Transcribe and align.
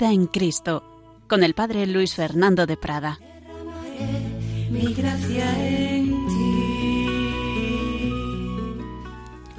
Vida 0.00 0.12
en 0.14 0.28
Cristo, 0.28 0.82
con 1.28 1.44
el 1.44 1.52
Padre 1.52 1.86
Luis 1.86 2.14
Fernando 2.14 2.64
de 2.64 2.78
Prada. 2.78 3.20
Mi 4.70 4.94
gracia 4.94 5.44
en 5.68 6.06
ti. 6.26 7.06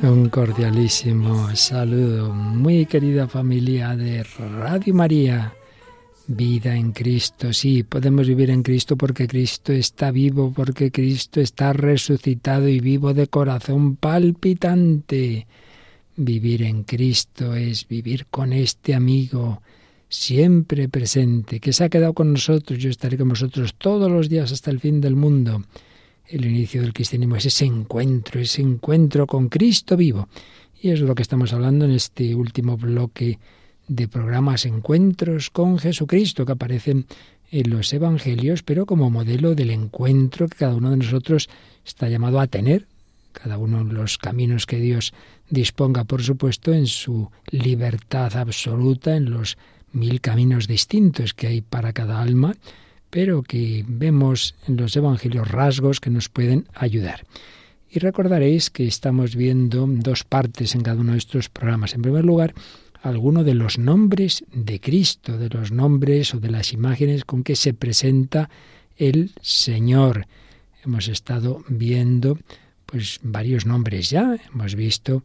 Un 0.01 0.29
cordialísimo 0.29 1.55
saludo, 1.55 2.33
muy 2.33 2.87
querida 2.87 3.27
familia 3.27 3.95
de 3.95 4.23
Radio 4.23 4.95
María. 4.95 5.53
Vida 6.25 6.75
en 6.75 6.91
Cristo, 6.91 7.53
sí, 7.53 7.83
podemos 7.83 8.27
vivir 8.27 8.49
en 8.49 8.63
Cristo 8.63 8.97
porque 8.97 9.27
Cristo 9.27 9.71
está 9.73 10.09
vivo, 10.09 10.51
porque 10.55 10.91
Cristo 10.91 11.39
está 11.39 11.71
resucitado 11.71 12.67
y 12.67 12.79
vivo 12.79 13.13
de 13.13 13.27
corazón 13.27 13.95
palpitante. 13.95 15.45
Vivir 16.15 16.63
en 16.63 16.81
Cristo 16.81 17.53
es 17.53 17.87
vivir 17.87 18.25
con 18.25 18.53
este 18.53 18.95
amigo 18.95 19.61
siempre 20.11 20.89
presente, 20.89 21.61
que 21.61 21.71
se 21.71 21.85
ha 21.85 21.89
quedado 21.89 22.13
con 22.13 22.33
nosotros, 22.33 22.77
yo 22.77 22.89
estaré 22.89 23.17
con 23.17 23.29
vosotros 23.29 23.73
todos 23.75 24.11
los 24.11 24.27
días 24.27 24.51
hasta 24.51 24.69
el 24.69 24.81
fin 24.81 24.99
del 24.99 25.15
mundo. 25.15 25.63
El 26.27 26.45
inicio 26.45 26.81
del 26.81 26.93
cristianismo 26.93 27.37
es 27.37 27.45
ese 27.45 27.65
encuentro, 27.65 28.39
ese 28.41 28.61
encuentro 28.61 29.25
con 29.25 29.47
Cristo 29.47 29.95
vivo. 29.95 30.27
Y 30.81 30.89
es 30.89 30.99
lo 30.99 31.15
que 31.15 31.21
estamos 31.21 31.53
hablando 31.53 31.85
en 31.85 31.91
este 31.91 32.35
último 32.35 32.75
bloque 32.75 33.39
de 33.87 34.07
programas 34.09 34.65
Encuentros 34.65 35.49
con 35.49 35.79
Jesucristo 35.79 36.45
que 36.45 36.51
aparecen 36.51 37.05
en 37.49 37.69
los 37.69 37.93
Evangelios, 37.93 38.63
pero 38.63 38.85
como 38.85 39.09
modelo 39.09 39.55
del 39.55 39.69
encuentro 39.69 40.47
que 40.49 40.57
cada 40.57 40.75
uno 40.75 40.91
de 40.91 40.97
nosotros 40.97 41.49
está 41.85 42.09
llamado 42.09 42.41
a 42.41 42.47
tener, 42.47 42.85
cada 43.31 43.57
uno 43.57 43.83
los 43.85 44.17
caminos 44.17 44.65
que 44.65 44.77
Dios 44.77 45.13
disponga, 45.49 46.03
por 46.03 46.21
supuesto, 46.21 46.73
en 46.73 46.87
su 46.87 47.29
libertad 47.49 48.35
absoluta, 48.35 49.15
en 49.15 49.31
los 49.31 49.57
mil 49.93 50.21
caminos 50.21 50.67
distintos 50.67 51.33
que 51.33 51.47
hay 51.47 51.61
para 51.61 51.93
cada 51.93 52.21
alma, 52.21 52.55
pero 53.09 53.43
que 53.43 53.83
vemos 53.87 54.55
en 54.67 54.77
los 54.77 54.95
Evangelios 54.95 55.49
rasgos 55.49 55.99
que 55.99 56.09
nos 56.09 56.29
pueden 56.29 56.67
ayudar. 56.73 57.25
Y 57.89 57.99
recordaréis 57.99 58.69
que 58.69 58.87
estamos 58.87 59.35
viendo 59.35 59.85
dos 59.85 60.23
partes 60.23 60.75
en 60.75 60.81
cada 60.81 61.01
uno 61.01 61.11
de 61.11 61.17
estos 61.17 61.49
programas. 61.49 61.93
En 61.93 62.01
primer 62.01 62.23
lugar, 62.23 62.53
alguno 63.01 63.43
de 63.43 63.53
los 63.53 63.77
nombres 63.77 64.45
de 64.53 64.79
Cristo, 64.79 65.37
de 65.37 65.49
los 65.49 65.71
nombres 65.71 66.33
o 66.33 66.39
de 66.39 66.51
las 66.51 66.71
imágenes 66.71 67.25
con 67.25 67.43
que 67.43 67.55
se 67.55 67.73
presenta 67.73 68.49
el 68.97 69.31
Señor. 69.41 70.27
Hemos 70.85 71.07
estado 71.07 71.63
viendo 71.67 72.37
pues 72.85 73.19
varios 73.23 73.65
nombres 73.65 74.09
ya. 74.09 74.37
Hemos 74.53 74.75
visto 74.75 75.23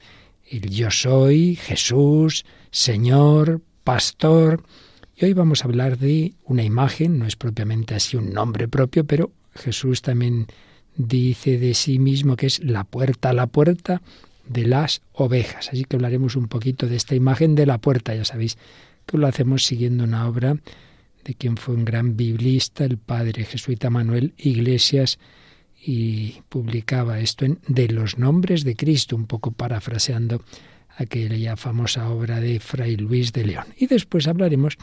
el 0.50 0.68
yo 0.70 0.90
soy, 0.90 1.56
Jesús, 1.56 2.44
Señor, 2.70 3.60
pastor. 3.86 4.64
Y 5.14 5.24
hoy 5.24 5.32
vamos 5.32 5.62
a 5.62 5.68
hablar 5.68 5.96
de 5.96 6.34
una 6.44 6.64
imagen, 6.64 7.20
no 7.20 7.24
es 7.24 7.36
propiamente 7.36 7.94
así 7.94 8.16
un 8.16 8.32
nombre 8.32 8.66
propio, 8.66 9.04
pero 9.04 9.30
Jesús 9.54 10.02
también 10.02 10.48
dice 10.96 11.56
de 11.56 11.72
sí 11.72 12.00
mismo 12.00 12.34
que 12.34 12.46
es 12.46 12.62
la 12.64 12.82
puerta, 12.82 13.32
la 13.32 13.46
puerta 13.46 14.02
de 14.44 14.66
las 14.66 15.02
ovejas. 15.12 15.68
Así 15.68 15.84
que 15.84 15.94
hablaremos 15.94 16.34
un 16.34 16.48
poquito 16.48 16.88
de 16.88 16.96
esta 16.96 17.14
imagen 17.14 17.54
de 17.54 17.64
la 17.64 17.78
puerta. 17.78 18.12
Ya 18.12 18.24
sabéis 18.24 18.58
que 19.06 19.18
lo 19.18 19.28
hacemos 19.28 19.64
siguiendo 19.64 20.02
una 20.02 20.26
obra 20.26 20.56
de 21.24 21.34
quien 21.34 21.56
fue 21.56 21.76
un 21.76 21.84
gran 21.84 22.16
biblista, 22.16 22.84
el 22.84 22.98
padre 22.98 23.44
jesuita 23.44 23.88
Manuel 23.88 24.34
Iglesias, 24.36 25.20
y 25.80 26.42
publicaba 26.48 27.20
esto 27.20 27.44
en 27.44 27.60
De 27.68 27.86
los 27.86 28.18
nombres 28.18 28.64
de 28.64 28.74
Cristo, 28.74 29.14
un 29.14 29.26
poco 29.26 29.52
parafraseando 29.52 30.42
aquella 30.96 31.56
famosa 31.56 32.08
obra 32.08 32.40
de 32.40 32.58
Fray 32.60 32.96
Luis 32.96 33.32
de 33.32 33.44
León. 33.44 33.66
Y 33.76 33.86
después 33.86 34.26
hablaremos 34.26 34.76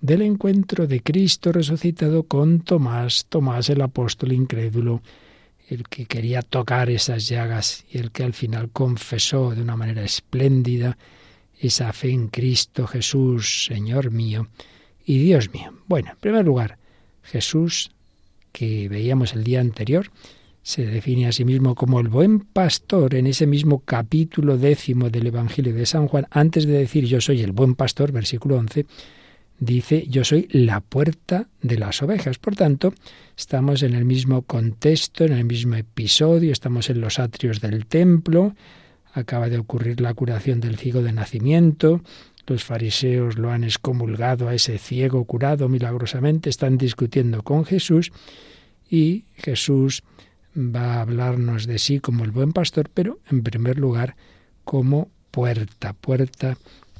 del 0.00 0.22
encuentro 0.22 0.86
de 0.86 1.00
Cristo 1.00 1.52
resucitado 1.52 2.24
con 2.24 2.60
Tomás, 2.60 3.26
Tomás 3.28 3.70
el 3.70 3.82
apóstol 3.82 4.32
incrédulo, 4.32 5.02
el 5.68 5.84
que 5.84 6.06
quería 6.06 6.42
tocar 6.42 6.90
esas 6.90 7.28
llagas 7.28 7.84
y 7.90 7.98
el 7.98 8.10
que 8.10 8.24
al 8.24 8.32
final 8.32 8.70
confesó 8.70 9.54
de 9.54 9.62
una 9.62 9.76
manera 9.76 10.02
espléndida 10.02 10.98
esa 11.60 11.92
fe 11.92 12.10
en 12.10 12.28
Cristo 12.28 12.86
Jesús, 12.86 13.66
Señor 13.66 14.10
mío 14.10 14.48
y 15.04 15.18
Dios 15.18 15.52
mío. 15.52 15.72
Bueno, 15.86 16.10
en 16.10 16.16
primer 16.16 16.44
lugar, 16.44 16.78
Jesús, 17.22 17.90
que 18.52 18.88
veíamos 18.88 19.34
el 19.34 19.44
día 19.44 19.60
anterior, 19.60 20.10
se 20.62 20.86
define 20.86 21.26
a 21.26 21.32
sí 21.32 21.44
mismo 21.44 21.74
como 21.74 22.00
el 22.00 22.08
buen 22.08 22.40
pastor 22.40 23.14
en 23.14 23.26
ese 23.26 23.46
mismo 23.46 23.80
capítulo 23.80 24.58
décimo 24.58 25.10
del 25.10 25.28
Evangelio 25.28 25.74
de 25.74 25.86
San 25.86 26.06
Juan, 26.08 26.26
antes 26.30 26.66
de 26.66 26.72
decir 26.72 27.04
yo 27.06 27.20
soy 27.20 27.42
el 27.42 27.52
buen 27.52 27.74
pastor, 27.74 28.12
versículo 28.12 28.56
11, 28.56 28.86
dice 29.58 30.06
yo 30.08 30.24
soy 30.24 30.48
la 30.50 30.80
puerta 30.80 31.48
de 31.62 31.78
las 31.78 32.02
ovejas. 32.02 32.38
Por 32.38 32.56
tanto, 32.56 32.92
estamos 33.36 33.82
en 33.82 33.94
el 33.94 34.04
mismo 34.04 34.42
contexto, 34.42 35.24
en 35.24 35.32
el 35.32 35.44
mismo 35.44 35.76
episodio, 35.76 36.52
estamos 36.52 36.90
en 36.90 37.00
los 37.00 37.18
atrios 37.18 37.60
del 37.60 37.86
templo, 37.86 38.54
acaba 39.14 39.48
de 39.48 39.58
ocurrir 39.58 40.00
la 40.00 40.14
curación 40.14 40.60
del 40.60 40.76
ciego 40.76 41.02
de 41.02 41.12
nacimiento, 41.12 42.02
los 42.46 42.64
fariseos 42.64 43.38
lo 43.38 43.50
han 43.50 43.64
excomulgado 43.64 44.48
a 44.48 44.54
ese 44.54 44.76
ciego 44.78 45.24
curado 45.24 45.68
milagrosamente, 45.68 46.50
están 46.50 46.78
discutiendo 46.78 47.42
con 47.42 47.64
Jesús 47.64 48.12
y 48.90 49.24
Jesús 49.36 50.02
va 50.56 50.94
a 50.94 51.00
hablarnos 51.02 51.66
de 51.66 51.78
sí 51.78 52.00
como 52.00 52.24
el 52.24 52.30
buen 52.30 52.52
pastor, 52.52 52.90
pero 52.92 53.18
en 53.30 53.42
primer 53.42 53.78
lugar 53.78 54.16
como 54.64 55.08
puerta, 55.30 55.92
puerta 55.92 56.56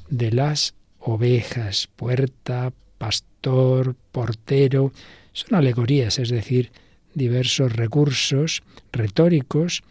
de 0.09 0.31
las 0.31 0.73
ovejas, 0.99 1.89
puerta, 1.95 2.71
pastor, 2.97 3.95
portero, 4.11 4.91
son 5.33 5.55
alegorías, 5.55 6.19
es 6.19 6.29
decir, 6.29 6.71
diversos 7.13 7.73
recursos 7.73 8.63
retóricos 8.91 9.83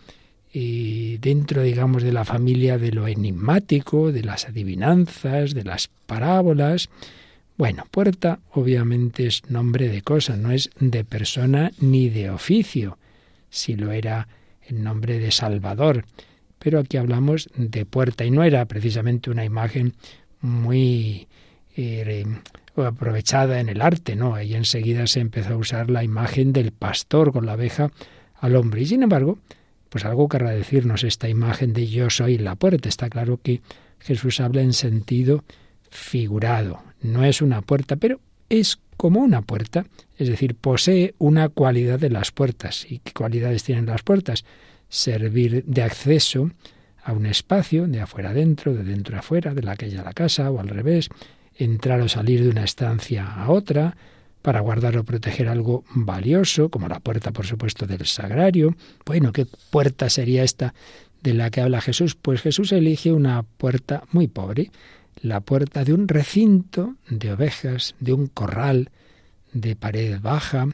y 0.52 1.18
dentro, 1.18 1.62
digamos, 1.62 2.02
de 2.02 2.12
la 2.12 2.24
familia 2.24 2.78
de 2.78 2.92
lo 2.92 3.08
enigmático, 3.08 4.12
de 4.12 4.22
las 4.24 4.48
adivinanzas, 4.48 5.54
de 5.54 5.64
las 5.64 5.88
parábolas. 6.06 6.88
Bueno, 7.56 7.84
puerta 7.90 8.40
obviamente 8.52 9.26
es 9.26 9.42
nombre 9.48 9.88
de 9.88 10.02
cosa, 10.02 10.36
no 10.36 10.50
es 10.50 10.70
de 10.80 11.04
persona 11.04 11.72
ni 11.78 12.08
de 12.08 12.30
oficio 12.30 12.98
si 13.50 13.76
lo 13.76 13.92
era 13.92 14.28
en 14.62 14.82
nombre 14.82 15.18
de 15.18 15.30
Salvador. 15.30 16.04
Pero 16.58 16.78
aquí 16.78 16.96
hablamos 16.96 17.48
de 17.56 17.84
puerta 17.84 18.24
y 18.24 18.30
no 18.30 18.44
era 18.44 18.64
precisamente 18.66 19.30
una 19.30 19.44
imagen 19.44 19.94
muy 20.40 21.28
eh, 21.76 22.24
aprovechada 22.76 23.60
en 23.60 23.68
el 23.68 23.82
arte, 23.82 24.16
¿no? 24.16 24.34
Ahí 24.34 24.54
enseguida 24.54 25.06
se 25.06 25.20
empezó 25.20 25.54
a 25.54 25.58
usar 25.58 25.90
la 25.90 26.04
imagen 26.04 26.52
del 26.52 26.72
pastor 26.72 27.32
con 27.32 27.46
la 27.46 27.52
abeja 27.52 27.90
al 28.36 28.56
hombre. 28.56 28.82
Y 28.82 28.86
sin 28.86 29.02
embargo, 29.02 29.38
pues 29.88 30.04
algo 30.04 30.28
querrá 30.28 30.50
decirnos 30.50 31.04
esta 31.04 31.28
imagen 31.28 31.72
de 31.72 31.86
yo 31.86 32.10
soy 32.10 32.38
la 32.38 32.54
puerta. 32.54 32.88
Está 32.88 33.10
claro 33.10 33.38
que 33.42 33.60
Jesús 33.98 34.40
habla 34.40 34.62
en 34.62 34.72
sentido 34.72 35.44
figurado. 35.90 36.82
No 37.02 37.24
es 37.24 37.42
una 37.42 37.62
puerta, 37.62 37.96
pero 37.96 38.20
es 38.50 38.78
como 38.98 39.20
una 39.20 39.40
puerta, 39.40 39.86
es 40.18 40.28
decir, 40.28 40.54
posee 40.54 41.14
una 41.16 41.48
cualidad 41.48 41.98
de 41.98 42.10
las 42.10 42.32
puertas. 42.32 42.84
¿Y 42.86 42.98
qué 42.98 43.12
cualidades 43.12 43.64
tienen 43.64 43.86
las 43.86 44.02
puertas? 44.02 44.44
Servir 44.90 45.64
de 45.64 45.82
acceso 45.82 46.50
a 47.02 47.12
un 47.12 47.24
espacio, 47.24 47.86
de 47.86 48.00
afuera 48.00 48.30
adentro, 48.30 48.74
de 48.74 48.84
dentro 48.84 49.18
afuera, 49.18 49.54
de 49.54 49.62
la 49.62 49.76
calle 49.76 49.98
a 49.98 50.04
la 50.04 50.12
casa 50.12 50.50
o 50.50 50.60
al 50.60 50.68
revés, 50.68 51.08
entrar 51.56 52.00
o 52.02 52.08
salir 52.08 52.42
de 52.42 52.50
una 52.50 52.64
estancia 52.64 53.26
a 53.26 53.50
otra, 53.50 53.96
para 54.42 54.60
guardar 54.60 54.96
o 54.96 55.04
proteger 55.04 55.48
algo 55.48 55.84
valioso, 55.94 56.70
como 56.70 56.88
la 56.88 57.00
puerta, 57.00 57.30
por 57.30 57.46
supuesto, 57.46 57.86
del 57.86 58.06
sagrario. 58.06 58.74
Bueno, 59.04 59.32
¿qué 59.32 59.46
puerta 59.70 60.08
sería 60.08 60.44
esta 60.44 60.74
de 61.22 61.34
la 61.34 61.50
que 61.50 61.60
habla 61.60 61.80
Jesús? 61.80 62.14
Pues 62.14 62.40
Jesús 62.40 62.72
elige 62.72 63.12
una 63.12 63.42
puerta 63.42 64.04
muy 64.12 64.28
pobre, 64.28 64.70
la 65.22 65.40
puerta 65.40 65.84
de 65.84 65.92
un 65.92 66.08
recinto 66.08 66.96
de 67.08 67.32
ovejas, 67.32 67.94
de 68.00 68.12
un 68.12 68.26
corral 68.26 68.90
de 69.52 69.76
pared 69.76 70.20
baja, 70.20 70.68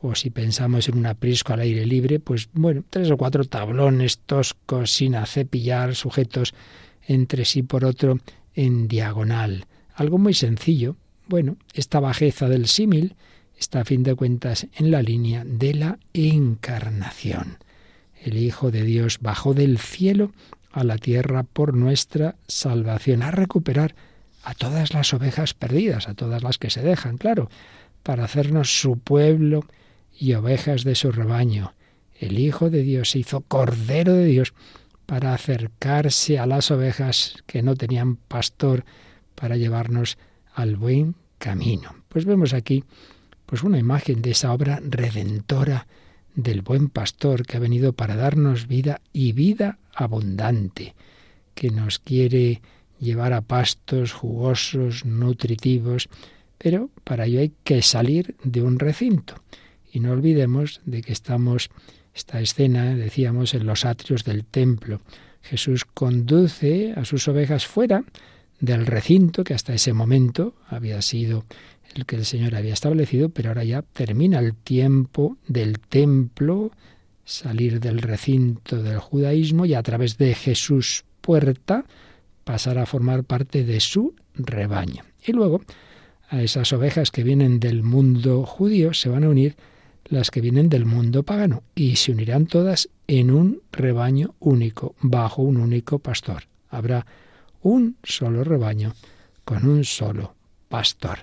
o 0.00 0.14
si 0.14 0.30
pensamos 0.30 0.88
en 0.88 0.98
un 0.98 1.06
aprisco 1.06 1.52
al 1.52 1.60
aire 1.60 1.86
libre, 1.86 2.20
pues 2.20 2.48
bueno, 2.52 2.84
tres 2.90 3.10
o 3.10 3.16
cuatro 3.16 3.44
tablones 3.44 4.18
toscos 4.18 4.90
sin 4.92 5.14
acepillar, 5.14 5.94
sujetos 5.94 6.54
entre 7.06 7.44
sí 7.44 7.62
por 7.62 7.84
otro 7.84 8.18
en 8.54 8.88
diagonal. 8.88 9.66
Algo 9.94 10.18
muy 10.18 10.34
sencillo. 10.34 10.96
Bueno, 11.28 11.56
esta 11.72 12.00
bajeza 12.00 12.48
del 12.48 12.66
símil 12.66 13.16
está 13.58 13.80
a 13.80 13.84
fin 13.84 14.02
de 14.02 14.14
cuentas 14.14 14.66
en 14.76 14.90
la 14.90 15.02
línea 15.02 15.44
de 15.44 15.74
la 15.74 15.98
encarnación. 16.12 17.58
El 18.22 18.36
Hijo 18.36 18.70
de 18.70 18.82
Dios 18.82 19.18
bajó 19.20 19.54
del 19.54 19.78
cielo 19.78 20.32
a 20.76 20.84
la 20.84 20.98
tierra 20.98 21.42
por 21.42 21.72
nuestra 21.72 22.36
salvación, 22.48 23.22
a 23.22 23.30
recuperar 23.30 23.94
a 24.42 24.52
todas 24.52 24.92
las 24.92 25.14
ovejas 25.14 25.54
perdidas, 25.54 26.06
a 26.06 26.12
todas 26.12 26.42
las 26.42 26.58
que 26.58 26.68
se 26.68 26.82
dejan, 26.82 27.16
claro, 27.16 27.48
para 28.02 28.24
hacernos 28.24 28.78
su 28.78 28.98
pueblo 28.98 29.64
y 30.18 30.34
ovejas 30.34 30.84
de 30.84 30.94
su 30.94 31.12
rebaño. 31.12 31.72
El 32.20 32.38
Hijo 32.38 32.68
de 32.68 32.82
Dios 32.82 33.12
se 33.12 33.20
hizo 33.20 33.40
Cordero 33.40 34.12
de 34.12 34.26
Dios 34.26 34.52
para 35.06 35.32
acercarse 35.32 36.38
a 36.38 36.44
las 36.44 36.70
ovejas 36.70 37.42
que 37.46 37.62
no 37.62 37.74
tenían 37.74 38.16
pastor, 38.16 38.84
para 39.34 39.56
llevarnos 39.56 40.18
al 40.52 40.76
buen 40.76 41.14
camino. 41.38 41.94
Pues 42.10 42.26
vemos 42.26 42.52
aquí 42.52 42.84
pues 43.46 43.62
una 43.62 43.78
imagen 43.78 44.20
de 44.20 44.32
esa 44.32 44.52
obra 44.52 44.82
redentora 44.82 45.86
del 46.34 46.60
buen 46.60 46.90
pastor 46.90 47.46
que 47.46 47.56
ha 47.56 47.60
venido 47.60 47.94
para 47.94 48.14
darnos 48.14 48.66
vida 48.66 49.00
y 49.14 49.32
vida 49.32 49.78
abundante, 49.96 50.94
que 51.54 51.70
nos 51.70 51.98
quiere 51.98 52.60
llevar 53.00 53.32
a 53.32 53.40
pastos 53.40 54.12
jugosos, 54.12 55.04
nutritivos, 55.04 56.08
pero 56.58 56.90
para 57.04 57.26
ello 57.26 57.40
hay 57.40 57.52
que 57.64 57.82
salir 57.82 58.36
de 58.44 58.62
un 58.62 58.78
recinto. 58.78 59.42
Y 59.92 60.00
no 60.00 60.12
olvidemos 60.12 60.80
de 60.84 61.02
que 61.02 61.12
estamos, 61.12 61.70
esta 62.14 62.40
escena, 62.40 62.94
decíamos, 62.94 63.54
en 63.54 63.66
los 63.66 63.84
atrios 63.84 64.24
del 64.24 64.44
templo. 64.44 65.00
Jesús 65.42 65.84
conduce 65.84 66.92
a 66.96 67.04
sus 67.04 67.28
ovejas 67.28 67.66
fuera 67.66 68.04
del 68.60 68.86
recinto 68.86 69.44
que 69.44 69.54
hasta 69.54 69.74
ese 69.74 69.92
momento 69.92 70.54
había 70.68 71.02
sido 71.02 71.44
el 71.94 72.06
que 72.06 72.16
el 72.16 72.24
Señor 72.24 72.54
había 72.54 72.74
establecido, 72.74 73.28
pero 73.28 73.50
ahora 73.50 73.64
ya 73.64 73.82
termina 73.82 74.38
el 74.38 74.54
tiempo 74.54 75.36
del 75.46 75.78
templo, 75.78 76.72
salir 77.26 77.80
del 77.80 78.00
recinto 78.00 78.82
del 78.82 78.98
judaísmo 78.98 79.66
y 79.66 79.74
a 79.74 79.82
través 79.82 80.16
de 80.16 80.34
Jesús 80.34 81.04
puerta 81.20 81.84
pasar 82.44 82.78
a 82.78 82.86
formar 82.86 83.24
parte 83.24 83.64
de 83.64 83.80
su 83.80 84.14
rebaño. 84.34 85.02
Y 85.26 85.32
luego 85.32 85.60
a 86.28 86.40
esas 86.40 86.72
ovejas 86.72 87.10
que 87.10 87.24
vienen 87.24 87.60
del 87.60 87.82
mundo 87.82 88.46
judío 88.46 88.94
se 88.94 89.08
van 89.08 89.24
a 89.24 89.28
unir 89.28 89.56
las 90.04 90.30
que 90.30 90.40
vienen 90.40 90.68
del 90.68 90.86
mundo 90.86 91.24
pagano 91.24 91.64
y 91.74 91.96
se 91.96 92.12
unirán 92.12 92.46
todas 92.46 92.88
en 93.08 93.32
un 93.32 93.60
rebaño 93.72 94.36
único, 94.38 94.94
bajo 95.00 95.42
un 95.42 95.56
único 95.56 95.98
pastor. 95.98 96.44
Habrá 96.70 97.06
un 97.60 97.96
solo 98.04 98.44
rebaño 98.44 98.94
con 99.44 99.66
un 99.66 99.84
solo 99.84 100.36
pastor. 100.68 101.18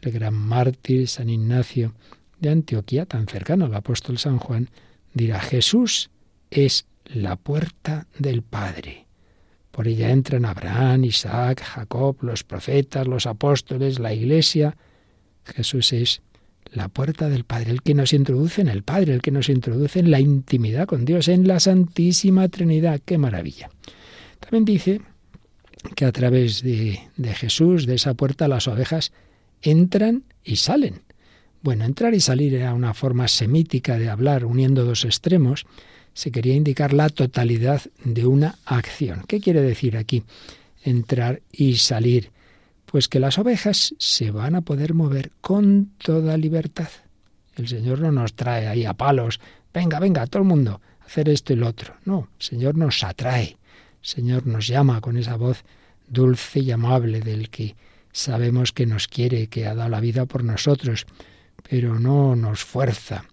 El 0.00 0.12
gran 0.12 0.34
mártir 0.34 1.08
San 1.08 1.28
Ignacio 1.28 1.92
de 2.40 2.50
Antioquía, 2.50 3.04
tan 3.04 3.26
cercano 3.26 3.66
al 3.66 3.74
apóstol 3.74 4.16
San 4.16 4.38
Juan, 4.38 4.70
dirá, 5.16 5.40
Jesús 5.40 6.10
es 6.50 6.86
la 7.06 7.36
puerta 7.36 8.06
del 8.18 8.42
Padre. 8.42 9.06
Por 9.70 9.88
ella 9.88 10.10
entran 10.10 10.44
Abraham, 10.44 11.04
Isaac, 11.04 11.62
Jacob, 11.62 12.18
los 12.20 12.44
profetas, 12.44 13.06
los 13.06 13.26
apóstoles, 13.26 13.98
la 13.98 14.12
iglesia. 14.12 14.76
Jesús 15.44 15.92
es 15.92 16.22
la 16.70 16.88
puerta 16.88 17.28
del 17.30 17.44
Padre, 17.44 17.70
el 17.70 17.82
que 17.82 17.94
nos 17.94 18.12
introduce 18.12 18.60
en 18.60 18.68
el 18.68 18.82
Padre, 18.82 19.14
el 19.14 19.22
que 19.22 19.30
nos 19.30 19.48
introduce 19.48 20.00
en 20.00 20.10
la 20.10 20.20
intimidad 20.20 20.86
con 20.86 21.04
Dios, 21.04 21.28
en 21.28 21.48
la 21.48 21.60
Santísima 21.60 22.48
Trinidad. 22.48 23.00
¡Qué 23.04 23.16
maravilla! 23.16 23.70
También 24.40 24.64
dice 24.64 25.00
que 25.94 26.04
a 26.04 26.12
través 26.12 26.62
de, 26.62 27.00
de 27.16 27.34
Jesús, 27.34 27.86
de 27.86 27.94
esa 27.94 28.14
puerta, 28.14 28.48
las 28.48 28.68
ovejas 28.68 29.12
entran 29.62 30.24
y 30.44 30.56
salen. 30.56 31.05
Bueno, 31.62 31.84
entrar 31.84 32.14
y 32.14 32.20
salir 32.20 32.54
era 32.54 32.74
una 32.74 32.94
forma 32.94 33.28
semítica 33.28 33.98
de 33.98 34.08
hablar 34.08 34.44
uniendo 34.44 34.84
dos 34.84 35.04
extremos. 35.04 35.66
Se 36.14 36.30
quería 36.30 36.54
indicar 36.54 36.92
la 36.92 37.08
totalidad 37.08 37.82
de 38.04 38.26
una 38.26 38.56
acción. 38.64 39.24
¿Qué 39.26 39.40
quiere 39.40 39.60
decir 39.62 39.96
aquí 39.96 40.22
entrar 40.82 41.42
y 41.50 41.76
salir? 41.76 42.30
Pues 42.86 43.08
que 43.08 43.18
las 43.18 43.38
ovejas 43.38 43.94
se 43.98 44.30
van 44.30 44.54
a 44.54 44.60
poder 44.60 44.94
mover 44.94 45.32
con 45.40 45.90
toda 45.98 46.36
libertad. 46.36 46.88
El 47.56 47.68
Señor 47.68 48.00
no 48.00 48.12
nos 48.12 48.34
trae 48.34 48.68
ahí 48.68 48.84
a 48.84 48.92
palos, 48.92 49.40
venga, 49.72 49.98
venga, 49.98 50.26
todo 50.26 50.42
el 50.42 50.48
mundo, 50.48 50.80
hacer 51.04 51.28
esto 51.28 51.52
y 51.52 51.56
lo 51.56 51.68
otro. 51.68 51.94
No, 52.04 52.28
el 52.38 52.44
Señor 52.44 52.76
nos 52.76 53.02
atrae, 53.02 53.56
el 54.02 54.06
Señor 54.08 54.46
nos 54.46 54.66
llama 54.66 55.00
con 55.00 55.16
esa 55.16 55.36
voz 55.36 55.64
dulce 56.08 56.60
y 56.60 56.70
amable 56.70 57.20
del 57.20 57.50
que 57.50 57.74
sabemos 58.12 58.72
que 58.72 58.86
nos 58.86 59.08
quiere, 59.08 59.48
que 59.48 59.66
ha 59.66 59.74
dado 59.74 59.88
la 59.88 60.00
vida 60.00 60.26
por 60.26 60.44
nosotros, 60.44 61.06
pero 61.68 61.98
no 61.98 62.36
nos 62.36 62.64
fuerza. 62.64 63.24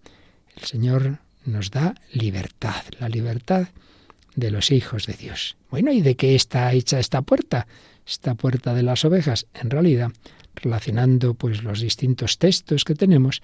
El 0.55 0.63
Señor 0.63 1.19
nos 1.45 1.71
da 1.71 1.95
libertad, 2.11 2.83
la 2.99 3.09
libertad 3.09 3.67
de 4.35 4.51
los 4.51 4.71
hijos 4.71 5.05
de 5.05 5.13
Dios. 5.13 5.57
Bueno, 5.69 5.91
¿y 5.91 6.01
de 6.01 6.15
qué 6.15 6.35
está 6.35 6.71
hecha 6.73 6.99
esta 6.99 7.21
puerta? 7.21 7.67
esta 8.05 8.35
puerta 8.35 8.73
de 8.73 8.83
las 8.83 9.05
ovejas, 9.05 9.47
en 9.53 9.69
realidad, 9.69 10.11
relacionando 10.55 11.33
pues 11.33 11.63
los 11.63 11.81
distintos 11.81 12.37
textos 12.37 12.83
que 12.83 12.95
tenemos, 12.95 13.41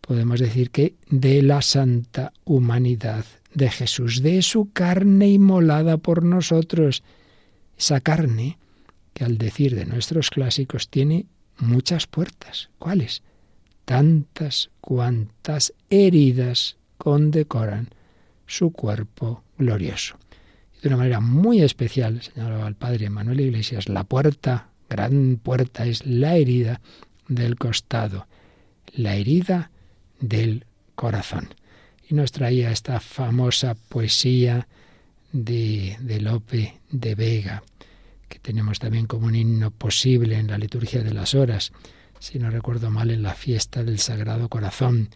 podemos 0.00 0.40
decir 0.40 0.70
que 0.70 0.94
de 1.08 1.42
la 1.42 1.62
santa 1.62 2.32
humanidad 2.44 3.24
de 3.54 3.70
Jesús, 3.70 4.22
de 4.22 4.42
su 4.42 4.70
carne 4.72 5.28
inmolada 5.28 5.96
por 5.96 6.24
nosotros, 6.24 7.02
esa 7.78 8.00
carne 8.00 8.58
que 9.12 9.24
al 9.24 9.38
decir 9.38 9.74
de 9.74 9.86
nuestros 9.86 10.30
clásicos 10.30 10.88
tiene 10.88 11.26
muchas 11.58 12.06
puertas. 12.06 12.70
¿Cuáles? 12.78 13.22
Tantas 13.90 14.70
cuantas 14.80 15.72
heridas 15.90 16.76
condecoran 16.96 17.88
su 18.46 18.70
cuerpo 18.70 19.42
glorioso 19.58 20.16
de 20.82 20.88
una 20.88 20.96
manera 20.96 21.20
muy 21.20 21.60
especial, 21.60 22.22
señalaba 22.22 22.66
el 22.66 22.74
padre 22.74 23.10
Manuel 23.10 23.40
Iglesias, 23.40 23.88
la 23.88 24.04
puerta, 24.04 24.68
gran 24.88 25.36
puerta, 25.42 25.84
es 25.86 26.06
la 26.06 26.36
herida 26.36 26.80
del 27.28 27.56
costado, 27.56 28.26
la 28.92 29.14
herida 29.16 29.70
del 30.20 30.64
corazón. 30.94 31.54
Y 32.08 32.14
nos 32.14 32.32
traía 32.32 32.70
esta 32.70 32.98
famosa 33.00 33.74
poesía 33.74 34.68
de, 35.32 35.96
de 36.00 36.20
Lope 36.20 36.80
de 36.90 37.14
Vega, 37.14 37.62
que 38.28 38.38
tenemos 38.38 38.78
también 38.78 39.06
como 39.06 39.26
un 39.26 39.34
himno 39.34 39.70
posible 39.70 40.38
en 40.38 40.48
la 40.48 40.58
liturgia 40.58 41.02
de 41.02 41.12
las 41.12 41.34
horas, 41.34 41.72
si 42.20 42.38
no 42.38 42.50
recuerdo 42.50 42.90
mal, 42.90 43.10
en 43.10 43.22
la 43.22 43.34
fiesta 43.34 43.82
del 43.82 43.98
Sagrado 43.98 44.48
Corazón. 44.48 45.08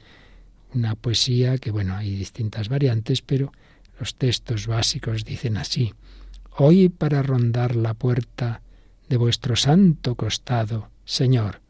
Una 0.74 0.96
poesía 0.96 1.58
que, 1.58 1.70
bueno, 1.70 1.94
hay 1.94 2.16
distintas 2.16 2.68
variantes, 2.68 3.22
pero 3.22 3.52
los 4.00 4.16
textos 4.16 4.66
básicos 4.66 5.24
dicen 5.24 5.56
así, 5.56 5.94
Hoy 6.56 6.88
para 6.88 7.22
rondar 7.22 7.74
la 7.76 7.94
puerta 7.94 8.62
de 9.08 9.16
vuestro 9.16 9.54
santo 9.54 10.14
costado, 10.14 10.88
Señor, 11.04 11.60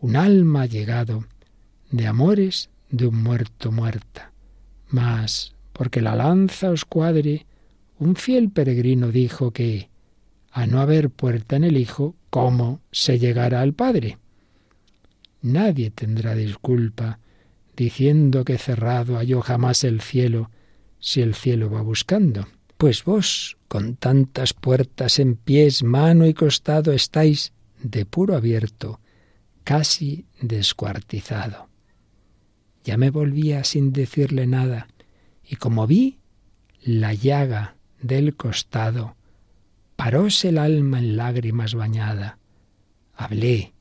un 0.00 0.16
alma 0.16 0.62
ha 0.62 0.66
llegado 0.66 1.24
de 1.90 2.06
amores 2.06 2.68
de 2.90 3.06
un 3.06 3.22
muerto 3.22 3.72
muerta. 3.72 4.32
Mas, 4.88 5.54
porque 5.72 6.00
la 6.00 6.14
lanza 6.14 6.70
os 6.70 6.84
cuadre, 6.84 7.46
un 7.98 8.16
fiel 8.16 8.50
peregrino 8.50 9.12
dijo 9.12 9.52
que, 9.52 9.88
a 10.50 10.66
no 10.66 10.80
haber 10.80 11.10
puerta 11.10 11.56
en 11.56 11.64
el 11.64 11.76
Hijo, 11.76 12.14
¿cómo 12.30 12.80
se 12.90 13.18
llegará 13.18 13.60
al 13.60 13.72
Padre? 13.72 14.18
Nadie 15.44 15.90
tendrá 15.90 16.34
disculpa 16.34 17.18
diciendo 17.76 18.46
que 18.46 18.56
cerrado 18.56 19.18
halló 19.18 19.42
jamás 19.42 19.84
el 19.84 20.00
cielo 20.00 20.50
si 21.00 21.20
el 21.20 21.34
cielo 21.34 21.68
va 21.68 21.82
buscando. 21.82 22.48
Pues 22.78 23.04
vos, 23.04 23.58
con 23.68 23.96
tantas 23.96 24.54
puertas 24.54 25.18
en 25.18 25.36
pies, 25.36 25.82
mano 25.82 26.26
y 26.26 26.32
costado, 26.32 26.92
estáis 26.92 27.52
de 27.82 28.06
puro 28.06 28.34
abierto, 28.34 29.00
casi 29.64 30.24
descuartizado. 30.40 31.68
Ya 32.82 32.96
me 32.96 33.10
volvía 33.10 33.64
sin 33.64 33.92
decirle 33.92 34.46
nada, 34.46 34.88
y 35.46 35.56
como 35.56 35.86
vi 35.86 36.20
la 36.82 37.12
llaga 37.12 37.76
del 38.00 38.34
costado, 38.34 39.14
paróse 39.94 40.48
el 40.48 40.56
alma 40.56 41.00
en 41.00 41.18
lágrimas 41.18 41.74
bañada. 41.74 42.38
Hablé, 43.14 43.74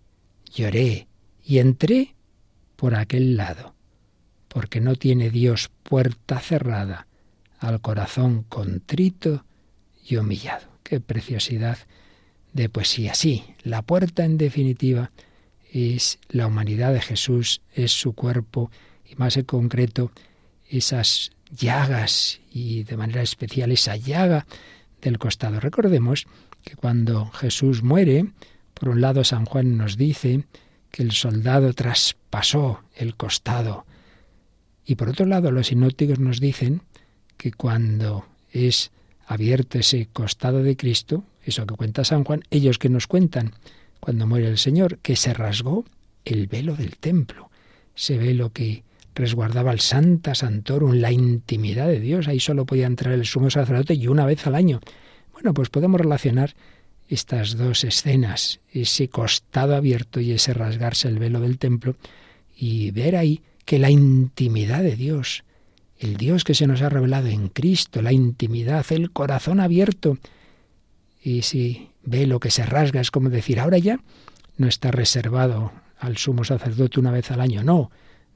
lloré 0.53 1.07
y 1.43 1.59
entré 1.59 2.15
por 2.75 2.95
aquel 2.95 3.35
lado, 3.35 3.75
porque 4.47 4.81
no 4.81 4.95
tiene 4.95 5.29
Dios 5.29 5.69
puerta 5.83 6.39
cerrada 6.39 7.07
al 7.59 7.81
corazón 7.81 8.43
contrito 8.43 9.45
y 10.05 10.17
humillado. 10.17 10.67
Qué 10.83 10.99
preciosidad 10.99 11.77
de 12.51 12.69
poesía. 12.69 13.13
Sí, 13.15 13.43
la 13.63 13.81
puerta 13.81 14.25
en 14.25 14.37
definitiva 14.37 15.11
es 15.71 16.19
la 16.29 16.47
humanidad 16.47 16.93
de 16.93 17.01
Jesús, 17.01 17.61
es 17.73 17.91
su 17.91 18.13
cuerpo 18.13 18.69
y 19.09 19.15
más 19.15 19.37
en 19.37 19.45
concreto 19.45 20.11
esas 20.69 21.31
llagas 21.51 22.41
y 22.51 22.83
de 22.83 22.97
manera 22.97 23.21
especial 23.21 23.71
esa 23.71 23.95
llaga 23.95 24.45
del 25.01 25.17
costado. 25.17 25.59
Recordemos 25.59 26.25
que 26.63 26.75
cuando 26.75 27.29
Jesús 27.31 27.83
muere, 27.83 28.31
por 28.73 28.89
un 28.89 29.01
lado 29.01 29.23
San 29.23 29.45
Juan 29.45 29.77
nos 29.77 29.97
dice 29.97 30.45
que 30.93 31.01
el 31.01 31.11
soldado 31.11 31.73
traspasó 31.73 32.83
el 32.95 33.15
costado 33.15 33.83
y 34.85 34.93
por 34.93 35.09
otro 35.09 35.25
lado 35.25 35.51
los 35.51 35.67
sinópticos 35.67 36.19
nos 36.19 36.39
dicen 36.39 36.83
que 37.35 37.51
cuando 37.51 38.27
es 38.51 38.91
abierto 39.25 39.79
ese 39.79 40.07
costado 40.13 40.61
de 40.61 40.77
Cristo, 40.77 41.23
eso 41.43 41.65
que 41.65 41.75
cuenta 41.75 42.03
San 42.03 42.23
Juan, 42.23 42.43
ellos 42.51 42.77
que 42.77 42.89
nos 42.89 43.07
cuentan 43.07 43.53
cuando 43.99 44.27
muere 44.27 44.47
el 44.47 44.59
Señor, 44.59 44.99
que 44.99 45.15
se 45.15 45.33
rasgó 45.33 45.83
el 46.25 46.45
velo 46.45 46.75
del 46.75 46.95
templo, 46.97 47.49
ese 47.95 48.19
velo 48.19 48.51
que 48.51 48.83
resguardaba 49.15 49.71
el 49.71 49.79
Santa 49.79 50.35
Santorum, 50.35 50.93
la 50.93 51.11
intimidad 51.11 51.87
de 51.87 52.01
Dios, 52.01 52.27
ahí 52.27 52.39
solo 52.39 52.67
podía 52.67 52.85
entrar 52.85 53.15
el 53.15 53.25
sumo 53.25 53.49
sacerdote 53.49 53.95
y 53.95 54.07
una 54.07 54.27
vez 54.27 54.45
al 54.45 54.53
año. 54.53 54.79
Bueno, 55.31 55.55
pues 55.55 55.69
podemos 55.69 55.99
relacionar 55.99 56.53
estas 57.09 57.57
dos 57.57 57.83
escenas, 57.83 58.59
ese 58.71 59.09
costado 59.09 59.75
abierto 59.75 60.19
y 60.19 60.31
ese 60.31 60.53
rasgarse 60.53 61.07
el 61.07 61.19
velo 61.19 61.39
del 61.39 61.57
templo, 61.57 61.95
y 62.55 62.91
ver 62.91 63.15
ahí 63.15 63.41
que 63.65 63.79
la 63.79 63.89
intimidad 63.89 64.83
de 64.83 64.95
Dios, 64.95 65.43
el 65.99 66.17
Dios 66.17 66.43
que 66.43 66.53
se 66.53 66.67
nos 66.67 66.81
ha 66.81 66.89
revelado 66.89 67.27
en 67.27 67.49
Cristo, 67.49 68.01
la 68.01 68.11
intimidad, 68.11 68.85
el 68.91 69.11
corazón 69.11 69.59
abierto, 69.59 70.17
y 71.23 71.43
si 71.43 71.89
ve 72.03 72.27
lo 72.27 72.39
que 72.39 72.51
se 72.51 72.65
rasga, 72.65 72.99
es 72.99 73.11
como 73.11 73.29
decir, 73.29 73.59
ahora 73.59 73.77
ya 73.77 73.99
no 74.57 74.67
está 74.67 74.91
reservado 74.91 75.71
al 75.97 76.17
sumo 76.17 76.43
sacerdote 76.43 76.99
una 76.99 77.11
vez 77.11 77.31
al 77.31 77.41
año, 77.41 77.63
no. 77.63 77.91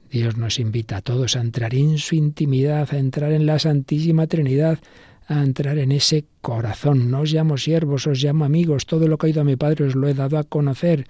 Dios 0.10 0.38
nos 0.38 0.58
invita 0.58 0.98
a 0.98 1.02
todos 1.02 1.36
a 1.36 1.42
entrar 1.42 1.76
en 1.76 1.98
su 1.98 2.16
intimidad, 2.16 2.94
a 2.94 2.98
entrar 2.98 3.34
en 3.34 3.46
la 3.46 3.60
Santísima 3.60 4.26
Trinidad, 4.28 4.80
a 5.28 5.44
entrar 5.44 5.78
en 5.78 5.92
ese 5.92 6.26
corazón. 6.42 7.12
No 7.12 7.22
os 7.22 7.32
llamo 7.32 7.58
siervos, 7.58 8.08
os 8.08 8.24
llamo 8.24 8.46
amigos. 8.46 8.86
Todo 8.86 9.08
lo 9.08 9.18
que 9.18 9.28
ha 9.28 9.30
ido 9.30 9.42
a 9.42 9.46
mi 9.46 9.56
Padre 9.56 9.86
os 9.86 9.96
lo 9.96 10.08
he 10.08 10.14
dado 10.14 10.38
a 10.38 10.44
conocer. 10.44 11.08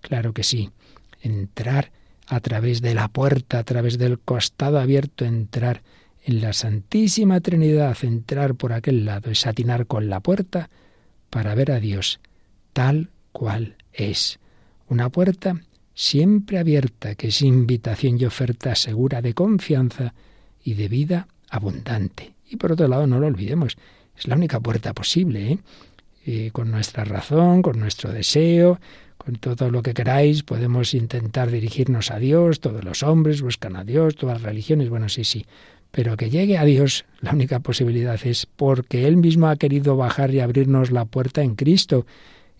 Claro 0.00 0.32
que 0.32 0.44
sí. 0.44 0.70
Entrar 1.20 1.90
a 2.28 2.40
través 2.40 2.80
de 2.80 2.94
la 2.94 3.08
puerta, 3.08 3.58
a 3.58 3.64
través 3.64 3.98
del 3.98 4.18
costado 4.18 4.78
abierto, 4.78 5.24
entrar 5.24 5.82
en 6.24 6.40
la 6.40 6.52
Santísima 6.52 7.40
Trinidad, 7.40 7.96
entrar 8.02 8.54
por 8.54 8.72
aquel 8.72 9.04
lado, 9.04 9.30
es 9.30 9.46
atinar 9.46 9.86
con 9.86 10.08
la 10.08 10.20
puerta 10.20 10.70
para 11.30 11.54
ver 11.54 11.72
a 11.72 11.80
Dios 11.80 12.20
tal 12.72 13.10
cual 13.32 13.76
es. 13.92 14.38
Una 14.88 15.10
puerta 15.10 15.60
siempre 15.94 16.58
abierta, 16.58 17.16
que 17.16 17.28
es 17.28 17.42
invitación 17.42 18.20
y 18.20 18.24
oferta 18.24 18.74
segura 18.76 19.20
de 19.20 19.34
confianza 19.34 20.14
y 20.62 20.74
de 20.74 20.88
vida 20.88 21.28
abundante. 21.50 22.37
Y 22.48 22.56
por 22.56 22.72
otro 22.72 22.88
lado, 22.88 23.06
no 23.06 23.18
lo 23.20 23.26
olvidemos, 23.26 23.76
es 24.16 24.26
la 24.26 24.36
única 24.36 24.60
puerta 24.60 24.92
posible, 24.94 25.52
¿eh? 25.52 25.58
Y 26.24 26.50
con 26.50 26.70
nuestra 26.70 27.04
razón, 27.04 27.62
con 27.62 27.78
nuestro 27.78 28.12
deseo, 28.12 28.80
con 29.16 29.36
todo 29.36 29.70
lo 29.70 29.82
que 29.82 29.94
queráis, 29.94 30.42
podemos 30.42 30.94
intentar 30.94 31.50
dirigirnos 31.50 32.10
a 32.10 32.18
Dios, 32.18 32.60
todos 32.60 32.84
los 32.84 33.02
hombres 33.02 33.42
buscan 33.42 33.76
a 33.76 33.84
Dios, 33.84 34.16
todas 34.16 34.36
las 34.36 34.42
religiones, 34.42 34.90
bueno, 34.90 35.08
sí, 35.08 35.24
sí, 35.24 35.46
pero 35.90 36.16
que 36.16 36.30
llegue 36.30 36.58
a 36.58 36.64
Dios, 36.64 37.04
la 37.20 37.32
única 37.32 37.60
posibilidad 37.60 38.18
es 38.24 38.46
porque 38.46 39.06
Él 39.06 39.16
mismo 39.16 39.48
ha 39.48 39.56
querido 39.56 39.96
bajar 39.96 40.32
y 40.32 40.40
abrirnos 40.40 40.90
la 40.90 41.04
puerta 41.04 41.42
en 41.42 41.54
Cristo, 41.54 42.06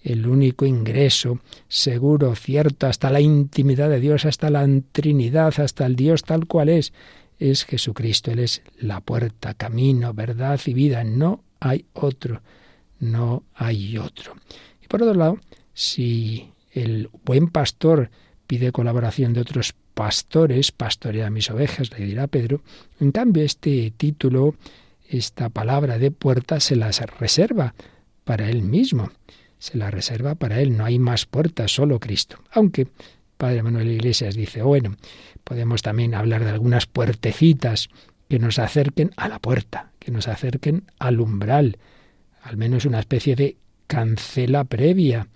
el 0.02 0.26
único 0.26 0.64
ingreso 0.64 1.40
seguro, 1.68 2.35
cierto, 2.35 2.87
hasta 2.87 3.11
la 3.11 3.21
intimidad 3.21 3.90
de 3.90 4.00
Dios, 4.00 4.25
hasta 4.25 4.50
la 4.50 4.66
Trinidad, 4.92 5.52
hasta 5.61 5.87
el 5.87 5.97
Dios 5.97 6.23
tal 6.23 6.47
cual 6.47 6.68
es, 6.68 6.92
es 7.38 7.64
Jesucristo. 7.64 8.30
Él 8.30 8.40
es 8.40 8.62
la 8.78 9.00
puerta, 9.00 9.54
camino, 9.54 10.14
verdad 10.14 10.61
y 10.66 10.75
vida. 10.75 11.04
No 11.04 11.42
hay 11.61 11.87
otro, 11.92 12.42
no 12.99 13.45
hay 13.54 13.99
otro. 13.99 14.35
Y 14.83 14.87
por 14.87 15.02
otro 15.02 15.14
lado, 15.14 15.38
si 15.75 16.50
el 16.73 17.11
buen 17.25 17.49
pastor 17.49 18.11
pide 18.47 18.73
colaboración 18.73 19.33
de 19.33 19.40
otros 19.40 19.75
pastores, 19.95 20.73
pastorea 20.73 21.30
mis 21.30 21.50
ovejas, 21.50 21.90
le 21.90 22.04
dirá 22.04 22.26
Pedro, 22.28 22.62
en 23.00 23.12
cambio 23.12 23.42
este 23.42 23.92
título, 23.97 24.54
esta 25.09 25.49
palabra 25.49 25.99
de 25.99 26.11
puerta 26.11 26.61
se 26.61 26.76
las 26.76 27.00
reserva 27.18 27.75
para 28.25 28.49
él 28.49 28.62
mismo, 28.62 29.11
se 29.59 29.76
la 29.76 29.90
reserva 29.90 30.35
para 30.35 30.61
él, 30.61 30.76
no 30.76 30.85
hay 30.85 30.99
más 30.99 31.26
puertas, 31.26 31.73
solo 31.73 31.99
Cristo. 31.99 32.38
Aunque 32.52 32.88
Padre 33.38 33.62
Manuel 33.62 33.88
Iglesias 33.88 34.35
dice, 34.35 34.62
bueno, 34.62 34.97
podemos 35.45 35.80
también 35.80 36.14
hablar 36.14 36.45
de 36.45 36.50
algunas 36.50 36.87
puertecitas 36.87 37.88
que 38.28 38.38
nos 38.38 38.59
acerquen 38.59 39.12
a 39.16 39.28
la 39.28 39.38
puerta, 39.38 39.92
que 40.00 40.11
nos 40.11 40.28
acerquen 40.28 40.85
al 40.99 41.21
umbral, 41.21 41.78
al 42.42 42.57
menos 42.57 42.85
una 42.85 42.99
especie 42.99 43.37
de 43.37 43.57
cancela 43.87 44.64
previa. 44.64 45.28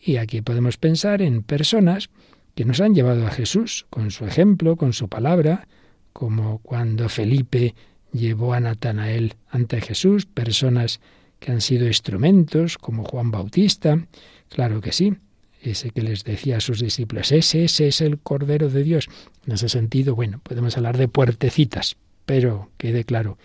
Y 0.00 0.16
aquí 0.16 0.40
podemos 0.40 0.76
pensar 0.76 1.20
en 1.22 1.42
personas 1.42 2.08
que 2.54 2.64
nos 2.64 2.80
han 2.80 2.94
llevado 2.94 3.26
a 3.26 3.30
Jesús 3.30 3.84
con 3.90 4.12
su 4.12 4.24
ejemplo, 4.24 4.76
con 4.76 4.92
su 4.92 5.08
palabra, 5.08 5.66
como 6.12 6.58
cuando 6.58 7.08
Felipe 7.08 7.74
llevó 8.12 8.54
a 8.54 8.60
Natanael 8.60 9.34
ante 9.50 9.80
Jesús, 9.80 10.24
personas 10.24 11.00
que 11.40 11.50
han 11.50 11.60
sido 11.60 11.86
instrumentos, 11.86 12.78
como 12.78 13.04
Juan 13.04 13.30
Bautista, 13.30 14.06
claro 14.48 14.80
que 14.80 14.92
sí, 14.92 15.14
ese 15.62 15.90
que 15.90 16.02
les 16.02 16.24
decía 16.24 16.58
a 16.58 16.60
sus 16.60 16.80
discípulos, 16.80 17.32
ese, 17.32 17.64
ese 17.64 17.88
es 17.88 18.00
el 18.00 18.18
Cordero 18.18 18.68
de 18.68 18.82
Dios. 18.82 19.08
En 19.46 19.54
ese 19.54 19.68
sentido, 19.68 20.14
bueno, 20.14 20.40
podemos 20.42 20.76
hablar 20.76 20.96
de 20.96 21.08
puertecitas, 21.08 21.96
pero 22.26 22.70
quede 22.76 23.04
claro 23.04 23.38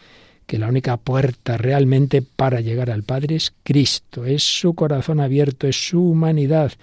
que 0.45 0.59
la 0.59 0.67
única 0.67 0.97
puerta 0.97 1.57
realmente 1.57 2.21
para 2.21 2.61
llegar 2.61 2.91
al 2.91 3.03
Padre 3.03 3.35
es 3.35 3.53
Cristo, 3.63 4.25
es 4.25 4.43
su 4.43 4.75
corazón 4.75 5.19
abierto, 5.19 5.67
es 5.67 5.87
su 5.87 6.01
humanidad, 6.01 6.73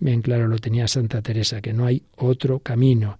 Bien 0.00 0.22
claro 0.22 0.46
lo 0.46 0.58
tenía 0.58 0.86
Santa 0.86 1.22
Teresa, 1.22 1.60
que 1.60 1.72
no 1.72 1.84
hay 1.84 2.02
otro 2.16 2.60
camino. 2.60 3.18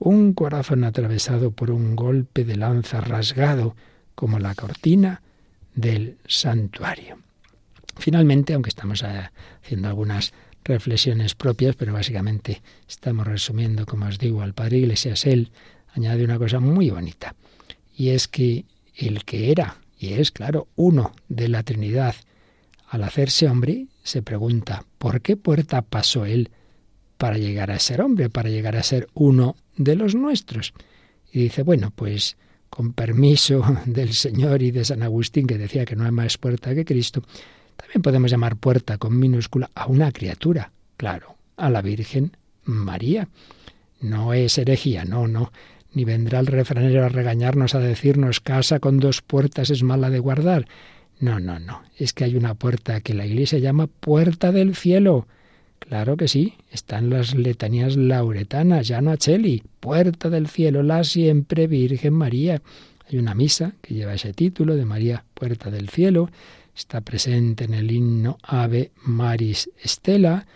Un 0.00 0.32
corazón 0.32 0.84
atravesado 0.84 1.52
por 1.52 1.70
un 1.70 1.94
golpe 1.94 2.44
de 2.44 2.56
lanza 2.56 3.00
rasgado, 3.00 3.76
como 4.14 4.38
la 4.38 4.54
cortina 4.54 5.22
del 5.74 6.18
santuario. 6.26 7.18
Finalmente, 7.96 8.54
aunque 8.54 8.70
estamos 8.70 9.04
haciendo 9.04 9.88
algunas 9.88 10.32
reflexiones 10.68 11.34
propias, 11.34 11.74
pero 11.74 11.92
básicamente 11.92 12.62
estamos 12.86 13.26
resumiendo, 13.26 13.86
como 13.86 14.06
os 14.06 14.18
digo, 14.18 14.42
al 14.42 14.54
Padre 14.54 14.78
Iglesias, 14.78 15.26
él 15.26 15.50
añade 15.94 16.24
una 16.24 16.38
cosa 16.38 16.60
muy 16.60 16.90
bonita, 16.90 17.34
y 17.96 18.10
es 18.10 18.28
que 18.28 18.66
el 18.94 19.24
que 19.24 19.50
era, 19.50 19.78
y 19.98 20.12
es 20.12 20.30
claro, 20.30 20.68
uno 20.76 21.12
de 21.28 21.48
la 21.48 21.62
Trinidad, 21.62 22.14
al 22.88 23.02
hacerse 23.02 23.48
hombre, 23.48 23.86
se 24.02 24.22
pregunta, 24.22 24.84
¿por 24.98 25.20
qué 25.20 25.36
puerta 25.36 25.82
pasó 25.82 26.24
él 26.24 26.50
para 27.16 27.38
llegar 27.38 27.70
a 27.70 27.78
ser 27.78 28.00
hombre, 28.00 28.30
para 28.30 28.50
llegar 28.50 28.76
a 28.76 28.82
ser 28.82 29.08
uno 29.14 29.56
de 29.76 29.96
los 29.96 30.14
nuestros? 30.14 30.72
Y 31.32 31.40
dice, 31.40 31.62
bueno, 31.62 31.92
pues 31.94 32.36
con 32.70 32.92
permiso 32.92 33.64
del 33.86 34.12
Señor 34.12 34.62
y 34.62 34.70
de 34.70 34.84
San 34.84 35.02
Agustín, 35.02 35.46
que 35.46 35.58
decía 35.58 35.84
que 35.84 35.96
no 35.96 36.04
hay 36.04 36.12
más 36.12 36.38
puerta 36.38 36.74
que 36.74 36.84
Cristo, 36.84 37.22
también 37.78 38.02
podemos 38.02 38.30
llamar 38.30 38.56
puerta 38.56 38.98
con 38.98 39.18
minúscula 39.18 39.70
a 39.74 39.86
una 39.86 40.12
criatura, 40.12 40.72
claro, 40.96 41.36
a 41.56 41.70
la 41.70 41.80
Virgen 41.80 42.36
María. 42.64 43.28
No 44.00 44.34
es 44.34 44.58
herejía, 44.58 45.04
no, 45.04 45.28
no, 45.28 45.52
ni 45.94 46.04
vendrá 46.04 46.40
el 46.40 46.46
refranero 46.46 47.04
a 47.04 47.08
regañarnos, 47.08 47.74
a 47.74 47.80
decirnos 47.80 48.40
casa 48.40 48.80
con 48.80 48.98
dos 48.98 49.22
puertas 49.22 49.70
es 49.70 49.82
mala 49.82 50.10
de 50.10 50.18
guardar. 50.18 50.66
No, 51.20 51.40
no, 51.40 51.58
no. 51.58 51.82
Es 51.96 52.12
que 52.12 52.24
hay 52.24 52.36
una 52.36 52.54
puerta 52.54 53.00
que 53.00 53.14
la 53.14 53.26
Iglesia 53.26 53.58
llama 53.58 53.86
puerta 53.86 54.52
del 54.52 54.76
cielo. 54.76 55.26
Claro 55.78 56.16
que 56.16 56.28
sí, 56.28 56.54
están 56.70 57.10
las 57.10 57.34
letanías 57.34 57.96
lauretanas, 57.96 58.88
ya 58.88 59.00
no 59.00 59.12
Acheli, 59.12 59.62
puerta 59.80 60.28
del 60.28 60.48
cielo, 60.48 60.82
la 60.82 61.04
siempre 61.04 61.68
Virgen 61.68 62.14
María. 62.14 62.60
Hay 63.08 63.18
una 63.18 63.34
misa 63.34 63.72
que 63.80 63.94
lleva 63.94 64.14
ese 64.14 64.32
título 64.32 64.76
de 64.76 64.84
María, 64.84 65.24
puerta 65.34 65.70
del 65.70 65.88
cielo, 65.88 66.28
está 66.78 67.00
presente 67.00 67.64
en 67.64 67.74
el 67.74 67.90
himno 67.90 68.38
Ave 68.40 68.92
Maris 69.02 69.68
Estela, 69.82 70.46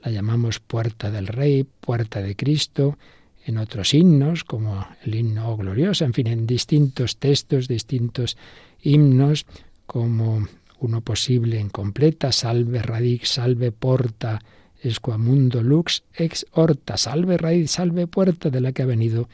la 0.00 0.10
llamamos 0.12 0.60
puerta 0.60 1.10
del 1.10 1.26
Rey, 1.26 1.64
puerta 1.64 2.22
de 2.22 2.36
Cristo, 2.36 2.98
en 3.44 3.58
otros 3.58 3.92
himnos 3.92 4.44
como 4.44 4.86
el 5.04 5.14
himno 5.16 5.56
glorioso, 5.56 6.04
en 6.04 6.12
fin, 6.12 6.28
en 6.28 6.46
distintos 6.46 7.16
textos, 7.16 7.66
distintos 7.66 8.36
himnos, 8.80 9.44
como 9.84 10.46
uno 10.78 11.00
posible 11.00 11.58
en 11.58 11.68
completa, 11.68 12.30
salve 12.30 12.80
radix, 12.80 13.30
salve 13.30 13.72
porta, 13.72 14.40
esquamundo 14.80 15.62
lux 15.62 16.04
ex 16.14 16.46
horta, 16.52 16.96
salve 16.96 17.36
raíz, 17.38 17.72
salve 17.72 18.06
puerta 18.06 18.50
de 18.50 18.60
la 18.60 18.72
que 18.72 18.82
ha 18.82 18.86
venido 18.86 19.28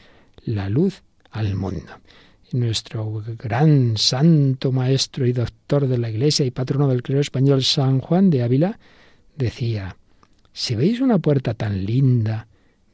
la 0.44 0.70
luz 0.70 1.02
al 1.30 1.54
mundo. 1.54 1.92
Nuestro 2.52 3.22
gran 3.38 3.98
santo 3.98 4.72
maestro 4.72 5.26
y 5.26 5.32
doctor 5.32 5.86
de 5.86 5.98
la 5.98 6.08
Iglesia 6.08 6.46
y 6.46 6.50
patrono 6.50 6.88
del 6.88 7.02
clero 7.02 7.20
español, 7.20 7.62
San 7.62 8.00
Juan 8.00 8.30
de 8.30 8.42
Ávila, 8.42 8.78
decía, 9.36 9.96
si 10.52 10.74
veis 10.74 11.00
una 11.00 11.18
puerta 11.18 11.52
tan 11.52 11.84
linda, 11.84 12.48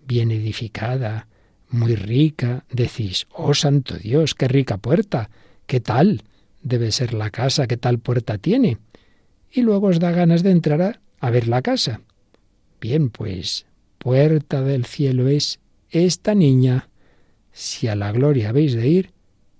bien 0.06 0.32
edificada, 0.32 1.28
muy 1.70 1.94
rica, 1.94 2.64
decís, 2.70 3.26
oh 3.32 3.54
santo 3.54 3.96
Dios, 3.96 4.34
qué 4.34 4.48
rica 4.48 4.76
puerta, 4.76 5.30
qué 5.66 5.80
tal, 5.80 6.22
debe 6.62 6.90
ser 6.90 7.14
la 7.14 7.30
casa 7.30 7.66
que 7.68 7.76
tal 7.76 8.00
puerta 8.00 8.38
tiene. 8.38 8.78
Y 9.52 9.62
luego 9.62 9.86
os 9.86 10.00
da 10.00 10.10
ganas 10.10 10.42
de 10.42 10.50
entrar 10.50 11.00
a, 11.20 11.30
ver 11.30 11.46
la 11.46 11.62
casa. 11.62 12.00
Bien, 12.80 13.08
pues, 13.08 13.66
puerta 13.98 14.62
del 14.62 14.84
cielo 14.84 15.28
es 15.28 15.60
esta 15.90 16.34
niña. 16.34 16.88
Si 17.52 17.86
a 17.86 17.94
la 17.94 18.10
gloria 18.10 18.48
habéis 18.48 18.74
de 18.74 18.88
ir, 18.88 19.13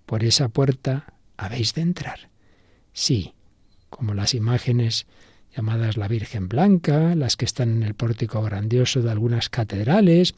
por 0.06 0.24
esa 0.24 0.48
puerta 0.48 1.14
habéis 1.36 1.74
de 1.74 1.82
entrar. 1.82 2.30
Sí, 2.92 3.34
como 3.90 4.14
las 4.14 4.34
imágenes 4.34 5.06
llamadas 5.54 5.96
la 5.96 6.08
Virgen 6.08 6.48
Blanca, 6.48 7.14
las 7.14 7.36
que 7.36 7.44
están 7.44 7.70
en 7.70 7.82
el 7.82 7.94
pórtico 7.94 8.42
grandioso 8.42 9.02
de 9.02 9.10
algunas 9.10 9.48
catedrales, 9.48 10.34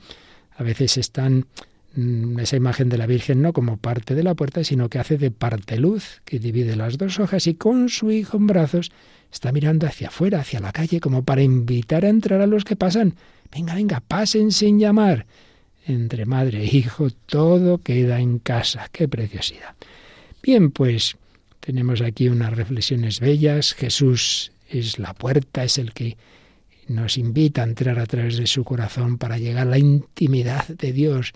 a 0.57 0.63
veces 0.63 0.97
están 0.97 1.47
mm, 1.95 2.39
esa 2.39 2.57
imagen 2.57 2.89
de 2.89 2.99
la 2.99 3.07
Virgen 3.07 3.43
no 3.43 3.53
como 3.53 3.77
parte 3.79 4.15
de 4.15 4.23
la 4.23 4.35
puerta, 4.35 4.65
sino 4.65 4.89
que 4.89 4.99
hace 4.99 5.19
de 5.19 5.31
parte 5.31 5.79
luz, 5.79 6.21
que 6.25 6.39
divide 6.39 6.77
las 6.77 6.99
dos 6.99 7.19
hojas 7.19 7.47
y 7.47 7.55
con 7.55 7.89
su 7.89 8.11
hijo 8.11 8.37
en 8.37 8.47
brazos 8.47 8.91
está 9.33 9.53
mirando 9.53 9.87
hacia 9.87 10.09
afuera, 10.09 10.41
hacia 10.41 10.61
la 10.61 10.73
calle, 10.73 11.01
como 11.01 11.25
para 11.25 11.43
invitar 11.43 12.05
a 12.05 12.09
entrar 12.09 12.41
a 12.41 12.47
los 12.47 12.65
que 12.65 12.77
pasan. 12.77 13.15
Venga, 13.53 13.75
venga, 13.75 14.01
pasen 14.01 14.51
sin 14.53 14.79
llamar. 14.79 15.27
Entre 15.87 16.27
madre 16.27 16.63
e 16.63 16.77
hijo 16.77 17.11
todo 17.27 17.79
queda 17.79 18.19
en 18.19 18.41
casa. 18.41 18.89
¡Qué 18.91 19.07
preciosidad! 19.07 19.77
Bien, 20.43 20.73
pues 20.73 21.17
tenemos 21.61 22.01
aquí 22.01 22.29
unas 22.29 22.57
reflexiones 22.57 23.21
bellas. 23.21 23.73
Jesús 23.73 24.53
es 24.69 24.99
la 24.99 25.15
puerta, 25.15 25.63
es 25.63 25.79
el 25.79 25.93
que 25.93 26.17
nos 26.89 27.19
invita 27.19 27.63
a 27.63 27.67
entrar 27.67 27.99
a 28.01 28.07
través 28.07 28.37
de 28.37 28.47
su 28.47 28.65
corazón 28.65 29.19
para 29.19 29.39
llegar 29.39 29.67
a 29.67 29.71
la 29.71 29.79
intimidad 29.79 30.67
de 30.69 30.93
Dios, 30.93 31.33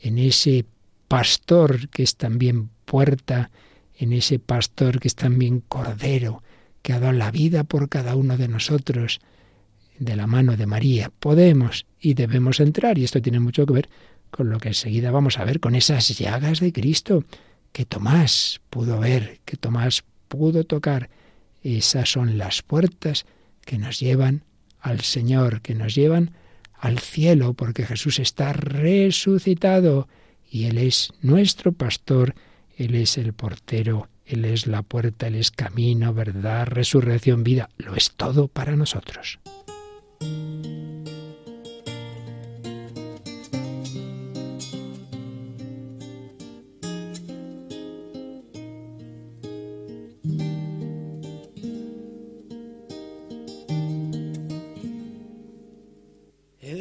en 0.00 0.18
ese 0.18 0.64
pastor 1.08 1.88
que 1.88 2.02
es 2.04 2.16
también 2.16 2.70
puerta, 2.84 3.50
en 3.96 4.12
ese 4.12 4.38
pastor 4.38 5.00
que 5.00 5.08
es 5.08 5.14
también 5.14 5.60
cordero, 5.60 6.42
que 6.82 6.92
ha 6.92 7.00
dado 7.00 7.12
la 7.12 7.30
vida 7.30 7.64
por 7.64 7.88
cada 7.88 8.14
uno 8.14 8.36
de 8.36 8.48
nosotros, 8.48 9.20
de 9.98 10.14
la 10.14 10.28
mano 10.28 10.56
de 10.56 10.66
María. 10.66 11.10
Podemos 11.18 11.86
y 12.00 12.14
debemos 12.14 12.60
entrar, 12.60 12.98
y 12.98 13.04
esto 13.04 13.20
tiene 13.20 13.40
mucho 13.40 13.66
que 13.66 13.72
ver 13.72 13.88
con 14.30 14.50
lo 14.50 14.58
que 14.58 14.68
enseguida 14.68 15.10
vamos 15.10 15.38
a 15.38 15.44
ver, 15.44 15.60
con 15.60 15.74
esas 15.74 16.08
llagas 16.18 16.60
de 16.60 16.72
Cristo 16.72 17.24
que 17.72 17.84
Tomás 17.84 18.60
pudo 18.70 19.00
ver, 19.00 19.40
que 19.44 19.56
Tomás 19.56 20.04
pudo 20.28 20.64
tocar. 20.64 21.10
Esas 21.62 22.10
son 22.10 22.38
las 22.38 22.62
puertas 22.62 23.26
que 23.64 23.78
nos 23.78 24.00
llevan 24.00 24.44
al 24.80 25.00
Señor, 25.00 25.60
que 25.60 25.74
nos 25.74 25.94
llevan 25.94 26.32
al 26.74 26.98
cielo, 26.98 27.54
porque 27.54 27.84
Jesús 27.84 28.18
está 28.18 28.52
resucitado 28.52 30.08
y 30.50 30.64
Él 30.64 30.78
es 30.78 31.12
nuestro 31.20 31.72
pastor, 31.72 32.34
Él 32.76 32.94
es 32.94 33.18
el 33.18 33.32
portero, 33.32 34.08
Él 34.24 34.44
es 34.44 34.66
la 34.66 34.82
puerta, 34.82 35.26
Él 35.26 35.34
es 35.34 35.50
camino, 35.50 36.14
verdad, 36.14 36.66
resurrección, 36.66 37.42
vida, 37.42 37.68
lo 37.76 37.96
es 37.96 38.12
todo 38.12 38.48
para 38.48 38.76
nosotros. 38.76 39.40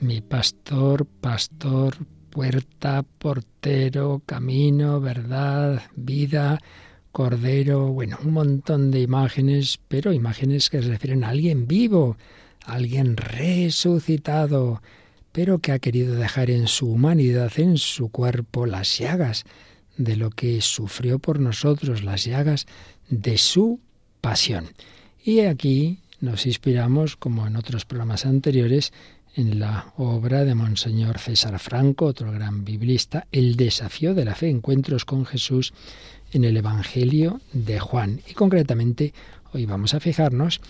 mi 0.00 0.22
pastor, 0.22 1.06
pastor, 1.06 1.96
puerta, 2.30 3.02
portero, 3.18 4.22
camino, 4.24 5.00
verdad, 5.00 5.82
vida, 5.94 6.58
cordero, 7.12 7.88
bueno, 7.88 8.18
un 8.24 8.32
montón 8.32 8.90
de 8.90 9.00
imágenes, 9.00 9.78
pero 9.88 10.12
imágenes 10.12 10.70
que 10.70 10.82
se 10.82 10.88
refieren 10.88 11.24
a 11.24 11.28
alguien 11.28 11.66
vivo, 11.66 12.16
alguien 12.64 13.16
resucitado, 13.16 14.80
pero 15.32 15.58
que 15.58 15.72
ha 15.72 15.78
querido 15.78 16.14
dejar 16.14 16.50
en 16.50 16.66
su 16.66 16.90
humanidad, 16.90 17.52
en 17.56 17.76
su 17.76 18.08
cuerpo, 18.08 18.66
las 18.66 18.98
llagas 18.98 19.44
de 19.96 20.16
lo 20.16 20.30
que 20.30 20.62
sufrió 20.62 21.18
por 21.18 21.40
nosotros, 21.40 22.02
las 22.02 22.24
llagas 22.24 22.66
de 23.10 23.36
su 23.36 23.80
pasión. 24.22 24.68
Y 25.22 25.40
aquí 25.40 25.98
nos 26.20 26.46
inspiramos, 26.46 27.16
como 27.16 27.46
en 27.46 27.56
otros 27.56 27.84
programas 27.84 28.24
anteriores, 28.24 28.92
en 29.34 29.60
la 29.60 29.92
obra 29.96 30.44
de 30.44 30.54
Monseñor 30.54 31.18
César 31.18 31.58
Franco, 31.58 32.06
otro 32.06 32.32
gran 32.32 32.64
biblista, 32.64 33.26
El 33.32 33.56
desafío 33.56 34.14
de 34.14 34.24
la 34.24 34.34
fe, 34.34 34.48
encuentros 34.48 35.04
con 35.04 35.24
Jesús 35.24 35.72
en 36.32 36.44
el 36.44 36.56
Evangelio 36.56 37.40
de 37.52 37.78
Juan. 37.80 38.20
Y 38.28 38.34
concretamente 38.34 39.14
hoy 39.52 39.66
vamos 39.66 39.94
a 39.94 40.00
fijarnos, 40.00 40.60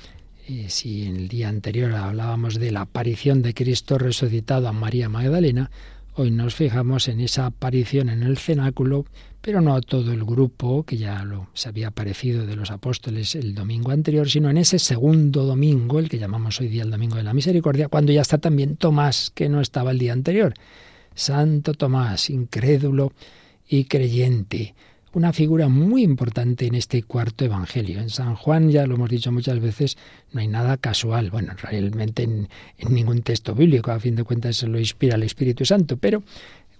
eh, 0.46 0.66
si 0.68 1.06
en 1.06 1.16
el 1.16 1.28
día 1.28 1.48
anterior 1.48 1.94
hablábamos 1.94 2.58
de 2.58 2.70
la 2.70 2.82
aparición 2.82 3.42
de 3.42 3.54
Cristo 3.54 3.98
resucitado 3.98 4.68
a 4.68 4.72
María 4.72 5.08
Magdalena, 5.08 5.70
hoy 6.14 6.30
nos 6.30 6.54
fijamos 6.54 7.08
en 7.08 7.20
esa 7.20 7.46
aparición 7.46 8.08
en 8.08 8.22
el 8.22 8.38
cenáculo 8.38 9.06
pero 9.40 9.60
no 9.60 9.80
todo 9.80 10.12
el 10.12 10.24
grupo 10.24 10.84
que 10.84 10.98
ya 10.98 11.24
lo 11.24 11.48
se 11.54 11.68
había 11.68 11.88
aparecido 11.88 12.46
de 12.46 12.56
los 12.56 12.70
apóstoles 12.70 13.34
el 13.34 13.54
domingo 13.54 13.90
anterior, 13.90 14.28
sino 14.28 14.50
en 14.50 14.58
ese 14.58 14.78
segundo 14.78 15.44
domingo, 15.44 15.98
el 15.98 16.08
que 16.08 16.18
llamamos 16.18 16.60
hoy 16.60 16.68
día 16.68 16.82
el 16.82 16.90
domingo 16.90 17.16
de 17.16 17.22
la 17.22 17.32
misericordia, 17.32 17.88
cuando 17.88 18.12
ya 18.12 18.20
está 18.20 18.38
también 18.38 18.76
Tomás, 18.76 19.30
que 19.34 19.48
no 19.48 19.60
estaba 19.60 19.92
el 19.92 19.98
día 19.98 20.12
anterior. 20.12 20.54
Santo 21.14 21.74
Tomás, 21.74 22.28
incrédulo 22.28 23.12
y 23.66 23.84
creyente, 23.84 24.74
una 25.12 25.32
figura 25.32 25.68
muy 25.68 26.02
importante 26.02 26.66
en 26.66 26.74
este 26.74 27.02
cuarto 27.02 27.44
evangelio. 27.44 28.00
En 28.00 28.10
San 28.10 28.36
Juan, 28.36 28.70
ya 28.70 28.86
lo 28.86 28.94
hemos 28.94 29.10
dicho 29.10 29.32
muchas 29.32 29.58
veces, 29.60 29.96
no 30.32 30.40
hay 30.40 30.48
nada 30.48 30.76
casual. 30.76 31.30
Bueno, 31.30 31.54
realmente 31.60 32.22
en, 32.22 32.48
ningún 32.88 33.22
texto 33.22 33.54
bíblico, 33.54 33.90
a 33.90 33.98
fin 33.98 34.14
de 34.14 34.24
cuentas, 34.24 34.56
se 34.56 34.68
lo 34.68 34.78
inspira 34.78 35.16
el 35.16 35.24
Espíritu 35.24 35.64
Santo, 35.64 35.96
pero 35.96 36.22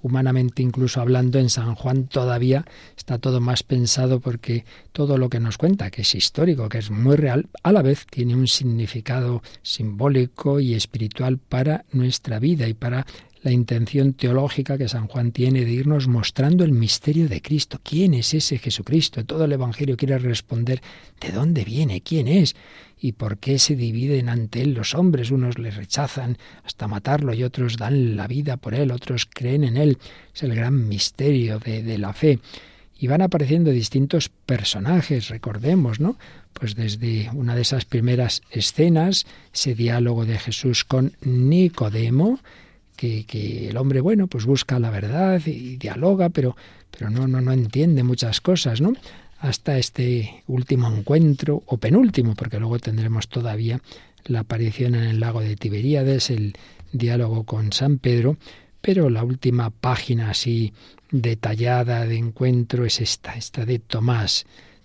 humanamente 0.03 0.63
incluso 0.63 1.01
hablando, 1.01 1.39
en 1.39 1.51
San 1.51 1.75
Juan 1.75 2.07
todavía 2.07 2.65
está 2.97 3.19
todo 3.19 3.41
más 3.41 3.63
pensado 3.63 4.21
porque 4.21 4.65
todo 4.93 5.19
lo 5.19 5.29
que 5.29 5.41
nos 5.41 5.59
cuenta, 5.59 5.91
que 5.91 6.03
es 6.03 6.15
histórico, 6.15 6.69
que 6.69 6.79
es 6.79 6.91
muy 6.91 7.17
real, 7.17 7.49
a 7.63 7.73
la 7.73 7.83
vez 7.83 8.07
tiene 8.09 8.35
un 8.35 8.47
significado 8.47 9.43
simbólico 9.63 10.61
y 10.61 10.75
espiritual 10.75 11.39
para 11.39 11.85
nuestra 11.93 12.39
vida 12.39 12.69
y 12.69 12.75
para 12.75 13.07
la 13.43 13.51
intención 13.53 14.13
teológica 14.13 14.77
que 14.77 14.89
San 14.89 15.07
Juan 15.07 15.33
tiene 15.33 15.65
de 15.65 15.73
irnos 15.73 16.09
mostrando 16.09 16.65
el 16.65 16.73
misterio 16.73 17.29
de 17.29 17.41
Cristo. 17.41 17.81
¿Quién 17.83 18.15
es 18.15 18.35
ese 18.35 18.59
Jesucristo? 18.59 19.25
Todo 19.25 19.45
el 19.45 19.53
Evangelio 19.53 19.97
quiere 19.97 20.19
responder 20.19 20.83
de 21.21 21.33
dónde 21.33 21.65
viene, 21.65 22.03
quién 22.03 22.29
es 22.29 22.55
y 23.01 23.13
por 23.13 23.39
qué 23.39 23.59
se 23.59 23.77
dividen 23.77 24.29
ante 24.29 24.61
él 24.61 24.75
los 24.75 24.95
hombres. 24.95 25.31
Unos 25.31 25.59
le 25.59 25.71
rechazan 25.71 26.37
hasta 26.65 26.87
matarlo 26.87 27.33
y 27.33 27.43
otros 27.43 27.79
dan 27.79 28.17
la 28.17 28.27
vida 28.27 28.59
por 28.59 28.75
él, 28.75 28.91
otros 28.91 29.27
creen 29.27 29.65
en 29.65 29.79
él. 29.79 29.99
Es 30.35 30.43
el 30.43 30.55
gran 30.55 30.89
misterio 30.89 31.59
de, 31.59 31.83
de 31.83 31.99
la 31.99 32.13
fe. 32.13 32.41
Y 32.99 33.07
van 33.07 33.23
apareciendo 33.23 33.71
distintos 33.71 34.29
personajes, 34.29 35.29
recordemos, 35.31 36.01
¿no? 36.01 36.19
Pues 36.53 36.75
desde 36.75 37.31
una 37.33 37.55
de 37.55 37.63
esas 37.63 37.87
primeras 37.87 38.43
escenas, 38.51 39.25
ese 39.55 39.75
diálogo 39.75 40.27
de 40.27 40.39
Jesús 40.39 40.85
con 40.85 41.15
Nicodemo, 41.23 42.41
que, 43.01 43.69
el 43.71 43.77
hombre, 43.79 44.01
bueno, 44.01 44.27
pues 44.27 44.45
busca 44.45 44.79
la 44.79 44.91
verdad 44.91 45.41
y 45.47 45.77
dialoga, 45.77 46.29
pero, 46.29 46.57
pero 46.91 47.09
no, 47.09 47.27
no, 47.27 47.41
no 47.41 47.53
entiende 47.53 48.03
muchas 48.03 48.41
cosas, 48.41 48.81
¿no? 48.81 48.93
Hasta 49.39 49.79
este 49.79 50.43
último 50.47 50.95
encuentro, 50.95 51.63
o 51.67 51.79
penúltimo, 51.79 52.35
porque 52.35 52.59
luego 52.59 52.79
tendremos 52.79 53.29
todavía 53.29 53.81
la 54.27 54.41
aparición 54.41 54.95
en 54.95 55.05
el 55.05 55.21
lago 55.21 55.41
de 55.41 55.57
Tiberíades, 55.57 56.29
el 56.29 56.55
diálogo 56.93 57.45
con 57.45 57.73
San 57.73 57.99
Pedro, 57.99 58.37
pero 58.83 59.09
la 59.09 59.25
última 59.25 59.71
página 59.71 60.31
así 60.31 60.75
detallada 61.11 62.07
de 62.07 62.17
encuentro 62.17 62.85
es 62.85 63.01
esta, 63.01 63.35
esta 63.35 63.65
de 63.65 63.79
Tomás, 63.79 64.45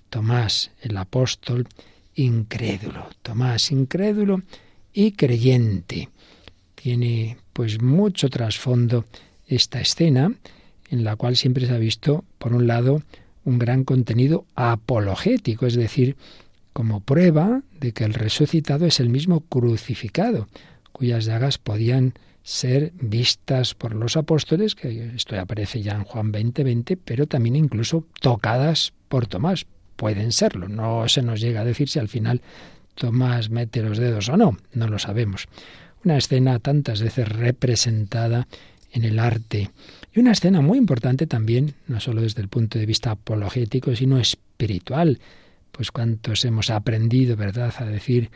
Tomás 0.10 0.72
el 0.82 0.96
apóstol 0.96 1.68
incrédulo, 2.16 3.10
Tomás 3.22 3.72
incrédulo 3.72 4.42
y 4.94 5.12
creyente. 5.12 6.10
Tiene 6.86 7.38
pues 7.52 7.82
mucho 7.82 8.30
trasfondo 8.30 9.06
esta 9.48 9.82
escena 9.82 10.32
en 10.92 11.04
la 11.04 11.16
cual 11.16 11.36
siempre 11.36 11.66
se 11.66 11.74
ha 11.74 11.80
visto, 11.80 12.24
por 12.38 12.54
un 12.54 12.68
lado, 12.68 13.02
un 13.44 13.58
gran 13.58 13.84
contenido 13.84 14.46
apologético, 14.54 15.66
es 15.66 15.74
decir, 15.74 16.16
como 16.74 17.00
prueba 17.00 17.64
de 17.80 17.92
que 17.92 18.04
el 18.04 18.14
resucitado 18.14 18.86
es 18.86 19.00
el 19.00 19.10
mismo 19.10 19.40
crucificado, 19.40 20.48
cuyas 20.92 21.26
llagas 21.26 21.58
podían 21.58 22.14
ser 22.44 22.94
vistas 23.02 23.74
por 23.74 23.96
los 23.96 24.16
apóstoles, 24.16 24.76
que 24.76 25.10
esto 25.16 25.40
aparece 25.40 25.82
ya 25.82 25.94
en 25.94 26.04
Juan 26.04 26.32
20:20, 26.32 26.64
20, 26.64 26.98
pero 26.98 27.26
también 27.26 27.56
incluso 27.56 28.06
tocadas 28.22 28.94
por 29.08 29.26
Tomás. 29.26 29.66
Pueden 29.96 30.32
serlo, 30.32 30.70
no 30.70 31.10
se 31.10 31.24
nos 31.24 31.42
llega 31.42 31.62
a 31.62 31.66
decir 31.66 31.90
si 31.90 31.98
al 31.98 32.10
final 32.10 32.44
Tomás 32.94 33.50
mete 33.50 33.82
los 33.82 33.98
dedos 33.98 34.30
o 34.30 34.38
no, 34.38 34.56
no 34.72 34.88
lo 34.88 35.00
sabemos 35.00 35.48
una 36.06 36.18
escena 36.18 36.60
tantas 36.60 37.02
veces 37.02 37.28
representada 37.28 38.48
en 38.92 39.04
el 39.04 39.20
arte 39.20 39.72
y 40.14 40.20
una 40.22 40.32
escena 40.32 40.62
muy 40.62 40.78
importante 40.78 41.28
también, 41.28 41.74
no 41.88 42.00
solo 42.00 42.22
desde 42.22 42.42
el 42.42 42.48
punto 42.48 42.80
de 42.80 42.86
vista 42.86 43.12
apologético, 43.12 43.94
sino 43.96 44.18
espiritual, 44.18 45.20
pues 45.74 45.92
cuántos 45.92 46.46
hemos 46.46 46.70
aprendido, 46.70 47.36
¿verdad?, 47.36 47.74
a 47.80 47.86
decir 47.86 48.30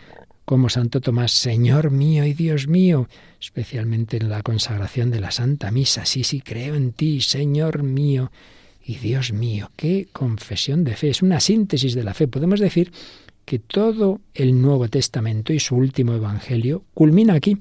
como 0.43 0.67
Santo 0.67 0.99
Tomás, 0.99 1.31
Señor 1.31 1.91
mío 1.91 2.25
y 2.25 2.33
Dios 2.33 2.67
mío, 2.67 3.07
especialmente 3.39 4.17
en 4.17 4.29
la 4.29 4.41
consagración 4.41 5.11
de 5.11 5.21
la 5.21 5.31
Santa 5.31 5.71
Misa. 5.71 6.05
Sí, 6.05 6.23
sí, 6.23 6.41
creo 6.41 6.75
en 6.75 6.91
ti, 6.91 7.21
Señor 7.21 7.83
mío 7.83 8.31
y 8.83 8.95
Dios 8.95 9.31
mío. 9.31 9.71
Qué 9.75 10.07
confesión 10.11 10.83
de 10.83 10.95
fe. 10.95 11.11
Es 11.11 11.21
una 11.21 11.39
síntesis 11.39 11.93
de 11.93 12.03
la 12.03 12.15
fe. 12.15 12.27
Podemos 12.27 12.59
decir 12.59 12.91
que 13.49 13.57
todo 13.57 14.21
el 14.35 14.61
Nuevo 14.61 14.89
Testamento 14.89 15.53
y 15.53 15.59
su 15.59 15.75
último 15.75 16.13
Evangelio 16.13 16.83
culmina 16.93 17.33
aquí, 17.33 17.57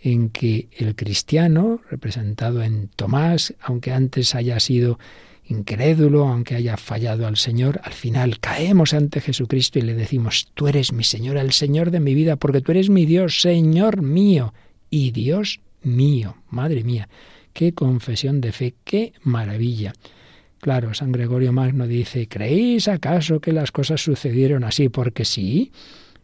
en 0.00 0.30
que 0.30 0.70
el 0.72 0.96
cristiano, 0.96 1.82
representado 1.90 2.62
en 2.62 2.88
Tomás, 2.88 3.52
aunque 3.60 3.92
antes 3.92 4.34
haya 4.34 4.58
sido 4.58 4.98
incrédulo, 5.44 6.26
aunque 6.26 6.54
haya 6.54 6.78
fallado 6.78 7.26
al 7.26 7.36
Señor, 7.36 7.78
al 7.84 7.92
final 7.92 8.40
caemos 8.40 8.94
ante 8.94 9.20
Jesucristo 9.20 9.78
y 9.78 9.82
le 9.82 9.92
decimos, 9.92 10.48
tú 10.54 10.66
eres 10.66 10.94
mi 10.94 11.04
Señor, 11.04 11.36
el 11.36 11.52
Señor 11.52 11.90
de 11.90 12.00
mi 12.00 12.14
vida, 12.14 12.36
porque 12.36 12.62
tú 12.62 12.72
eres 12.72 12.88
mi 12.88 13.04
Dios, 13.04 13.42
Señor 13.42 14.00
mío 14.00 14.54
y 14.88 15.10
Dios 15.10 15.60
mío. 15.82 16.38
Madre 16.48 16.84
mía, 16.84 17.10
qué 17.52 17.74
confesión 17.74 18.40
de 18.40 18.52
fe, 18.52 18.74
qué 18.82 19.12
maravilla. 19.24 19.92
Claro, 20.60 20.92
San 20.92 21.12
Gregorio 21.12 21.52
Magno 21.52 21.86
dice, 21.86 22.26
¿creéis 22.26 22.88
acaso 22.88 23.40
que 23.40 23.52
las 23.52 23.70
cosas 23.70 24.02
sucedieron 24.02 24.64
así 24.64 24.88
porque 24.88 25.24
sí? 25.24 25.72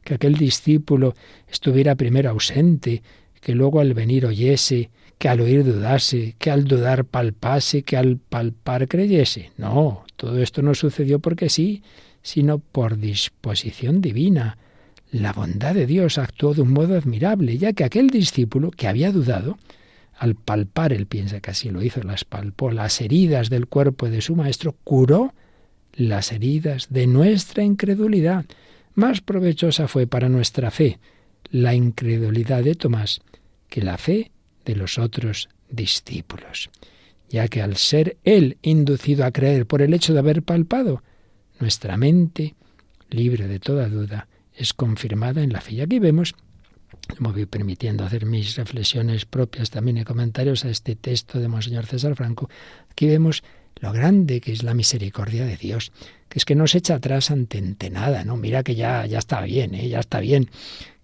Que 0.03 0.15
aquel 0.15 0.35
discípulo 0.35 1.15
estuviera 1.49 1.95
primero 1.95 2.31
ausente, 2.31 3.03
que 3.41 3.55
luego 3.55 3.81
al 3.81 3.95
venir 3.95 4.27
oyese, 4.27 4.91
que 5.19 5.29
al 5.29 5.41
oír 5.41 5.65
dudase, 5.65 6.35
que 6.39 6.51
al 6.51 6.65
dudar 6.65 7.05
palpase, 7.05 7.83
que 7.83 7.97
al 7.97 8.19
palpar 8.19 8.89
creyese. 8.89 9.53
No, 9.57 10.05
todo 10.17 10.43
esto 10.43 10.63
no 10.63 10.75
sucedió 10.75 11.21
porque 11.21 11.49
sí, 11.49 11.83
sino 12.23 12.59
por 12.59 12.99
disposición 12.99 14.01
divina. 14.01 14.59
La 15.13 15.33
bondad 15.33 15.75
de 15.75 15.87
Dios 15.87 16.19
actuó 16.19 16.55
de 16.55 16.63
un 16.63 16.73
modo 16.73 16.97
admirable, 16.97 17.57
ya 17.57 17.73
que 17.73 17.85
aquel 17.85 18.09
discípulo 18.09 18.71
que 18.73 18.89
había 18.89 19.13
dudado, 19.13 19.59
al 20.17 20.35
palpar, 20.37 20.93
él 20.93 21.07
piensa 21.07 21.41
que 21.41 21.51
así 21.51 21.71
lo 21.71 21.83
hizo, 21.83 22.03
las 22.03 22.25
palpó, 22.25 22.71
las 22.71 23.01
heridas 23.01 23.51
del 23.51 23.67
cuerpo 23.67 24.09
de 24.09 24.21
su 24.21 24.37
maestro, 24.37 24.77
curó 24.85 25.35
las 25.93 26.33
heridas 26.33 26.89
de 26.91 27.07
nuestra 27.07 27.63
incredulidad. 27.63 28.45
Más 28.95 29.21
provechosa 29.21 29.89
fue 29.89 30.07
para 30.07 30.29
nuestra 30.29 30.71
fe 30.71 30.99
la 31.51 31.75
incredulidad 31.75 32.65
de 32.65 32.75
Tomás 32.75 33.21
que 33.69 33.83
la 33.83 33.99
fe 33.99 34.31
de 34.65 34.77
los 34.77 34.99
otros 34.99 35.49
discípulos, 35.69 36.71
ya 37.29 37.49
que 37.49 37.61
al 37.61 37.77
ser 37.77 38.17
él 38.25 38.59
inducido 38.63 39.25
a 39.25 39.33
creer 39.33 39.67
por 39.67 39.83
el 39.83 39.95
hecho 39.95 40.13
de 40.13 40.21
haber 40.21 40.43
palpado, 40.43 41.03
nuestra 41.61 41.97
mente, 41.97 42.55
libre 43.11 43.49
de 43.49 43.59
toda 43.59 43.89
duda, 43.89 44.29
es 44.55 44.73
confirmada 44.73 45.43
en 45.43 45.53
la 45.53 45.61
fe. 45.61 45.83
Aquí 45.83 45.99
vemos 45.99 46.35
me 47.19 47.33
voy 47.33 47.47
permitiendo 47.47 48.05
hacer 48.05 48.27
mis 48.27 48.57
reflexiones 48.57 49.25
propias 49.25 49.71
también 49.71 49.99
y 49.99 50.05
comentarios 50.05 50.65
a 50.65 50.71
este 50.71 50.97
texto 50.97 51.39
de 51.39 51.49
Monseñor 51.49 51.87
César 51.87 52.15
Franco. 52.15 52.49
Aquí 52.91 53.07
vemos 53.07 53.43
lo 53.81 53.93
grande 53.93 54.41
que 54.41 54.53
es 54.53 54.63
la 54.63 54.75
misericordia 54.75 55.45
de 55.45 55.57
Dios, 55.57 55.93
que 56.29 56.39
es 56.39 56.45
que 56.45 56.55
no 56.55 56.67
se 56.67 56.79
echa 56.79 56.95
atrás 56.95 57.31
ante, 57.31 57.91
nada, 57.91 58.25
¿no? 58.25 58.37
Mira 58.37 58.63
que 58.63 58.75
ya, 58.75 59.05
ya 59.07 59.19
está 59.19 59.41
bien, 59.43 59.75
¿eh? 59.75 59.89
ya 59.89 60.01
está 60.01 60.21
bien 60.21 60.51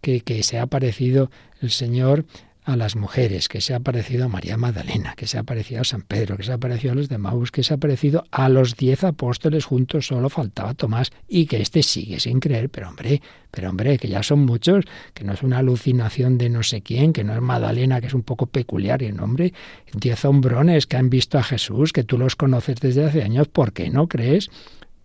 que, 0.00 0.20
que 0.20 0.42
se 0.42 0.58
ha 0.58 0.66
parecido 0.66 1.30
el 1.60 1.70
Señor 1.70 2.24
a 2.64 2.76
las 2.76 2.96
mujeres, 2.96 3.48
que 3.48 3.60
se 3.60 3.74
ha 3.74 3.80
parecido 3.80 4.26
a 4.26 4.28
María 4.28 4.56
Magdalena, 4.56 5.14
que 5.16 5.26
se 5.26 5.38
ha 5.38 5.42
parecido 5.42 5.80
a 5.80 5.84
San 5.84 6.02
Pedro, 6.02 6.36
que 6.36 6.42
se 6.42 6.52
ha 6.52 6.58
parecido 6.58 6.92
a 6.92 6.94
los 6.96 7.08
de 7.08 7.18
Maús, 7.18 7.50
que 7.50 7.62
se 7.62 7.74
ha 7.74 7.76
parecido 7.78 8.24
a 8.30 8.48
los 8.48 8.76
diez 8.76 9.04
apóstoles 9.04 9.64
juntos, 9.64 10.06
solo 10.06 10.28
faltaba 10.28 10.74
Tomás, 10.74 11.10
y 11.28 11.46
que 11.46 11.60
éste 11.60 11.82
sigue 11.82 12.20
sin 12.20 12.40
creer, 12.40 12.68
pero 12.70 12.88
hombre, 12.88 13.22
pero 13.50 13.70
hombre, 13.70 13.98
que 13.98 14.08
ya 14.08 14.22
son 14.22 14.40
muchos, 14.40 14.84
que 15.14 15.24
no 15.24 15.32
es 15.32 15.42
una 15.42 15.58
alucinación 15.58 16.38
de 16.38 16.50
no 16.50 16.62
sé 16.62 16.82
quién, 16.82 17.12
que 17.12 17.24
no 17.24 17.34
es 17.34 17.40
Magdalena, 17.40 18.00
que 18.00 18.08
es 18.08 18.14
un 18.14 18.22
poco 18.22 18.46
peculiar, 18.46 19.02
y 19.02 19.10
no, 19.12 19.24
hombre, 19.24 19.52
diez 19.92 20.24
hombrones 20.24 20.86
que 20.86 20.96
han 20.96 21.10
visto 21.10 21.38
a 21.38 21.42
Jesús, 21.42 21.92
que 21.92 22.04
tú 22.04 22.18
los 22.18 22.36
conoces 22.36 22.76
desde 22.80 23.04
hace 23.04 23.22
años, 23.22 23.48
¿por 23.48 23.72
qué 23.72 23.90
no 23.90 24.06
crees? 24.06 24.50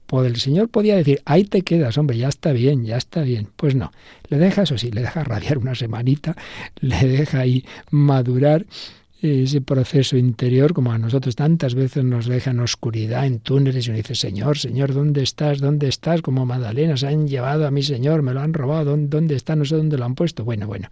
Pues 0.07 0.27
el 0.27 0.37
Señor 0.37 0.69
podía 0.69 0.95
decir, 0.95 1.21
ahí 1.25 1.45
te 1.45 1.63
quedas, 1.63 1.97
hombre, 1.97 2.17
ya 2.17 2.29
está 2.29 2.51
bien, 2.51 2.85
ya 2.85 2.97
está 2.97 3.21
bien. 3.21 3.47
Pues 3.55 3.75
no, 3.75 3.91
le 4.29 4.37
deja, 4.37 4.63
eso 4.63 4.77
sí, 4.77 4.91
le 4.91 5.01
deja 5.01 5.23
radiar 5.23 5.57
una 5.57 5.75
semanita, 5.75 6.35
le 6.79 7.07
deja 7.07 7.39
ahí 7.39 7.65
madurar 7.91 8.65
ese 9.21 9.61
proceso 9.61 10.17
interior, 10.17 10.73
como 10.73 10.91
a 10.91 10.97
nosotros 10.97 11.35
tantas 11.35 11.73
veces 11.73 12.03
nos 12.03 12.27
deja 12.27 12.51
en 12.51 12.59
oscuridad, 12.59 13.25
en 13.25 13.39
túneles, 13.39 13.87
y 13.87 13.89
uno 13.89 13.97
dice, 13.97 14.15
Señor, 14.15 14.57
Señor, 14.57 14.93
¿dónde 14.93 15.23
estás? 15.23 15.59
¿Dónde 15.59 15.87
estás? 15.87 16.21
Como 16.21 16.45
Magdalena, 16.45 16.97
se 16.97 17.07
han 17.07 17.27
llevado 17.27 17.65
a 17.65 17.71
mi 17.71 17.81
Señor, 17.81 18.21
me 18.21 18.33
lo 18.33 18.41
han 18.41 18.53
robado, 18.53 18.95
¿dónde 18.95 19.35
está? 19.35 19.55
No 19.55 19.65
sé 19.65 19.75
dónde 19.75 19.97
lo 19.97 20.05
han 20.05 20.15
puesto. 20.15 20.43
Bueno, 20.43 20.67
bueno, 20.67 20.89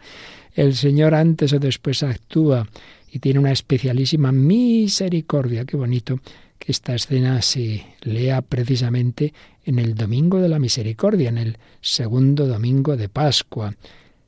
el 0.56 0.76
Señor 0.76 1.14
antes 1.14 1.54
o 1.54 1.60
después 1.60 2.02
actúa 2.04 2.68
y 3.12 3.20
tiene 3.20 3.40
una 3.40 3.52
especialísima 3.52 4.32
misericordia, 4.32 5.66
qué 5.66 5.78
bonito 5.78 6.20
que 6.64 6.72
esta 6.72 6.96
escena 6.96 7.42
se 7.42 7.86
lea 8.04 8.42
precisamente 8.42 9.34
en 9.66 9.80
el 9.80 9.96
Domingo 9.96 10.40
de 10.40 10.48
la 10.48 10.60
Misericordia, 10.60 11.28
en 11.28 11.38
el 11.38 11.58
segundo 11.82 12.48
domingo 12.48 12.96
de 12.96 13.10
Pascua. 13.10 13.76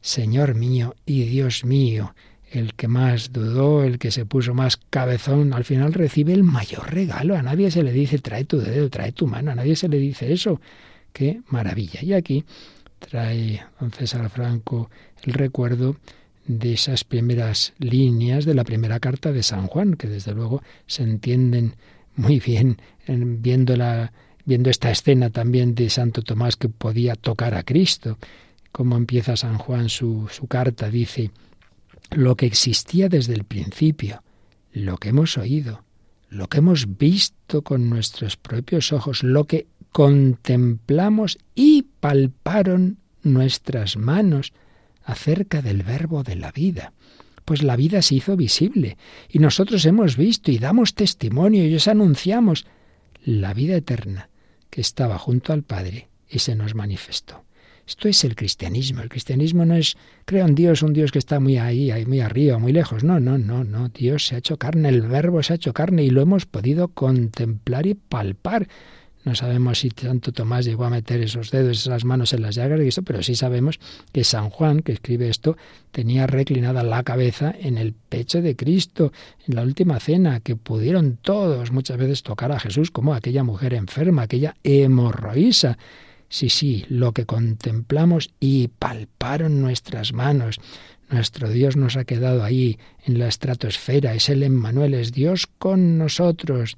Señor 0.02 0.54
mío 0.54 0.96
y 1.06 1.24
Dios 1.24 1.64
mío, 1.64 2.14
el 2.52 2.74
que 2.74 2.90
más 2.90 3.32
dudó, 3.32 3.86
el 3.86 4.00
que 4.00 4.12
se 4.12 4.26
puso 4.26 4.54
más 4.54 4.76
cabezón, 4.76 5.54
al 5.54 5.64
final 5.64 5.94
recibe 5.94 6.34
el 6.34 6.44
mayor 6.44 6.94
regalo. 6.94 7.38
A 7.38 7.42
nadie 7.42 7.72
se 7.72 7.84
le 7.84 7.94
dice 7.94 8.20
trae 8.20 8.44
tu 8.44 8.58
dedo, 8.58 8.90
trae 8.90 9.14
tu 9.14 9.28
mano, 9.28 9.52
a 9.52 9.56
nadie 9.56 9.78
se 9.78 9.88
le 9.88 9.98
dice 9.98 10.34
eso. 10.34 10.60
Qué 11.14 11.40
maravilla. 11.48 12.04
Y 12.04 12.12
aquí 12.12 12.44
trae 13.00 13.64
don 13.80 13.94
César 13.94 14.30
Franco 14.30 14.90
el 15.24 15.32
recuerdo 15.32 15.96
de 16.48 16.74
esas 16.74 17.06
primeras 17.06 17.72
líneas 17.80 18.44
de 18.44 18.56
la 18.56 18.66
primera 18.66 19.00
carta 19.00 19.32
de 19.32 19.42
San 19.42 19.68
Juan, 19.68 19.94
que 19.94 20.10
desde 20.10 20.34
luego 20.34 20.62
se 20.86 21.04
entienden 21.04 21.76
muy 22.16 22.40
bien 22.40 22.78
viendo, 23.08 23.76
la, 23.76 24.12
viendo 24.46 24.70
esta 24.70 24.92
escena 24.92 25.30
también 25.30 25.76
de 25.76 25.90
Santo 25.90 26.22
Tomás 26.22 26.56
que 26.56 26.70
podía 26.70 27.16
tocar 27.16 27.54
a 27.56 27.64
Cristo. 27.64 28.18
Como 28.72 28.98
empieza 28.98 29.38
San 29.38 29.58
Juan 29.58 29.90
su, 29.90 30.28
su 30.30 30.48
carta, 30.48 30.90
dice, 30.90 31.32
lo 32.12 32.36
que 32.36 32.46
existía 32.46 33.10
desde 33.10 33.34
el 33.34 33.44
principio, 33.44 34.24
lo 34.74 34.98
que 34.98 35.10
hemos 35.10 35.38
oído, 35.38 35.84
lo 36.30 36.48
que 36.48 36.58
hemos 36.58 36.98
visto 36.98 37.62
con 37.62 37.90
nuestros 37.90 38.36
propios 38.38 38.92
ojos, 38.92 39.24
lo 39.24 39.46
que 39.46 39.68
contemplamos 39.92 41.38
y 41.56 41.84
palparon 42.02 42.98
nuestras 43.24 43.96
manos 43.96 44.52
acerca 45.04 45.62
del 45.62 45.84
verbo 45.84 46.24
de 46.24 46.36
la 46.36 46.52
vida. 46.52 46.92
Pues 47.46 47.64
la 47.64 47.76
vida 47.76 48.02
se 48.02 48.16
hizo 48.16 48.36
visible 48.36 48.98
y 49.30 49.40
nosotros 49.40 49.86
hemos 49.86 50.18
visto 50.18 50.52
y 50.52 50.58
damos 50.58 50.96
testimonio 50.96 51.66
y 51.66 51.76
os 51.76 51.88
anunciamos 51.88 52.66
la 53.24 53.54
vida 53.54 53.76
eterna 53.76 54.30
que 54.70 54.82
estaba 54.82 55.18
junto 55.18 55.54
al 55.54 55.64
Padre 55.64 56.10
y 56.30 56.40
se 56.40 56.56
nos 56.56 56.76
manifestó. 56.76 57.46
Esto 57.88 58.08
es 58.08 58.24
el 58.24 58.36
cristianismo. 58.36 59.02
El 59.02 59.10
cristianismo 59.10 59.64
no 59.64 59.76
es 59.76 59.96
creo 60.26 60.46
en 60.48 60.56
Dios, 60.56 60.82
un 60.82 60.94
Dios 60.94 61.12
que 61.12 61.20
está 61.20 61.40
muy 61.40 61.58
ahí, 61.58 61.92
muy 62.06 62.20
arriba, 62.20 62.58
muy 62.58 62.74
lejos. 62.74 63.04
No, 63.04 63.20
no, 63.20 63.38
no, 63.38 63.64
no. 63.64 63.90
Dios 63.90 64.26
se 64.26 64.36
ha 64.36 64.38
hecho 64.40 64.58
carne, 64.58 64.90
el 64.90 65.04
verbo 65.04 65.44
se 65.44 65.54
ha 65.54 65.56
hecho 65.58 65.74
carne 65.74 66.04
y 66.04 66.10
lo 66.10 66.22
hemos 66.22 66.48
podido 66.48 66.88
contemplar 66.88 67.86
y 67.86 67.94
palpar. 67.94 68.68
No 69.26 69.34
sabemos 69.34 69.80
si 69.80 69.90
Santo 69.90 70.32
Tomás 70.32 70.66
llegó 70.66 70.86
a 70.86 70.92
meter 70.92 71.20
esos 71.20 71.50
dedos, 71.50 71.80
esas 71.80 72.06
manos 72.06 72.32
en 72.34 72.44
las 72.44 72.54
llagas 72.54 72.78
de 72.78 72.88
esto, 72.88 73.02
pero 73.02 73.24
sí 73.24 73.34
sabemos 73.36 73.80
que 74.12 74.24
San 74.24 74.52
Juan, 74.52 74.82
que 74.82 74.92
escribe 74.92 75.30
esto, 75.30 75.58
tenía 75.92 76.28
reclinada 76.28 76.84
la 76.84 77.02
cabeza 77.02 77.52
en 77.60 77.80
el 77.80 77.94
pecho 77.94 78.44
de 78.44 78.56
Cristo 78.56 79.12
en 79.48 79.56
la 79.56 79.64
última 79.64 80.00
cena, 80.00 80.42
que 80.42 80.56
pudieron 80.56 81.18
todos 81.18 81.72
muchas 81.72 81.98
veces 81.98 82.22
tocar 82.22 82.52
a 82.52 82.60
Jesús, 82.60 82.92
como 82.92 83.16
aquella 83.16 83.44
mujer 83.44 83.74
enferma, 83.74 84.22
aquella 84.22 84.56
hemorroísa. 84.64 85.80
Sí, 86.30 86.50
sí, 86.50 86.86
lo 86.88 87.12
que 87.12 87.26
contemplamos 87.26 88.30
y 88.40 88.68
palparon 88.68 89.60
nuestras 89.60 90.14
manos. 90.14 90.60
Nuestro 91.10 91.50
Dios 91.50 91.78
nos 91.78 91.98
ha 91.98 92.06
quedado 92.06 92.44
ahí 92.44 92.78
en 93.06 93.18
la 93.18 93.28
estratosfera, 93.28 94.14
es 94.14 94.30
el 94.30 94.44
Emmanuel, 94.44 94.94
es 94.94 95.14
Dios 95.14 95.48
con 95.58 95.98
nosotros 95.98 96.78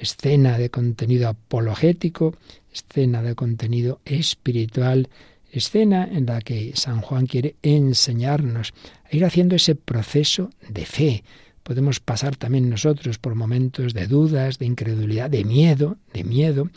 escena 0.00 0.58
de 0.58 0.70
contenido 0.70 1.28
apologético, 1.28 2.34
escena 2.72 3.22
de 3.22 3.34
contenido 3.34 4.00
espiritual, 4.04 5.08
escena 5.52 6.08
en 6.10 6.26
la 6.26 6.40
que 6.40 6.72
San 6.74 7.00
Juan 7.00 7.26
quiere 7.26 7.56
enseñarnos 7.62 8.72
a 9.04 9.14
ir 9.14 9.24
haciendo 9.24 9.56
ese 9.56 9.74
proceso 9.74 10.50
de 10.68 10.86
fe. 10.86 11.24
Podemos 11.62 12.00
pasar 12.00 12.36
también 12.36 12.70
nosotros 12.70 13.18
por 13.18 13.34
momentos 13.34 13.92
de 13.92 14.06
dudas, 14.06 14.58
de 14.58 14.66
incredulidad, 14.66 15.30
de 15.30 15.44
miedo, 15.44 15.98
de 16.14 16.24
miedo. 16.24 16.70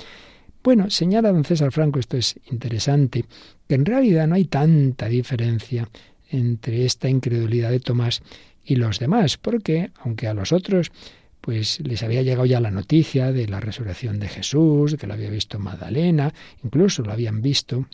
Bueno, 0.63 0.89
señala 0.89 1.31
don 1.31 1.45
César 1.45 1.71
Franco, 1.71 1.99
esto 1.99 2.17
es 2.17 2.39
interesante, 2.51 3.25
que 3.67 3.75
en 3.75 3.86
realidad 3.86 4.27
no 4.27 4.36
hay 4.36 4.45
tanta 4.45 5.07
diferencia 5.07 5.89
entre 6.29 6.86
esta 6.86 7.09
incredulidad 7.09 7.69
de 7.69 7.79
Tomás 7.79 8.21
y 8.65 8.75
los 8.75 8.99
demás, 8.99 9.38
porque 9.38 9.91
aunque 9.99 10.27
a 10.27 10.33
los 10.33 10.51
otros 10.51 10.91
pues 11.43 11.82
les 11.82 12.01
había 12.03 12.21
llegado 12.21 12.45
ya 12.45 12.62
la 12.62 12.71
noticia 12.71 13.34
de 13.34 13.49
la 13.49 13.60
resurrección 13.60 14.17
de 14.17 14.29
Jesús, 14.29 14.95
que 14.95 15.08
lo 15.08 15.13
había 15.13 15.29
visto 15.29 15.60
Magdalena, 15.60 16.34
incluso 16.63 17.03
lo 17.03 17.12
habían 17.12 17.41
visto 17.41 17.86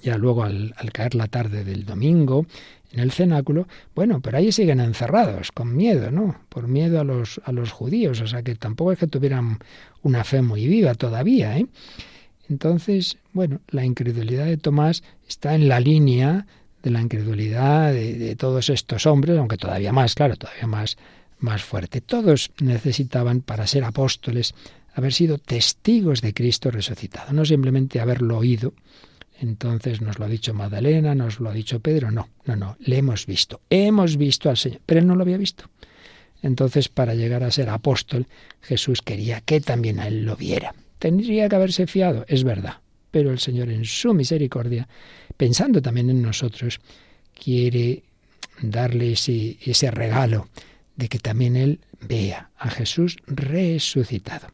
ya 0.00 0.16
luego 0.16 0.44
al, 0.44 0.72
caer 0.92 1.16
la 1.16 1.26
tarde 1.26 1.64
del 1.64 1.84
domingo 1.84 2.46
en 2.92 3.00
el 3.00 3.10
cenáculo, 3.10 3.66
bueno, 3.96 4.20
pero 4.20 4.38
ahí 4.38 4.52
siguen 4.52 4.78
encerrados, 4.78 5.50
con 5.50 5.74
miedo, 5.74 6.12
¿no? 6.12 6.36
Por 6.48 6.68
miedo 6.68 7.00
a 7.00 7.04
los, 7.04 7.40
a 7.44 7.50
los 7.50 7.72
judíos, 7.72 8.20
o 8.20 8.28
sea 8.28 8.44
que 8.44 8.54
tampoco 8.54 8.92
es 8.92 8.98
que 9.00 9.08
tuvieran 9.08 9.58
una 10.02 10.22
fe 10.22 10.40
muy 10.40 10.68
viva 10.68 10.94
todavía, 10.94 11.58
¿eh? 11.58 11.66
Entonces, 12.48 13.18
bueno, 13.32 13.60
la 13.70 13.84
incredulidad 13.84 14.46
de 14.46 14.56
Tomás 14.56 15.02
está 15.28 15.56
en 15.56 15.66
la 15.66 15.80
línea 15.80 16.46
de 16.84 16.90
la 16.90 17.00
incredulidad 17.00 17.92
de, 17.92 18.14
de 18.16 18.36
todos 18.36 18.68
estos 18.68 19.04
hombres, 19.06 19.36
aunque 19.36 19.56
todavía 19.56 19.92
más, 19.92 20.14
claro, 20.14 20.36
todavía 20.36 20.68
más 20.68 20.96
más 21.42 21.62
fuerte. 21.62 22.00
Todos 22.00 22.50
necesitaban, 22.60 23.40
para 23.40 23.66
ser 23.66 23.84
apóstoles, 23.84 24.54
haber 24.94 25.12
sido 25.12 25.38
testigos 25.38 26.20
de 26.20 26.34
Cristo 26.34 26.70
resucitado, 26.70 27.32
no 27.32 27.44
simplemente 27.44 28.00
haberlo 28.00 28.38
oído. 28.38 28.74
Entonces 29.40 30.00
nos 30.00 30.18
lo 30.18 30.26
ha 30.26 30.28
dicho 30.28 30.54
Magdalena, 30.54 31.14
nos 31.14 31.40
lo 31.40 31.50
ha 31.50 31.52
dicho 31.52 31.80
Pedro, 31.80 32.10
no, 32.10 32.28
no, 32.44 32.54
no, 32.54 32.76
le 32.80 32.98
hemos 32.98 33.26
visto, 33.26 33.60
hemos 33.70 34.16
visto 34.16 34.48
al 34.48 34.56
Señor, 34.56 34.80
pero 34.86 35.00
él 35.00 35.06
no 35.06 35.16
lo 35.16 35.22
había 35.22 35.36
visto. 35.36 35.64
Entonces, 36.42 36.88
para 36.88 37.14
llegar 37.14 37.44
a 37.44 37.50
ser 37.50 37.68
apóstol, 37.68 38.26
Jesús 38.60 39.00
quería 39.02 39.40
que 39.40 39.60
también 39.60 40.00
a 40.00 40.08
él 40.08 40.24
lo 40.24 40.36
viera. 40.36 40.74
Tendría 40.98 41.48
que 41.48 41.56
haberse 41.56 41.86
fiado, 41.86 42.24
es 42.28 42.44
verdad, 42.44 42.78
pero 43.10 43.30
el 43.30 43.38
Señor 43.38 43.70
en 43.70 43.84
su 43.84 44.12
misericordia, 44.12 44.88
pensando 45.36 45.80
también 45.80 46.10
en 46.10 46.22
nosotros, 46.22 46.80
quiere 47.32 48.02
darle 48.60 49.12
ese, 49.12 49.56
ese 49.64 49.90
regalo 49.90 50.48
de 50.96 51.08
que 51.08 51.18
también 51.18 51.56
él 51.56 51.80
vea 52.00 52.50
a 52.56 52.70
Jesús 52.70 53.16
resucitado. 53.26 54.48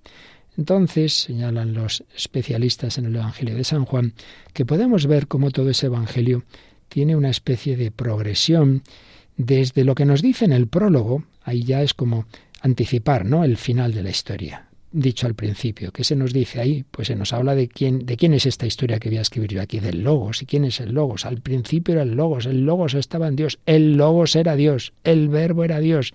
Entonces, 0.57 1.13
señalan 1.13 1.73
los 1.73 2.05
especialistas 2.17 2.99
en 2.99 3.07
el 3.07 3.17
Evangelio 3.17 3.55
de 3.55 3.65
San 3.65 3.85
Juan, 3.85 4.15
que 4.53 4.67
podemos 4.67 5.07
ver 5.07 5.29
cómo 5.29 5.51
todo 5.51 5.71
ese 5.71 5.87
Evangelio 5.87 6.45
tiene 6.89 7.17
una 7.17 7.31
especie 7.31 7.77
de 7.77 7.91
progresión 7.91 8.83
desde 9.37 9.85
lo 9.85 9.95
que 9.95 10.05
nos 10.05 10.21
dice 10.21 10.45
en 10.45 10.53
el 10.53 10.67
prólogo, 10.67 11.23
ahí 11.45 11.63
ya 11.63 11.83
es 11.83 11.95
como 11.95 12.27
anticipar, 12.61 13.25
¿no? 13.25 13.45
el 13.45 13.57
final 13.57 13.95
de 13.95 14.03
la 14.03 14.11
historia. 14.11 14.68
Dicho 14.91 15.27
al 15.27 15.35
principio, 15.35 15.93
¿qué 15.93 16.03
se 16.03 16.17
nos 16.17 16.33
dice 16.33 16.61
ahí? 16.61 16.85
Pues 16.91 17.09
se 17.09 17.17
nos 17.17 17.35
habla 17.35 17.55
de 17.55 17.69
quién, 17.69 18.07
de 18.07 18.17
quién 18.17 18.33
es 18.33 18.47
esta 18.47 18.65
historia 18.65 18.99
que 18.99 19.11
voy 19.11 19.19
a 19.19 19.23
escribir 19.23 19.51
yo 19.51 19.61
aquí, 19.61 19.81
del 19.81 20.03
Logos. 20.03 20.41
¿Y 20.41 20.47
quién 20.47 20.65
es 20.65 20.81
el 20.81 20.95
Logos? 20.95 21.27
Al 21.27 21.43
principio 21.43 21.93
era 21.93 22.03
el 22.03 22.15
Logos, 22.15 22.47
el 22.47 22.65
Logos 22.65 22.95
estaba 22.95 23.29
en 23.29 23.37
Dios, 23.37 23.59
el 23.67 23.99
Logos 23.99 24.35
era 24.35 24.57
Dios, 24.57 24.95
el 25.05 25.29
Verbo 25.29 25.65
era 25.65 25.81
Dios. 25.81 26.15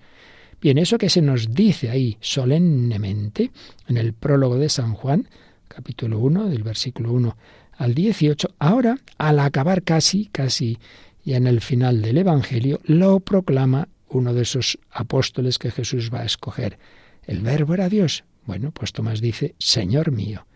Bien, 0.60 0.78
eso 0.78 0.98
que 0.98 1.08
se 1.08 1.22
nos 1.22 1.54
dice 1.54 1.90
ahí 1.90 2.16
solemnemente 2.20 3.52
en 3.86 3.96
el 3.96 4.12
prólogo 4.12 4.56
de 4.56 4.68
San 4.68 4.94
Juan, 4.94 5.28
capítulo 5.68 6.18
1, 6.18 6.48
del 6.48 6.64
versículo 6.64 7.12
1 7.12 7.36
al 7.76 7.94
18, 7.94 8.54
ahora, 8.58 8.98
al 9.18 9.38
acabar 9.38 9.82
casi, 9.82 10.26
casi 10.32 10.78
ya 11.24 11.36
en 11.36 11.46
el 11.46 11.60
final 11.60 12.02
del 12.02 12.18
Evangelio, 12.18 12.80
lo 12.84 13.20
proclama 13.20 13.88
uno 14.08 14.34
de 14.34 14.42
esos 14.42 14.78
apóstoles 14.90 15.58
que 15.58 15.70
Jesús 15.70 16.10
va 16.12 16.20
a 16.20 16.24
escoger. 16.24 16.78
El 17.24 17.40
verbo 17.40 17.74
era 17.74 17.88
Dios. 17.88 18.24
Bueno, 18.46 18.70
pues 18.72 18.92
Tomás 18.92 19.20
dice, 19.20 19.54
Señor 19.58 20.12
mío 20.12 20.46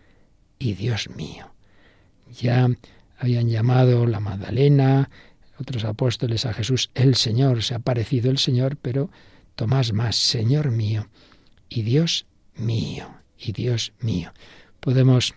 y 0.57 0.73
Dios 0.73 1.09
mío. 1.09 1.51
Ya 2.39 2.69
habían 3.17 3.49
llamado 3.49 4.05
la 4.05 4.19
Magdalena, 4.19 5.09
otros 5.59 5.83
apóstoles 5.83 6.45
a 6.45 6.53
Jesús, 6.53 6.91
el 6.93 7.15
Señor, 7.15 7.63
se 7.63 7.75
ha 7.75 7.79
parecido 7.79 8.31
el 8.31 8.37
Señor, 8.37 8.77
pero 8.77 9.09
Tomás 9.55 9.91
más, 9.91 10.15
Señor 10.15 10.71
mío 10.71 11.09
y 11.67 11.81
Dios 11.81 12.25
mío, 12.55 13.09
y 13.37 13.51
Dios 13.51 13.93
mío. 13.99 14.31
Podemos 14.79 15.35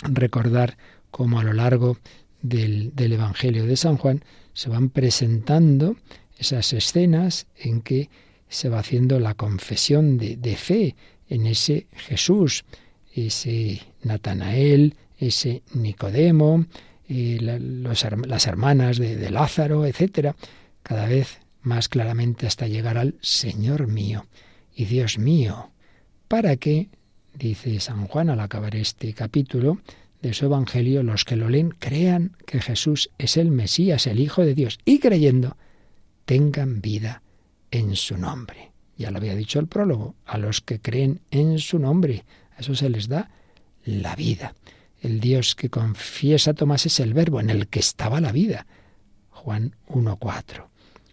recordar 0.00 0.76
cómo 1.10 1.38
a 1.40 1.44
lo 1.44 1.52
largo 1.52 1.98
del, 2.42 2.92
Evangelio 2.96 3.66
de 3.66 3.76
San 3.76 3.96
Juan 3.96 4.24
se 4.52 4.68
van 4.68 4.90
presentando 4.90 5.96
esas 6.38 6.72
escenas 6.72 7.46
en 7.56 7.82
que 7.82 8.10
se 8.48 8.68
va 8.68 8.80
haciendo 8.80 9.18
la 9.18 9.34
confesión 9.34 10.18
de, 10.18 10.56
fe 10.56 10.94
en 11.28 11.46
ese 11.46 11.86
Jesús, 11.92 12.64
ese 13.12 13.82
Natanael, 14.02 14.94
ese 15.18 15.62
Nicodemo, 15.74 16.66
eh, 17.08 17.38
las 17.40 18.46
hermanas 18.46 18.98
de, 18.98 19.16
de 19.16 19.30
Lázaro, 19.30 19.86
etcétera, 19.86 20.36
cada 20.82 21.06
vez 21.06 21.38
más 21.62 21.88
claramente 21.88 22.46
hasta 22.46 22.68
llegar 22.68 22.96
al 22.96 23.14
Señor 23.20 23.88
mío 23.88 24.26
y 24.74 24.84
Dios 24.84 25.18
mío, 25.18 25.70
para 26.28 26.56
que, 26.56 26.88
dice 27.34 27.80
San 27.80 28.06
Juan 28.06 28.30
al 28.30 28.40
acabar 28.40 28.76
este 28.76 29.12
capítulo 29.14 29.80
de 30.22 30.34
su 30.34 30.46
Evangelio, 30.46 31.02
los 31.02 31.24
que 31.24 31.36
lo 31.36 31.48
leen 31.48 31.70
crean 31.70 32.36
que 32.46 32.60
Jesús 32.60 33.10
es 33.18 33.36
el 33.36 33.50
Mesías, 33.50 34.06
el 34.06 34.20
Hijo 34.20 34.42
de 34.42 34.54
Dios, 34.54 34.78
y 34.84 34.98
creyendo, 34.98 35.56
tengan 36.24 36.80
vida 36.80 37.22
en 37.70 37.96
su 37.96 38.16
nombre. 38.16 38.70
Ya 38.96 39.10
lo 39.10 39.18
había 39.18 39.34
dicho 39.34 39.58
el 39.58 39.66
prólogo, 39.66 40.14
a 40.24 40.38
los 40.38 40.60
que 40.60 40.80
creen 40.80 41.20
en 41.30 41.58
su 41.58 41.78
nombre, 41.78 42.24
a 42.56 42.60
eso 42.60 42.74
se 42.74 42.88
les 42.88 43.08
da 43.08 43.30
la 43.84 44.16
vida. 44.16 44.54
El 45.02 45.20
Dios 45.20 45.54
que 45.54 45.68
confiesa 45.68 46.54
Tomás 46.54 46.86
es 46.86 47.00
el 47.00 47.14
verbo 47.14 47.40
en 47.40 47.50
el 47.50 47.68
que 47.68 47.78
estaba 47.78 48.20
la 48.20 48.32
vida. 48.32 48.66
Juan 49.30 49.74
1.4. 49.88 50.66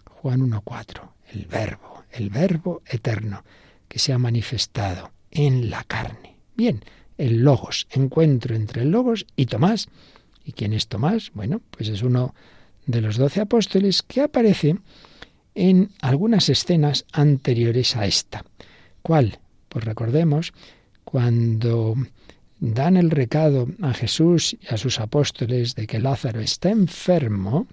Juan 0.05 0.39
1.4, 0.49 1.09
el 1.33 1.45
verbo, 1.45 2.05
el 2.11 2.29
verbo 2.29 2.81
eterno 2.85 3.43
que 3.89 3.99
se 3.99 4.13
ha 4.13 4.17
manifestado 4.17 5.11
en 5.29 5.69
la 5.69 5.83
carne. 5.83 6.37
Bien, 6.55 6.83
el 7.17 7.43
logos, 7.43 7.87
encuentro 7.91 8.55
entre 8.55 8.83
el 8.83 8.91
logos 8.91 9.25
y 9.35 9.47
Tomás. 9.47 9.89
¿Y 10.45 10.53
quién 10.53 10.73
es 10.73 10.87
Tomás? 10.87 11.31
Bueno, 11.33 11.61
pues 11.71 11.89
es 11.89 12.01
uno 12.01 12.33
de 12.85 13.01
los 13.01 13.17
doce 13.17 13.41
apóstoles 13.41 14.01
que 14.01 14.21
aparece 14.21 14.77
en 15.55 15.91
algunas 16.01 16.49
escenas 16.49 17.05
anteriores 17.11 17.95
a 17.95 18.05
esta. 18.05 18.45
¿Cuál? 19.01 19.39
Pues 19.69 19.85
recordemos 19.85 20.53
cuando 21.03 21.95
dan 22.59 22.97
el 22.97 23.11
recado 23.11 23.67
a 23.81 23.93
Jesús 23.93 24.55
y 24.59 24.73
a 24.73 24.77
sus 24.77 24.99
apóstoles 24.99 25.75
de 25.75 25.85
que 25.87 25.99
Lázaro 25.99 26.39
está 26.39 26.69
enfermo, 26.69 27.67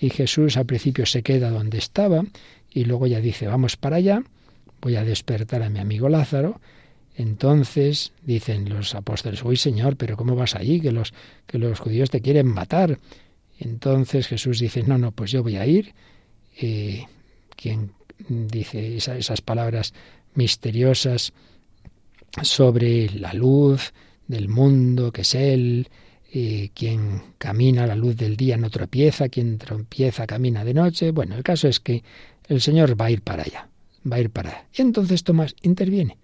y 0.00 0.10
Jesús 0.10 0.56
al 0.56 0.66
principio 0.66 1.04
se 1.06 1.22
queda 1.22 1.50
donde 1.50 1.78
estaba 1.78 2.24
y 2.70 2.84
luego 2.84 3.06
ya 3.06 3.20
dice, 3.20 3.46
vamos 3.46 3.76
para 3.76 3.96
allá, 3.96 4.22
voy 4.80 4.96
a 4.96 5.04
despertar 5.04 5.62
a 5.62 5.68
mi 5.68 5.78
amigo 5.78 6.08
Lázaro. 6.08 6.60
Entonces 7.16 8.12
dicen 8.22 8.70
los 8.70 8.94
apóstoles, 8.94 9.44
uy 9.44 9.56
Señor, 9.56 9.96
pero 9.96 10.16
¿cómo 10.16 10.36
vas 10.36 10.54
allí? 10.54 10.80
Que 10.80 10.90
los, 10.90 11.12
que 11.46 11.58
los 11.58 11.78
judíos 11.78 12.08
te 12.08 12.22
quieren 12.22 12.46
matar. 12.46 12.98
Entonces 13.58 14.26
Jesús 14.26 14.58
dice, 14.58 14.82
no, 14.84 14.96
no, 14.96 15.12
pues 15.12 15.30
yo 15.32 15.42
voy 15.42 15.56
a 15.56 15.66
ir. 15.66 15.92
Eh, 16.60 17.06
quien 17.56 17.92
dice 18.28 18.96
esas 18.96 19.40
palabras 19.40 19.94
misteriosas 20.34 21.32
sobre 22.42 23.08
la 23.10 23.32
luz 23.32 23.92
del 24.28 24.48
mundo, 24.48 25.10
que 25.10 25.22
es 25.22 25.34
Él, 25.34 25.88
quien 26.74 27.22
camina 27.38 27.84
a 27.84 27.86
la 27.86 27.96
luz 27.96 28.16
del 28.16 28.36
día 28.36 28.56
no 28.56 28.70
tropieza, 28.70 29.28
quien 29.28 29.58
tropieza 29.58 30.26
camina 30.26 30.64
de 30.64 30.74
noche. 30.74 31.10
Bueno, 31.10 31.34
el 31.34 31.42
caso 31.42 31.66
es 31.66 31.80
que 31.80 32.04
el 32.46 32.60
Señor 32.60 33.00
va 33.00 33.06
a 33.06 33.10
ir 33.10 33.22
para 33.22 33.42
allá, 33.42 33.68
va 34.10 34.16
a 34.16 34.20
ir 34.20 34.30
para 34.30 34.50
allá. 34.50 34.64
Y 34.76 34.82
entonces 34.82 35.24
Tomás 35.24 35.56
interviene 35.62 36.18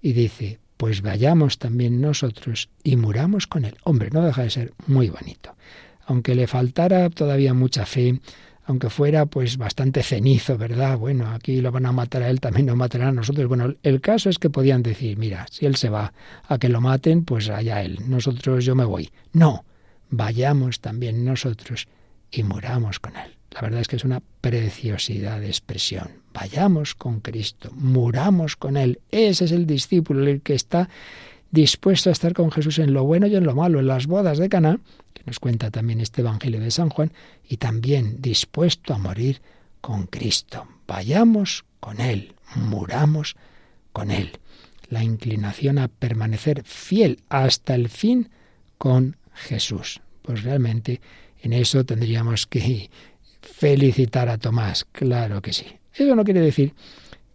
y 0.00 0.12
dice, 0.12 0.58
pues 0.76 1.02
vayamos 1.02 1.58
también 1.58 2.00
nosotros 2.00 2.68
y 2.84 2.96
muramos 2.96 3.46
con 3.46 3.64
Él. 3.64 3.76
Hombre, 3.82 4.10
no 4.12 4.22
deja 4.24 4.42
de 4.42 4.50
ser 4.50 4.72
muy 4.86 5.10
bonito. 5.10 5.56
Aunque 6.06 6.34
le 6.34 6.46
faltara 6.46 7.10
todavía 7.10 7.52
mucha 7.52 7.84
fe, 7.84 8.20
aunque 8.68 8.90
fuera 8.90 9.24
pues 9.24 9.56
bastante 9.56 10.02
cenizo, 10.02 10.58
¿verdad? 10.58 10.98
Bueno, 10.98 11.30
aquí 11.30 11.62
lo 11.62 11.72
van 11.72 11.86
a 11.86 11.92
matar 11.92 12.22
a 12.22 12.28
él, 12.28 12.38
también 12.38 12.66
nos 12.66 12.76
matarán 12.76 13.08
a 13.08 13.12
nosotros. 13.12 13.48
Bueno, 13.48 13.74
el 13.82 14.02
caso 14.02 14.28
es 14.28 14.38
que 14.38 14.50
podían 14.50 14.82
decir, 14.82 15.16
mira, 15.16 15.46
si 15.50 15.64
él 15.64 15.76
se 15.76 15.88
va 15.88 16.12
a 16.46 16.58
que 16.58 16.68
lo 16.68 16.82
maten, 16.82 17.24
pues 17.24 17.48
allá 17.48 17.82
él, 17.82 17.98
nosotros 18.06 18.66
yo 18.66 18.74
me 18.74 18.84
voy. 18.84 19.10
No, 19.32 19.64
vayamos 20.10 20.80
también 20.80 21.24
nosotros 21.24 21.88
y 22.30 22.42
muramos 22.42 23.00
con 23.00 23.16
él. 23.16 23.38
La 23.52 23.62
verdad 23.62 23.80
es 23.80 23.88
que 23.88 23.96
es 23.96 24.04
una 24.04 24.20
preciosidad 24.42 25.40
de 25.40 25.46
expresión. 25.46 26.10
Vayamos 26.34 26.94
con 26.94 27.20
Cristo, 27.20 27.70
muramos 27.74 28.56
con 28.56 28.76
Él. 28.76 29.00
Ese 29.10 29.46
es 29.46 29.52
el 29.52 29.66
discípulo, 29.66 30.28
el 30.28 30.42
que 30.42 30.54
está 30.54 30.90
dispuesto 31.50 32.10
a 32.10 32.12
estar 32.12 32.34
con 32.34 32.50
Jesús 32.50 32.78
en 32.78 32.92
lo 32.92 33.04
bueno 33.04 33.26
y 33.26 33.36
en 33.36 33.44
lo 33.44 33.54
malo, 33.54 33.80
en 33.80 33.86
las 33.86 34.06
bodas 34.06 34.38
de 34.38 34.48
Caná, 34.48 34.80
nos 35.28 35.38
cuenta 35.38 35.70
también 35.70 36.00
este 36.00 36.22
Evangelio 36.22 36.60
de 36.60 36.70
San 36.70 36.88
Juan, 36.88 37.12
y 37.46 37.58
también 37.58 38.20
dispuesto 38.20 38.94
a 38.94 38.98
morir 38.98 39.40
con 39.80 40.06
Cristo. 40.06 40.66
Vayamos 40.86 41.64
con 41.80 42.00
Él, 42.00 42.34
muramos 42.56 43.36
con 43.92 44.10
Él. 44.10 44.38
La 44.88 45.04
inclinación 45.04 45.78
a 45.78 45.88
permanecer 45.88 46.62
fiel 46.64 47.20
hasta 47.28 47.74
el 47.74 47.90
fin 47.90 48.30
con 48.78 49.16
Jesús. 49.34 50.00
Pues 50.22 50.42
realmente 50.42 51.00
en 51.42 51.52
eso 51.52 51.84
tendríamos 51.84 52.46
que 52.46 52.90
felicitar 53.42 54.28
a 54.28 54.38
Tomás, 54.38 54.86
claro 54.90 55.42
que 55.42 55.52
sí. 55.52 55.66
Eso 55.92 56.14
no 56.16 56.24
quiere 56.24 56.40
decir 56.40 56.74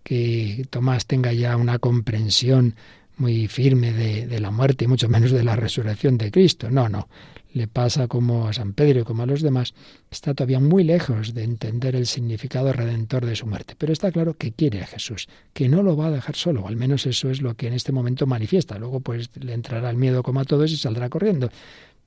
que 0.03 0.65
Tomás 0.69 1.05
tenga 1.05 1.31
ya 1.31 1.55
una 1.57 1.79
comprensión 1.79 2.75
muy 3.17 3.47
firme 3.47 3.93
de, 3.93 4.39
la 4.39 4.51
muerte 4.51 4.85
y 4.85 4.87
mucho 4.87 5.09
menos 5.09 5.31
de 5.31 5.43
la 5.43 5.55
resurrección 5.55 6.17
de 6.17 6.31
Cristo. 6.31 6.69
No, 6.69 6.89
no 6.89 7.07
le 7.53 7.67
pasa 7.67 8.07
como 8.07 8.47
a 8.47 8.53
San 8.53 8.73
Pedro 8.73 9.01
y 9.01 9.03
como 9.03 9.23
a 9.23 9.25
los 9.27 9.41
demás, 9.41 9.75
está 10.09 10.33
todavía 10.33 10.59
muy 10.59 10.83
lejos 10.83 11.35
de 11.35 11.43
entender 11.43 11.95
el 11.95 12.07
significado 12.07 12.73
redentor 12.73 13.25
de 13.25 13.35
su 13.35 13.45
muerte. 13.45 13.75
Pero 13.77 13.93
está 13.93 14.11
claro 14.11 14.33
que 14.33 14.51
quiere 14.51 14.81
a 14.81 14.87
Jesús, 14.87 15.27
que 15.53 15.69
no 15.69 15.83
lo 15.83 15.95
va 15.95 16.07
a 16.07 16.11
dejar 16.11 16.35
solo, 16.35 16.67
al 16.67 16.75
menos 16.75 17.05
eso 17.05 17.29
es 17.29 17.41
lo 17.41 17.55
que 17.55 17.67
en 17.67 17.73
este 17.73 17.91
momento 17.91 18.25
manifiesta. 18.25 18.79
Luego 18.79 19.01
pues 19.01 19.29
le 19.39 19.53
entrará 19.53 19.91
el 19.91 19.97
miedo 19.97 20.23
como 20.23 20.39
a 20.39 20.45
todos 20.45 20.71
y 20.71 20.77
saldrá 20.77 21.09
corriendo. 21.09 21.51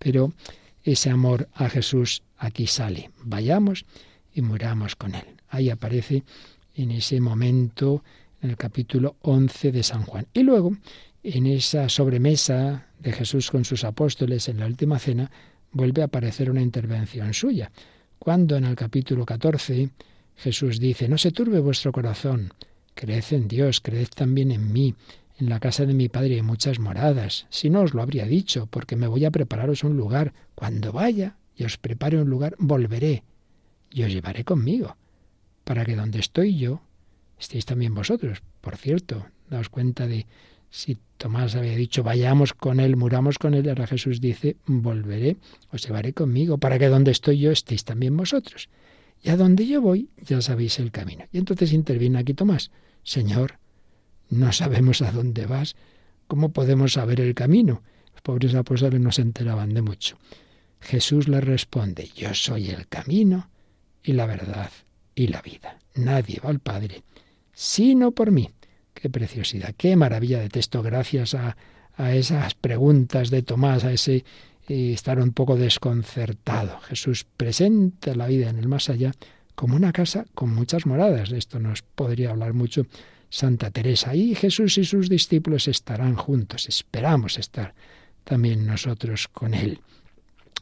Pero 0.00 0.32
ese 0.82 1.10
amor 1.10 1.48
a 1.54 1.68
Jesús 1.68 2.22
aquí 2.36 2.66
sale. 2.66 3.10
Vayamos 3.22 3.86
y 4.34 4.42
muramos 4.42 4.96
con 4.96 5.14
él. 5.14 5.24
Ahí 5.48 5.70
aparece 5.70 6.24
en 6.74 6.90
ese 6.90 7.20
momento 7.20 8.02
en 8.42 8.50
el 8.50 8.56
capítulo 8.56 9.16
11 9.22 9.72
de 9.72 9.82
San 9.82 10.02
Juan. 10.02 10.26
Y 10.32 10.42
luego, 10.42 10.76
en 11.22 11.46
esa 11.46 11.88
sobremesa 11.88 12.86
de 12.98 13.12
Jesús 13.12 13.50
con 13.50 13.64
sus 13.64 13.84
apóstoles 13.84 14.48
en 14.48 14.60
la 14.60 14.66
última 14.66 14.98
cena, 14.98 15.30
vuelve 15.72 16.02
a 16.02 16.06
aparecer 16.06 16.50
una 16.50 16.62
intervención 16.62 17.34
suya. 17.34 17.70
Cuando 18.18 18.56
en 18.56 18.64
el 18.64 18.76
capítulo 18.76 19.26
14 19.26 19.90
Jesús 20.36 20.80
dice, 20.80 21.08
no 21.08 21.18
se 21.18 21.32
turbe 21.32 21.60
vuestro 21.60 21.92
corazón, 21.92 22.52
creed 22.94 23.24
en 23.30 23.48
Dios, 23.48 23.80
creed 23.80 24.08
también 24.14 24.50
en 24.50 24.72
mí. 24.72 24.94
En 25.38 25.48
la 25.48 25.60
casa 25.60 25.84
de 25.84 25.94
mi 25.94 26.08
Padre 26.08 26.36
hay 26.36 26.42
muchas 26.42 26.78
moradas. 26.78 27.46
Si 27.50 27.68
no 27.68 27.82
os 27.82 27.94
lo 27.94 28.02
habría 28.02 28.24
dicho, 28.24 28.66
porque 28.66 28.96
me 28.96 29.06
voy 29.06 29.24
a 29.24 29.30
prepararos 29.30 29.84
un 29.84 29.96
lugar. 29.96 30.32
Cuando 30.54 30.92
vaya 30.92 31.36
y 31.54 31.64
os 31.64 31.76
prepare 31.76 32.20
un 32.20 32.30
lugar, 32.30 32.54
volveré 32.58 33.22
y 33.90 34.02
os 34.02 34.12
llevaré 34.12 34.44
conmigo, 34.44 34.96
para 35.64 35.84
que 35.84 35.96
donde 35.96 36.20
estoy 36.20 36.56
yo, 36.56 36.80
estéis 37.38 37.66
también 37.66 37.94
vosotros. 37.94 38.42
Por 38.60 38.76
cierto, 38.76 39.26
daos 39.50 39.68
cuenta 39.68 40.06
de 40.06 40.26
si 40.70 40.98
Tomás 41.16 41.54
había 41.54 41.74
dicho, 41.74 42.02
vayamos 42.02 42.52
con 42.52 42.80
él, 42.80 42.96
muramos 42.96 43.38
con 43.38 43.54
él, 43.54 43.68
ahora 43.68 43.86
Jesús 43.86 44.20
dice, 44.20 44.56
volveré, 44.66 45.36
os 45.72 45.82
llevaré 45.82 46.12
conmigo, 46.12 46.58
para 46.58 46.78
que 46.78 46.88
donde 46.88 47.12
estoy 47.12 47.38
yo 47.38 47.50
estéis 47.50 47.84
también 47.84 48.16
vosotros. 48.16 48.68
Y 49.22 49.30
a 49.30 49.36
donde 49.36 49.66
yo 49.66 49.80
voy, 49.80 50.10
ya 50.26 50.40
sabéis 50.42 50.78
el 50.78 50.90
camino. 50.90 51.24
Y 51.32 51.38
entonces 51.38 51.72
interviene 51.72 52.18
aquí 52.18 52.34
Tomás, 52.34 52.70
Señor, 53.02 53.58
no 54.28 54.52
sabemos 54.52 55.00
a 55.02 55.12
dónde 55.12 55.46
vas, 55.46 55.76
¿cómo 56.26 56.52
podemos 56.52 56.94
saber 56.94 57.20
el 57.20 57.34
camino? 57.34 57.82
Los 58.12 58.22
pobres 58.22 58.54
apóstoles 58.54 59.00
no 59.00 59.12
se 59.12 59.22
enteraban 59.22 59.72
de 59.72 59.82
mucho. 59.82 60.18
Jesús 60.80 61.28
le 61.28 61.40
responde, 61.40 62.10
yo 62.14 62.34
soy 62.34 62.68
el 62.68 62.86
camino 62.86 63.48
y 64.02 64.12
la 64.12 64.26
verdad 64.26 64.70
y 65.14 65.28
la 65.28 65.40
vida. 65.40 65.78
Nadie 65.94 66.40
va 66.44 66.50
al 66.50 66.60
Padre 66.60 67.02
sino 67.56 68.10
por 68.10 68.32
mí. 68.32 68.50
Qué 68.92 69.08
preciosidad, 69.08 69.74
qué 69.76 69.96
maravilla 69.96 70.38
de 70.40 70.50
texto, 70.50 70.82
gracias 70.82 71.34
a, 71.34 71.56
esas 71.98 72.54
preguntas 72.54 73.30
de 73.30 73.40
Tomás, 73.40 73.84
a 73.84 73.92
ese 73.92 74.24
eh, 74.68 74.92
estar 74.92 75.18
un 75.18 75.32
poco 75.32 75.56
desconcertado. 75.56 76.78
Jesús 76.80 77.26
presenta 77.38 78.14
la 78.14 78.26
vida 78.26 78.50
en 78.50 78.58
el 78.58 78.68
más 78.68 78.90
allá 78.90 79.12
como 79.54 79.76
una 79.76 79.92
casa 79.92 80.26
con 80.34 80.54
muchas 80.54 80.84
moradas. 80.84 81.30
De 81.30 81.38
esto 81.38 81.58
nos 81.58 81.80
podría 81.80 82.30
hablar 82.32 82.52
mucho 82.52 82.86
Santa 83.30 83.70
Teresa. 83.70 84.14
Y 84.14 84.34
Jesús 84.34 84.76
y 84.76 84.84
sus 84.84 85.08
discípulos 85.08 85.66
estarán 85.68 86.16
juntos. 86.16 86.68
Esperamos 86.68 87.38
estar 87.38 87.74
también 88.24 88.66
nosotros 88.66 89.28
con 89.28 89.54
Él. 89.54 89.80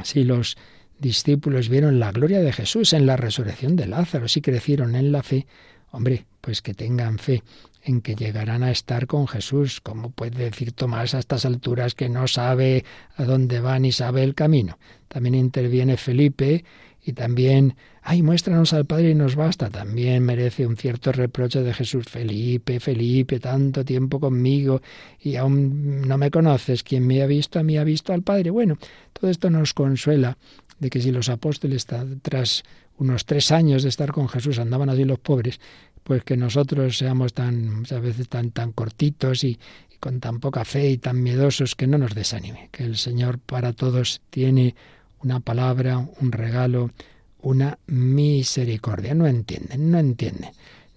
Si 0.05 0.23
los 0.23 0.57
discípulos 1.01 1.69
vieron 1.69 1.99
la 1.99 2.13
gloria 2.13 2.41
de 2.41 2.53
Jesús 2.53 2.93
en 2.93 3.07
la 3.07 3.17
resurrección 3.17 3.75
de 3.75 3.89
Lázaro, 3.89 4.29
si 4.29 4.41
crecieron 4.41 4.95
en 4.95 5.11
la 5.11 5.25
fe, 5.25 5.49
hombre, 5.95 6.27
pues 6.41 6.61
que 6.61 6.75
tengan 6.75 7.19
fe 7.19 7.43
en 7.85 8.01
que 8.01 8.15
llegarán 8.15 8.63
a 8.63 8.71
estar 8.71 9.07
con 9.07 9.29
Jesús. 9.29 9.81
¿Cómo 9.81 10.11
puede 10.11 10.45
decir 10.45 10.73
Tomás 10.73 11.15
a 11.15 11.19
estas 11.19 11.45
alturas 11.45 11.95
que 11.95 12.09
no 12.09 12.27
sabe 12.27 12.85
a 13.17 13.25
dónde 13.25 13.61
va 13.61 13.79
ni 13.79 13.93
sabe 13.93 14.25
el 14.25 14.35
camino? 14.35 14.79
También 15.09 15.35
interviene 15.35 15.97
Felipe 15.97 16.65
y 17.07 17.13
también, 17.13 17.77
ay, 18.03 18.23
muéstranos 18.23 18.73
al 18.73 18.87
Padre 18.87 19.11
y 19.11 19.15
nos 19.15 19.37
basta. 19.37 19.69
También 19.71 20.25
merece 20.25 20.67
un 20.67 20.77
cierto 20.77 21.13
reproche 21.13 21.63
de 21.63 21.75
Jesús. 21.75 22.07
Felipe, 22.09 22.81
Felipe, 22.81 23.39
tanto 23.39 23.85
tiempo 23.85 24.19
conmigo 24.19 24.81
y 25.21 25.37
aún 25.37 26.09
no 26.09 26.19
me 26.19 26.31
conoces. 26.31 26.83
Quien 26.83 27.07
me 27.07 27.23
ha 27.23 27.27
visto, 27.27 27.59
a 27.59 27.63
mí 27.63 27.77
ha 27.77 27.85
visto 27.85 28.13
al 28.13 28.23
Padre. 28.23 28.51
Bueno, 28.51 28.79
todo 29.13 29.31
esto 29.31 29.51
nos 29.51 29.75
consuela 29.75 30.39
de 30.79 30.91
que 30.91 31.01
si 31.01 31.13
los 31.13 31.29
apóstoles 31.29 31.87
tras 32.23 32.65
unos 32.99 33.25
tres 33.27 33.51
años 33.53 33.83
de 33.83 33.89
estar 33.89 34.13
con 34.13 34.29
Jesús 34.29 34.59
andaban 34.59 34.89
así 34.89 35.05
los 35.05 35.19
pobres, 35.19 35.61
pues 36.03 36.23
que 36.23 36.37
nosotros 36.37 36.99
seamos 36.99 37.33
tan, 37.33 37.81
muchas 37.81 38.01
veces 38.01 38.29
tan, 38.29 38.51
tan 38.51 38.73
cortitos 38.73 39.45
y, 39.45 39.59
y, 39.91 39.97
con 39.99 40.21
tan 40.21 40.41
poca 40.41 40.65
fe 40.65 40.91
y 40.91 40.99
tan 40.99 41.23
miedosos 41.23 41.75
que 41.75 41.87
no 41.87 41.99
nos 41.99 42.15
desanime, 42.15 42.69
que 42.71 42.85
el 42.85 42.97
Señor 42.97 43.39
para 43.39 43.73
todos 43.73 44.21
tiene 44.31 44.75
una 45.21 45.41
palabra, 45.41 45.99
un 45.99 46.33
regalo, 46.33 46.91
una 47.41 47.79
misericordia. 47.87 49.15
No 49.15 49.27
entienden, 49.27 49.91
no 49.91 49.99
entienden. 49.99 50.51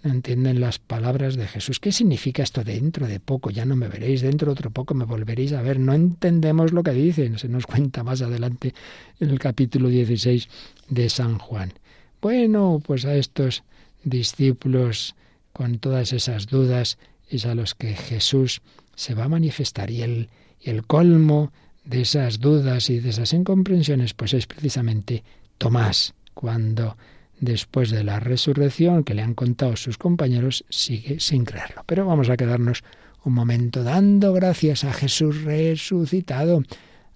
No 0.04 0.12
entienden 0.12 0.62
las 0.62 0.80
palabras 0.80 1.36
de 1.36 1.48
Jesús. 1.48 1.80
¿Qué 1.80 1.92
significa 1.92 2.44
esto? 2.44 2.64
Dentro 2.64 3.08
de 3.08 3.20
poco 3.20 3.50
ya 3.50 3.66
no 3.66 3.76
me 3.76 3.88
veréis, 3.88 4.22
dentro 4.22 4.48
de 4.48 4.52
otro 4.54 4.70
poco 4.70 4.94
me 4.94 5.06
volveréis 5.06 5.54
a 5.54 5.62
ver. 5.62 5.80
No 5.80 5.94
entendemos 5.94 6.72
lo 6.72 6.84
que 6.84 6.92
dicen. 6.92 7.40
Se 7.40 7.50
nos 7.50 7.66
cuenta 7.66 8.04
más 8.04 8.22
adelante 8.22 8.74
en 9.20 9.30
el 9.30 9.40
capítulo 9.40 9.90
16 9.90 10.48
de 10.90 11.10
San 11.10 11.40
Juan. 11.40 11.74
Bueno, 12.22 12.82
pues 12.86 13.06
a 13.06 13.16
estos 13.16 13.64
discípulos 14.04 15.16
con 15.54 15.80
todas 15.80 16.14
esas 16.14 16.48
dudas 16.48 16.98
es 17.30 17.46
a 17.46 17.56
los 17.56 17.76
que 17.76 17.94
Jesús 17.94 18.62
se 18.96 19.14
va 19.14 19.26
a 19.26 19.30
manifestar 19.30 19.92
y 19.92 20.02
el, 20.02 20.30
y 20.60 20.70
el 20.70 20.86
colmo 20.86 21.52
de 21.84 22.02
esas 22.02 22.40
dudas 22.40 22.90
y 22.90 23.00
de 23.00 23.10
esas 23.10 23.34
incomprensiones 23.34 24.14
pues 24.14 24.34
es 24.34 24.48
precisamente 24.48 25.24
Tomás, 25.58 26.14
cuando 26.34 26.98
después 27.40 27.92
de 27.92 28.04
la 28.04 28.20
resurrección 28.20 29.04
que 29.04 29.14
le 29.14 29.22
han 29.22 29.34
contado 29.34 29.76
sus 29.76 29.98
compañeros 29.98 30.66
sigue 30.70 31.20
sin 31.20 31.46
creerlo. 31.46 31.84
Pero 31.86 32.06
vamos 32.06 32.30
a 32.30 32.38
quedarnos 32.38 32.84
un 33.24 33.34
momento 33.34 33.84
dando 33.84 34.34
gracias 34.34 34.84
a 34.84 34.94
Jesús 34.94 35.44
resucitado, 35.44 36.64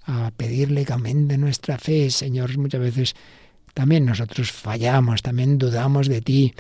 a 0.03 0.31
pedirle 0.35 0.85
que 0.85 0.93
aumente 0.93 1.37
nuestra 1.37 1.77
fe. 1.77 2.09
Señor, 2.09 2.57
muchas 2.57 2.81
veces 2.81 3.15
también 3.73 4.05
nosotros 4.05 4.51
fallamos, 4.51 5.21
también 5.21 5.57
dudamos 5.57 6.07
de 6.07 6.21
ti. 6.21 6.53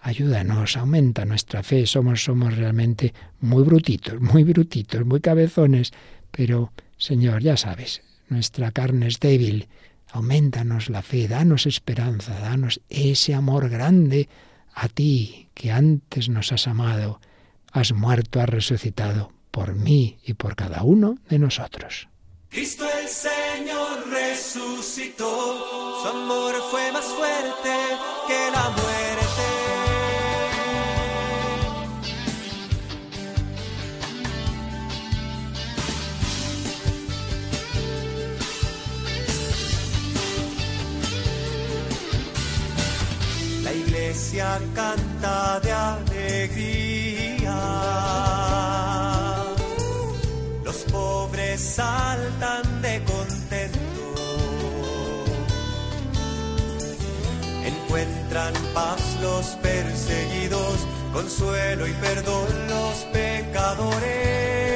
Ayúdanos, 0.00 0.76
aumenta 0.76 1.24
nuestra 1.24 1.62
fe. 1.62 1.86
Somos, 1.86 2.24
somos 2.24 2.56
realmente 2.56 3.14
muy 3.40 3.62
brutitos, 3.62 4.20
muy 4.20 4.44
brutitos, 4.44 5.04
muy 5.04 5.20
cabezones. 5.20 5.92
Pero, 6.30 6.72
Señor, 6.96 7.42
ya 7.42 7.56
sabes, 7.56 8.02
nuestra 8.28 8.70
carne 8.72 9.06
es 9.06 9.20
débil. 9.20 9.68
Aumentanos 10.12 10.90
la 10.90 11.02
fe, 11.02 11.26
danos 11.28 11.66
esperanza, 11.66 12.38
danos 12.38 12.80
ese 12.88 13.34
amor 13.34 13.68
grande 13.68 14.28
a 14.74 14.88
ti 14.88 15.48
que 15.54 15.72
antes 15.72 16.28
nos 16.28 16.52
has 16.52 16.66
amado. 16.66 17.20
Has 17.72 17.92
muerto, 17.92 18.40
has 18.40 18.48
resucitado 18.48 19.32
por 19.50 19.74
mí 19.74 20.18
y 20.24 20.34
por 20.34 20.54
cada 20.54 20.82
uno 20.82 21.18
de 21.28 21.38
nosotros. 21.38 22.08
Cristo 22.54 22.86
el 22.88 23.08
Señor 23.08 24.08
resucitó, 24.08 26.00
su 26.02 26.08
amor 26.08 26.54
fue 26.70 26.92
más 26.92 27.04
fuerte 27.04 27.74
que 28.28 28.50
la 28.52 28.70
muerte. 28.70 29.42
La 43.64 43.72
iglesia 43.72 44.60
canta 44.76 45.58
de 45.58 45.72
alegría 45.72 47.24
pobres 50.90 51.60
saltan 51.60 52.82
de 52.82 53.02
contento. 53.04 53.78
Encuentran 57.64 58.52
paz 58.74 59.00
los 59.22 59.46
perseguidos, 59.62 60.86
consuelo 61.12 61.86
y 61.86 61.92
perdón 61.92 62.48
los 62.68 62.96
pecadores. 63.12 64.73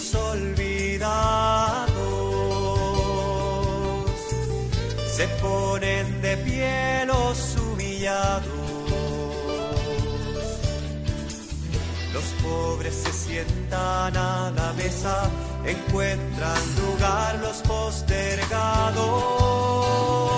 Los 0.00 0.14
olvidados 0.14 1.90
se 5.14 5.28
ponen 5.42 6.22
de 6.22 6.36
pie 6.38 7.04
los 7.06 7.56
humillados. 7.56 8.44
Los 12.14 12.24
pobres 12.42 12.94
se 12.94 13.12
sientan 13.12 14.16
a 14.16 14.50
la 14.50 14.72
mesa, 14.72 15.30
encuentran 15.66 16.76
lugar 16.76 17.38
los 17.40 17.58
postergados. 17.58 20.29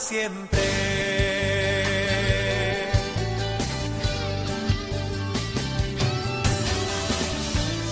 Siempre. 0.00 0.60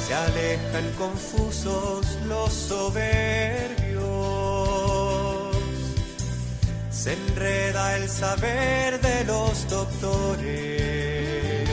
Se 0.06 0.14
alejan 0.14 0.92
confusos 0.96 2.06
los 2.26 2.52
soberbios 2.52 3.78
se 7.08 7.12
enreda 7.12 7.96
el 7.96 8.08
saber 8.08 9.00
de 9.00 9.24
los 9.24 9.68
doctores. 9.68 11.68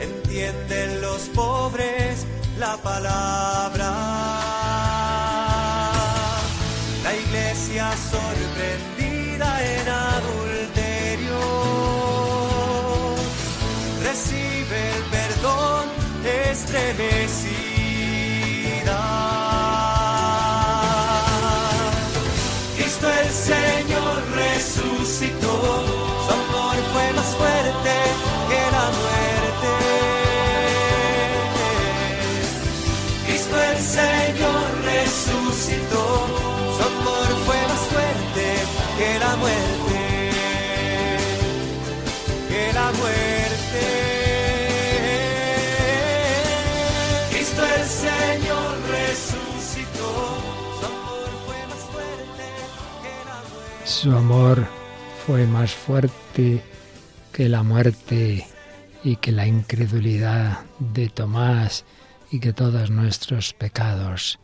Entienden 0.00 1.02
los 1.02 1.22
pobres 1.34 2.26
la 2.58 2.76
palabra. 2.76 4.23
Su 54.04 54.12
amor 54.12 54.66
fue 55.24 55.46
más 55.46 55.72
fuerte 55.72 56.60
que 57.32 57.48
la 57.48 57.62
muerte 57.62 58.46
y 59.02 59.16
que 59.16 59.32
la 59.32 59.46
incredulidad 59.46 60.58
de 60.78 61.08
Tomás 61.08 61.86
y 62.30 62.38
que 62.38 62.52
todos 62.52 62.90
nuestros 62.90 63.54
pecados. 63.54 64.38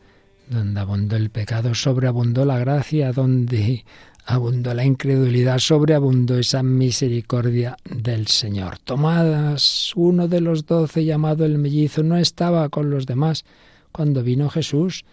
Donde 0.49 0.81
abundó 0.81 1.17
el 1.17 1.29
pecado, 1.29 1.75
sobreabundó 1.75 2.47
la 2.47 2.59
gracia, 2.59 3.13
donde 3.13 3.85
abundó 4.25 4.73
la 4.73 4.87
incredulidad, 4.87 5.59
sobreabundó 5.59 6.39
esa 6.39 6.63
misericordia 6.63 7.77
del 7.85 8.29
Señor. 8.29 8.79
Tomás, 8.79 9.93
uno 9.95 10.27
de 10.27 10.41
los 10.41 10.65
doce 10.65 11.05
llamado 11.05 11.45
el 11.45 11.59
mellizo, 11.59 12.03
no 12.03 12.17
estaba 12.17 12.71
con 12.71 12.89
los 12.89 13.05
demás 13.05 13.45
cuando 13.93 14.23
vino 14.23 14.49
Jesús 14.49 15.05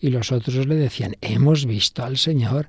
y 0.00 0.10
los 0.10 0.30
otros 0.30 0.68
le 0.68 0.76
decían, 0.76 1.16
hemos 1.20 1.66
visto 1.66 2.04
al 2.04 2.18
Señor. 2.18 2.68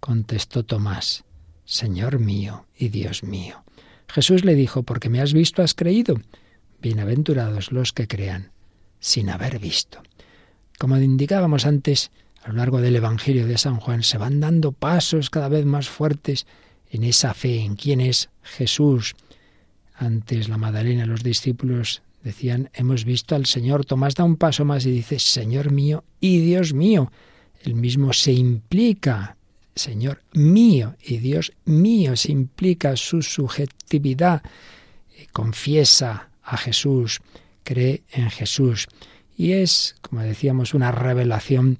Contestó 0.00 0.64
Tomás, 0.64 1.24
Señor 1.64 2.18
mío 2.18 2.66
y 2.76 2.88
Dios 2.88 3.22
mío. 3.22 3.64
Jesús 4.08 4.44
le 4.44 4.54
dijo, 4.54 4.82
porque 4.82 5.08
me 5.08 5.20
has 5.20 5.32
visto, 5.32 5.62
has 5.62 5.74
creído. 5.74 6.16
Bienaventurados 6.80 7.72
los 7.72 7.92
que 7.92 8.06
crean 8.06 8.52
sin 9.00 9.30
haber 9.30 9.58
visto. 9.58 10.02
Como 10.78 10.96
indicábamos 10.96 11.66
antes, 11.66 12.10
a 12.42 12.48
lo 12.48 12.54
largo 12.54 12.80
del 12.80 12.96
Evangelio 12.96 13.46
de 13.46 13.58
San 13.58 13.80
Juan 13.80 14.02
se 14.02 14.18
van 14.18 14.40
dando 14.40 14.72
pasos 14.72 15.30
cada 15.30 15.48
vez 15.48 15.64
más 15.64 15.88
fuertes 15.88 16.46
en 16.90 17.04
esa 17.04 17.34
fe, 17.34 17.60
en 17.60 17.76
quién 17.76 18.00
es 18.00 18.30
Jesús. 18.42 19.14
Antes 19.94 20.48
la 20.48 20.58
Madalena, 20.58 21.04
los 21.06 21.22
discípulos 21.22 22.02
decían, 22.22 22.70
hemos 22.74 23.04
visto 23.04 23.34
al 23.34 23.46
Señor. 23.46 23.84
Tomás 23.84 24.14
da 24.14 24.24
un 24.24 24.36
paso 24.36 24.64
más 24.64 24.86
y 24.86 24.90
dice, 24.90 25.18
Señor 25.18 25.72
mío 25.72 26.04
y 26.20 26.38
Dios 26.38 26.72
mío. 26.72 27.10
El 27.62 27.74
mismo 27.74 28.12
se 28.12 28.32
implica, 28.32 29.36
Señor 29.78 30.22
mío 30.32 30.96
y 31.02 31.18
Dios 31.18 31.52
mío, 31.64 32.16
se 32.16 32.32
implica 32.32 32.96
su 32.96 33.22
subjetividad, 33.22 34.42
confiesa 35.32 36.30
a 36.42 36.56
Jesús, 36.56 37.20
cree 37.64 38.02
en 38.12 38.30
Jesús. 38.30 38.88
Y 39.36 39.52
es, 39.52 39.96
como 40.00 40.22
decíamos, 40.22 40.74
una 40.74 40.90
revelación 40.92 41.78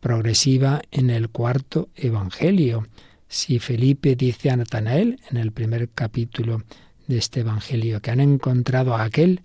progresiva 0.00 0.82
en 0.90 1.10
el 1.10 1.28
cuarto 1.28 1.88
Evangelio. 1.96 2.86
Si 3.28 3.58
Felipe 3.58 4.14
dice 4.14 4.50
a 4.50 4.56
Natanael 4.56 5.20
en 5.30 5.36
el 5.36 5.52
primer 5.52 5.88
capítulo 5.88 6.62
de 7.06 7.18
este 7.18 7.40
Evangelio 7.40 8.00
que 8.00 8.10
han 8.10 8.20
encontrado 8.20 8.94
a 8.94 9.04
aquel 9.04 9.42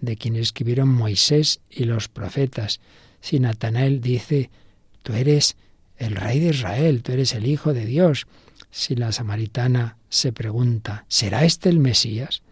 de 0.00 0.16
quien 0.16 0.36
escribieron 0.36 0.88
Moisés 0.88 1.60
y 1.70 1.84
los 1.84 2.08
profetas, 2.08 2.80
si 3.20 3.38
Natanael 3.38 4.00
dice, 4.00 4.50
tú 5.02 5.12
eres 5.12 5.56
el 5.96 6.16
rey 6.16 6.40
de 6.40 6.50
Israel, 6.50 7.02
tú 7.02 7.12
eres 7.12 7.34
el 7.34 7.46
Hijo 7.46 7.72
de 7.72 7.86
Dios, 7.86 8.26
si 8.70 8.94
la 8.94 9.12
samaritana 9.12 9.96
se 10.08 10.32
pregunta, 10.32 11.04
¿será 11.08 11.44
este 11.44 11.68
el 11.68 11.78
Mesías? 11.78 12.42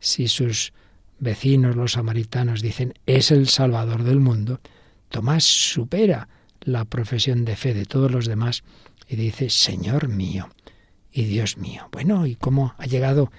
Si 0.00 0.28
sus 0.28 0.72
vecinos, 1.18 1.76
los 1.76 1.92
samaritanos, 1.92 2.62
dicen, 2.62 2.94
es 3.06 3.30
el 3.30 3.48
Salvador 3.48 4.02
del 4.02 4.20
mundo, 4.20 4.60
Tomás 5.08 5.44
supera 5.44 6.28
la 6.60 6.84
profesión 6.84 7.44
de 7.44 7.56
fe 7.56 7.74
de 7.74 7.86
todos 7.86 8.10
los 8.10 8.26
demás 8.26 8.62
y 9.08 9.16
dice, 9.16 9.50
Señor 9.50 10.08
mío 10.08 10.48
y 11.12 11.24
Dios 11.24 11.56
mío. 11.56 11.88
Bueno, 11.92 12.26
¿y 12.26 12.34
cómo 12.34 12.74
ha 12.78 12.86
llegado 12.86 13.32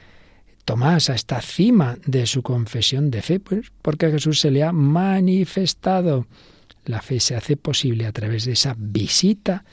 Tomás 0.66 1.10
a 1.10 1.16
esta 1.16 1.42
cima 1.42 1.98
de 2.06 2.26
su 2.26 2.42
confesión 2.42 3.12
de 3.12 3.22
fe? 3.22 3.40
Pues 3.40 3.72
porque 3.82 4.10
Jesús 4.12 4.40
se 4.40 4.52
le 4.52 4.64
ha 4.64 4.72
manifestado. 4.72 6.28
La 6.86 7.02
fe 7.02 7.20
se 7.20 7.36
hace 7.36 7.58
posible 7.58 8.06
a 8.06 8.12
través 8.12 8.46
de 8.46 8.54
esa 8.54 8.76
visita 8.78 9.64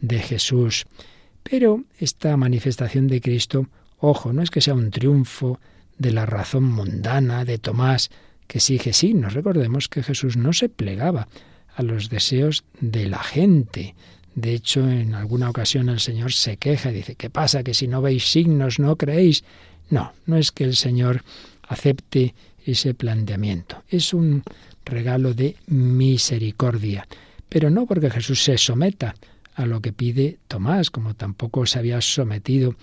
de 0.00 0.18
Jesús. 0.20 0.86
Pero 1.42 1.84
esta 1.98 2.36
manifestación 2.36 3.08
de 3.08 3.20
Cristo, 3.20 3.66
ojo, 3.98 4.32
no 4.32 4.42
es 4.42 4.50
que 4.50 4.60
sea 4.60 4.74
un 4.74 4.90
triunfo 4.90 5.60
de 5.98 6.12
la 6.12 6.26
razón 6.26 6.64
mundana 6.64 7.44
de 7.44 7.58
Tomás, 7.58 8.10
que 8.46 8.60
sigue 8.60 8.92
sí, 8.92 9.14
nos 9.14 9.34
recordemos 9.34 9.88
que 9.88 10.02
Jesús 10.02 10.36
no 10.36 10.52
se 10.52 10.68
plegaba 10.68 11.28
a 11.74 11.82
los 11.82 12.10
deseos 12.10 12.64
de 12.80 13.08
la 13.08 13.22
gente. 13.22 13.94
De 14.34 14.54
hecho, 14.54 14.88
en 14.88 15.14
alguna 15.14 15.50
ocasión 15.50 15.88
el 15.88 16.00
Señor 16.00 16.32
se 16.32 16.56
queja 16.56 16.90
y 16.90 16.94
dice, 16.94 17.14
¿qué 17.14 17.30
pasa? 17.30 17.62
Que 17.62 17.74
si 17.74 17.88
no 17.88 18.02
veis 18.02 18.30
signos 18.30 18.78
no 18.78 18.96
creéis. 18.96 19.44
No, 19.90 20.12
no 20.26 20.36
es 20.36 20.52
que 20.52 20.64
el 20.64 20.76
Señor 20.76 21.22
acepte 21.62 22.34
ese 22.64 22.94
planteamiento. 22.94 23.82
Es 23.88 24.14
un 24.14 24.42
regalo 24.84 25.34
de 25.34 25.56
misericordia. 25.66 27.06
Pero 27.48 27.70
no 27.70 27.86
porque 27.86 28.10
Jesús 28.10 28.42
se 28.42 28.58
someta 28.58 29.14
a 29.54 29.66
lo 29.66 29.80
que 29.80 29.92
pide 29.92 30.38
Tomás, 30.48 30.90
como 30.90 31.14
tampoco 31.14 31.66
se 31.66 31.78
había 31.78 32.00
sometido 32.00 32.74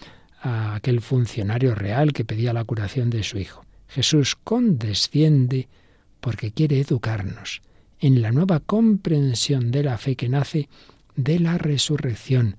a 0.42 0.76
aquel 0.76 1.02
funcionario 1.02 1.76
real 1.76 2.14
que 2.14 2.26
pedía 2.26 2.54
la 2.54 2.64
curación 2.64 3.10
de 3.10 3.24
su 3.24 3.38
hijo. 3.38 3.66
Jesús 3.88 4.36
condesciende 4.36 5.68
porque 6.20 6.52
quiere 6.52 6.80
educarnos 6.80 7.62
en 8.00 8.22
la 8.22 8.32
nueva 8.32 8.60
comprensión 8.60 9.72
de 9.72 9.84
la 9.84 9.98
fe 9.98 10.16
que 10.16 10.30
nace 10.30 10.70
de 11.16 11.40
la 11.40 11.58
resurrección, 11.58 12.58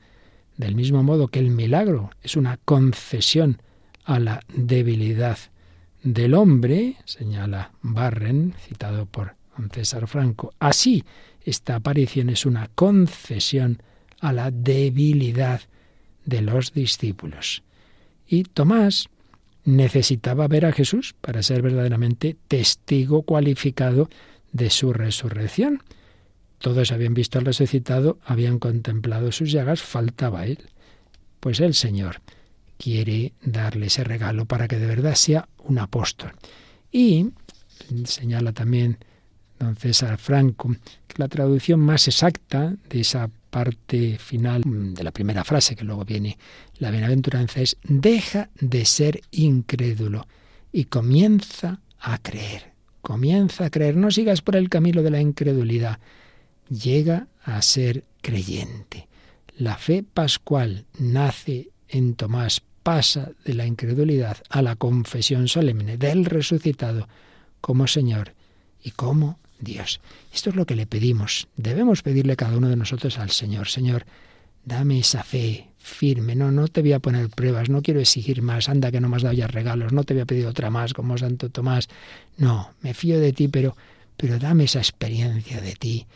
del 0.56 0.74
mismo 0.74 1.02
modo 1.02 1.28
que 1.28 1.38
el 1.38 1.50
milagro 1.50 2.10
es 2.22 2.36
una 2.36 2.58
concesión 2.58 3.62
a 4.04 4.18
la 4.18 4.42
debilidad 4.54 5.38
del 6.02 6.34
hombre, 6.34 6.96
señala 7.04 7.72
Barren, 7.82 8.54
citado 8.66 9.06
por 9.06 9.34
César 9.72 10.06
Franco, 10.06 10.54
así 10.58 11.04
esta 11.44 11.76
aparición 11.76 12.30
es 12.30 12.46
una 12.46 12.68
concesión 12.74 13.82
a 14.20 14.32
la 14.32 14.50
debilidad 14.50 15.60
de 16.24 16.42
los 16.42 16.72
discípulos. 16.72 17.62
Y 18.26 18.44
Tomás 18.44 19.08
necesitaba 19.64 20.48
ver 20.48 20.66
a 20.66 20.72
Jesús 20.72 21.14
para 21.20 21.42
ser 21.42 21.62
verdaderamente 21.62 22.36
testigo 22.48 23.22
cualificado 23.22 24.08
de 24.52 24.70
su 24.70 24.92
resurrección. 24.92 25.82
Todos 26.58 26.92
habían 26.92 27.14
visto 27.14 27.38
al 27.38 27.46
resucitado, 27.46 28.18
habían 28.24 28.58
contemplado 28.58 29.32
sus 29.32 29.50
llagas, 29.50 29.82
faltaba 29.82 30.46
él. 30.46 30.58
Pues 31.40 31.60
el 31.60 31.74
Señor 31.74 32.20
quiere 32.80 33.34
darle 33.42 33.86
ese 33.86 34.04
regalo 34.04 34.46
para 34.46 34.66
que 34.66 34.78
de 34.78 34.86
verdad 34.86 35.14
sea 35.14 35.46
un 35.58 35.78
apóstol. 35.78 36.32
Y 36.90 37.28
señala 38.04 38.52
también 38.52 38.96
don 39.58 39.76
César 39.76 40.16
Franco 40.16 40.74
que 41.06 41.16
la 41.18 41.28
traducción 41.28 41.78
más 41.80 42.08
exacta 42.08 42.74
de 42.88 43.00
esa 43.00 43.28
parte 43.50 44.16
final 44.18 44.62
de 44.64 45.04
la 45.04 45.10
primera 45.10 45.44
frase 45.44 45.76
que 45.76 45.84
luego 45.84 46.04
viene 46.04 46.38
la 46.78 46.90
bienaventuranza 46.90 47.60
es 47.60 47.76
deja 47.82 48.48
de 48.58 48.86
ser 48.86 49.20
incrédulo 49.30 50.26
y 50.72 50.84
comienza 50.84 51.80
a 51.98 52.16
creer. 52.18 52.72
Comienza 53.02 53.66
a 53.66 53.70
creer, 53.70 53.96
no 53.96 54.10
sigas 54.10 54.40
por 54.40 54.56
el 54.56 54.70
camino 54.70 55.02
de 55.02 55.10
la 55.10 55.20
incredulidad. 55.20 55.98
Llega 56.68 57.28
a 57.44 57.60
ser 57.60 58.04
creyente. 58.22 59.08
La 59.56 59.76
fe 59.76 60.02
pascual 60.02 60.86
nace 60.98 61.70
en 61.88 62.14
Tomás, 62.14 62.62
pasa 62.82 63.30
de 63.44 63.54
la 63.54 63.66
incredulidad 63.66 64.38
a 64.48 64.62
la 64.62 64.76
confesión 64.76 65.48
solemne 65.48 65.96
del 65.96 66.24
resucitado 66.24 67.08
como 67.60 67.86
Señor 67.86 68.34
y 68.82 68.92
como 68.92 69.38
Dios. 69.58 70.00
Esto 70.32 70.50
es 70.50 70.56
lo 70.56 70.66
que 70.66 70.76
le 70.76 70.86
pedimos. 70.86 71.48
Debemos 71.56 72.02
pedirle 72.02 72.36
cada 72.36 72.56
uno 72.56 72.68
de 72.68 72.76
nosotros 72.76 73.18
al 73.18 73.30
Señor. 73.30 73.68
Señor, 73.68 74.06
dame 74.64 74.98
esa 74.98 75.22
fe 75.22 75.68
firme. 75.78 76.34
No, 76.34 76.50
no 76.50 76.68
te 76.68 76.80
voy 76.80 76.92
a 76.92 76.98
poner 76.98 77.28
pruebas, 77.28 77.68
no 77.68 77.82
quiero 77.82 78.00
exigir 78.00 78.42
más. 78.42 78.68
Anda 78.68 78.90
que 78.90 79.00
no 79.00 79.08
me 79.08 79.16
has 79.16 79.22
dado 79.22 79.34
ya 79.34 79.46
regalos, 79.46 79.92
no 79.92 80.04
te 80.04 80.14
voy 80.14 80.22
a 80.22 80.26
pedir 80.26 80.46
otra 80.46 80.70
más 80.70 80.94
como 80.94 81.18
Santo 81.18 81.50
Tomás. 81.50 81.88
No, 82.36 82.70
me 82.80 82.94
fío 82.94 83.20
de 83.20 83.32
ti, 83.32 83.48
pero, 83.48 83.76
pero 84.16 84.38
dame 84.38 84.64
esa 84.64 84.78
experiencia 84.78 85.60
de 85.60 85.74
ti. 85.74 86.06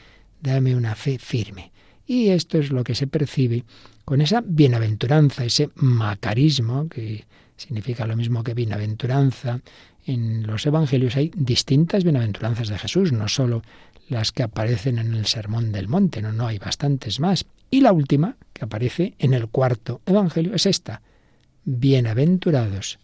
Dame 0.40 0.76
una 0.76 0.94
fe 0.94 1.18
firme. 1.18 1.72
Y 2.06 2.28
esto 2.28 2.58
es 2.58 2.70
lo 2.70 2.84
que 2.84 2.94
se 2.94 3.06
percibe 3.06 3.64
con 4.04 4.20
esa 4.20 4.42
bienaventuranza, 4.44 5.44
ese 5.44 5.70
macarismo, 5.76 6.88
que 6.88 7.24
significa 7.56 8.06
lo 8.06 8.16
mismo 8.16 8.42
que 8.44 8.54
bienaventuranza, 8.54 9.60
en 10.06 10.46
los 10.46 10.66
evangelios 10.66 11.16
hay 11.16 11.30
distintas 11.34 12.04
bienaventuranzas 12.04 12.68
de 12.68 12.78
Jesús, 12.78 13.12
no 13.12 13.28
solo 13.28 13.62
las 14.08 14.32
que 14.32 14.42
aparecen 14.42 14.98
en 14.98 15.14
el 15.14 15.26
Sermón 15.26 15.72
del 15.72 15.88
Monte, 15.88 16.20
no, 16.20 16.32
no, 16.32 16.46
hay 16.46 16.58
bastantes 16.58 17.20
más. 17.20 17.46
Y 17.70 17.80
la 17.80 17.92
última, 17.92 18.36
que 18.52 18.64
aparece 18.64 19.14
en 19.18 19.32
el 19.32 19.48
cuarto 19.48 20.02
evangelio, 20.04 20.54
es 20.54 20.66
esta. 20.66 21.00
Bienaventurados 21.64 22.98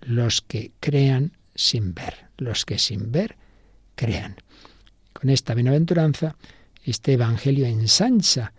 los 0.00 0.40
que 0.40 0.70
crean 0.80 1.32
sin 1.54 1.94
ver, 1.94 2.26
los 2.36 2.64
que 2.64 2.78
sin 2.78 3.10
ver 3.10 3.36
crean. 3.96 4.36
Con 5.12 5.30
esta 5.30 5.54
bienaventuranza, 5.54 6.36
este 6.84 7.14
evangelio 7.14 7.66
ensancha 7.66 8.52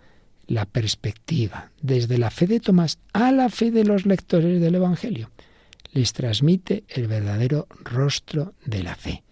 la 0.46 0.64
perspectiva, 0.64 1.70
desde 1.82 2.18
la 2.18 2.30
fe 2.30 2.46
de 2.46 2.60
Tomás 2.60 2.98
a 3.12 3.32
la 3.32 3.48
fe 3.48 3.70
de 3.70 3.84
los 3.84 4.06
lectores 4.06 4.60
del 4.60 4.76
evangelio 4.76 5.30
les 5.96 6.12
transmite 6.12 6.84
el 6.88 7.08
verdadero 7.08 7.66
rostro 7.82 8.52
de 8.66 8.82
la 8.82 8.94
fe. 8.94 9.22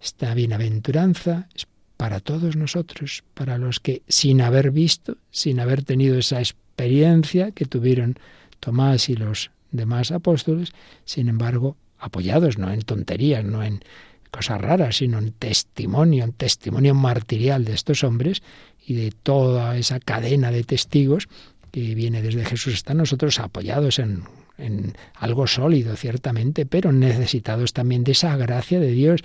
Esta 0.00 0.32
bienaventuranza 0.32 1.46
es 1.54 1.66
para 1.98 2.20
todos 2.20 2.56
nosotros, 2.56 3.22
para 3.34 3.58
los 3.58 3.80
que 3.80 4.02
sin 4.08 4.40
haber 4.40 4.70
visto, 4.70 5.18
sin 5.30 5.60
haber 5.60 5.84
tenido 5.84 6.18
esa 6.18 6.38
experiencia 6.38 7.50
que 7.50 7.66
tuvieron 7.66 8.18
Tomás 8.60 9.10
y 9.10 9.16
los 9.16 9.50
demás 9.70 10.10
apóstoles, 10.10 10.72
sin 11.04 11.28
embargo, 11.28 11.76
apoyados 11.98 12.56
no 12.56 12.72
en 12.72 12.80
tonterías, 12.80 13.44
no 13.44 13.62
en 13.62 13.82
cosa 14.30 14.56
rara, 14.56 14.92
sino 14.92 15.18
un 15.18 15.32
testimonio, 15.32 16.24
un 16.24 16.32
testimonio 16.32 16.94
martirial 16.94 17.66
de 17.66 17.74
estos 17.74 18.04
hombres 18.04 18.42
y 18.86 18.94
de 18.94 19.10
toda 19.10 19.76
esa 19.76 19.98
cadena 19.98 20.50
de 20.50 20.62
testigos 20.62 21.28
que 21.72 21.94
viene 21.94 22.22
desde 22.22 22.44
Jesús 22.44 22.74
hasta 22.74 22.94
nosotros 22.94 23.40
apoyados 23.40 23.98
en, 23.98 24.22
en 24.58 24.94
algo 25.14 25.46
sólido, 25.46 25.96
ciertamente, 25.96 26.66
pero 26.66 26.92
necesitados 26.92 27.72
también 27.72 28.04
de 28.04 28.12
esa 28.12 28.36
gracia 28.36 28.80
de 28.80 28.92
Dios, 28.92 29.22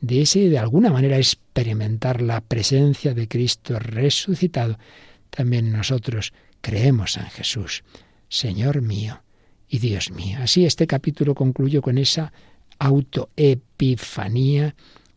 de 0.00 0.22
ese, 0.22 0.48
de 0.48 0.58
alguna 0.58 0.90
manera, 0.90 1.18
experimentar 1.18 2.22
la 2.22 2.40
presencia 2.40 3.14
de 3.14 3.28
Cristo 3.28 3.78
resucitado. 3.78 4.78
También 5.30 5.70
nosotros 5.70 6.32
creemos 6.60 7.16
en 7.16 7.26
Jesús, 7.26 7.84
Señor 8.28 8.82
mío 8.82 9.22
y 9.68 9.78
Dios 9.78 10.10
mío. 10.10 10.38
Así 10.40 10.64
este 10.64 10.86
capítulo 10.86 11.34
concluyo 11.34 11.82
con 11.82 11.98
esa 11.98 12.32
autoepifanía 12.78 14.74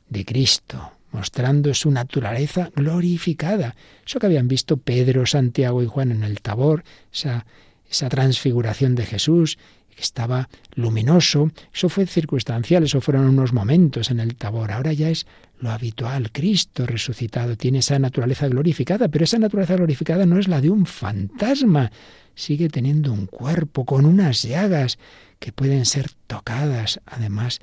de 0.07 0.25
Cristo, 0.25 0.91
mostrando 1.15 1.73
su 1.73 1.91
naturaleza 1.91 2.69
glorificada. 2.75 3.75
Eso 4.05 4.19
que 4.19 4.25
habían 4.25 4.49
visto 4.49 4.75
Pedro, 4.75 5.25
Santiago 5.25 5.81
y 5.81 5.87
Juan 5.87 6.11
en 6.11 6.23
el 6.23 6.41
Tabor, 6.41 6.83
esa, 7.13 7.45
esa 7.89 8.09
transfiguración 8.09 8.95
de 8.95 9.05
Jesús, 9.05 9.57
que 9.95 10.01
estaba 10.01 10.49
luminoso, 10.73 11.51
eso 11.73 11.87
fue 11.87 12.05
circunstancial, 12.05 12.83
eso 12.83 12.99
fueron 12.99 13.29
unos 13.29 13.53
momentos 13.53 14.11
en 14.11 14.19
el 14.19 14.35
Tabor. 14.35 14.73
Ahora 14.73 14.91
ya 14.91 15.09
es 15.09 15.25
lo 15.61 15.71
habitual. 15.71 16.33
Cristo 16.33 16.85
resucitado 16.85 17.55
tiene 17.55 17.79
esa 17.79 17.97
naturaleza 17.97 18.49
glorificada, 18.49 19.07
pero 19.07 19.23
esa 19.23 19.39
naturaleza 19.39 19.77
glorificada 19.77 20.25
no 20.25 20.37
es 20.37 20.49
la 20.49 20.59
de 20.59 20.69
un 20.69 20.85
fantasma. 20.85 21.93
Sigue 22.35 22.67
teniendo 22.67 23.13
un 23.13 23.25
cuerpo 23.25 23.85
con 23.85 24.05
unas 24.05 24.43
llagas 24.43 24.99
que 25.39 25.53
pueden 25.53 25.85
ser 25.85 26.11
tocadas, 26.27 26.99
además 27.05 27.61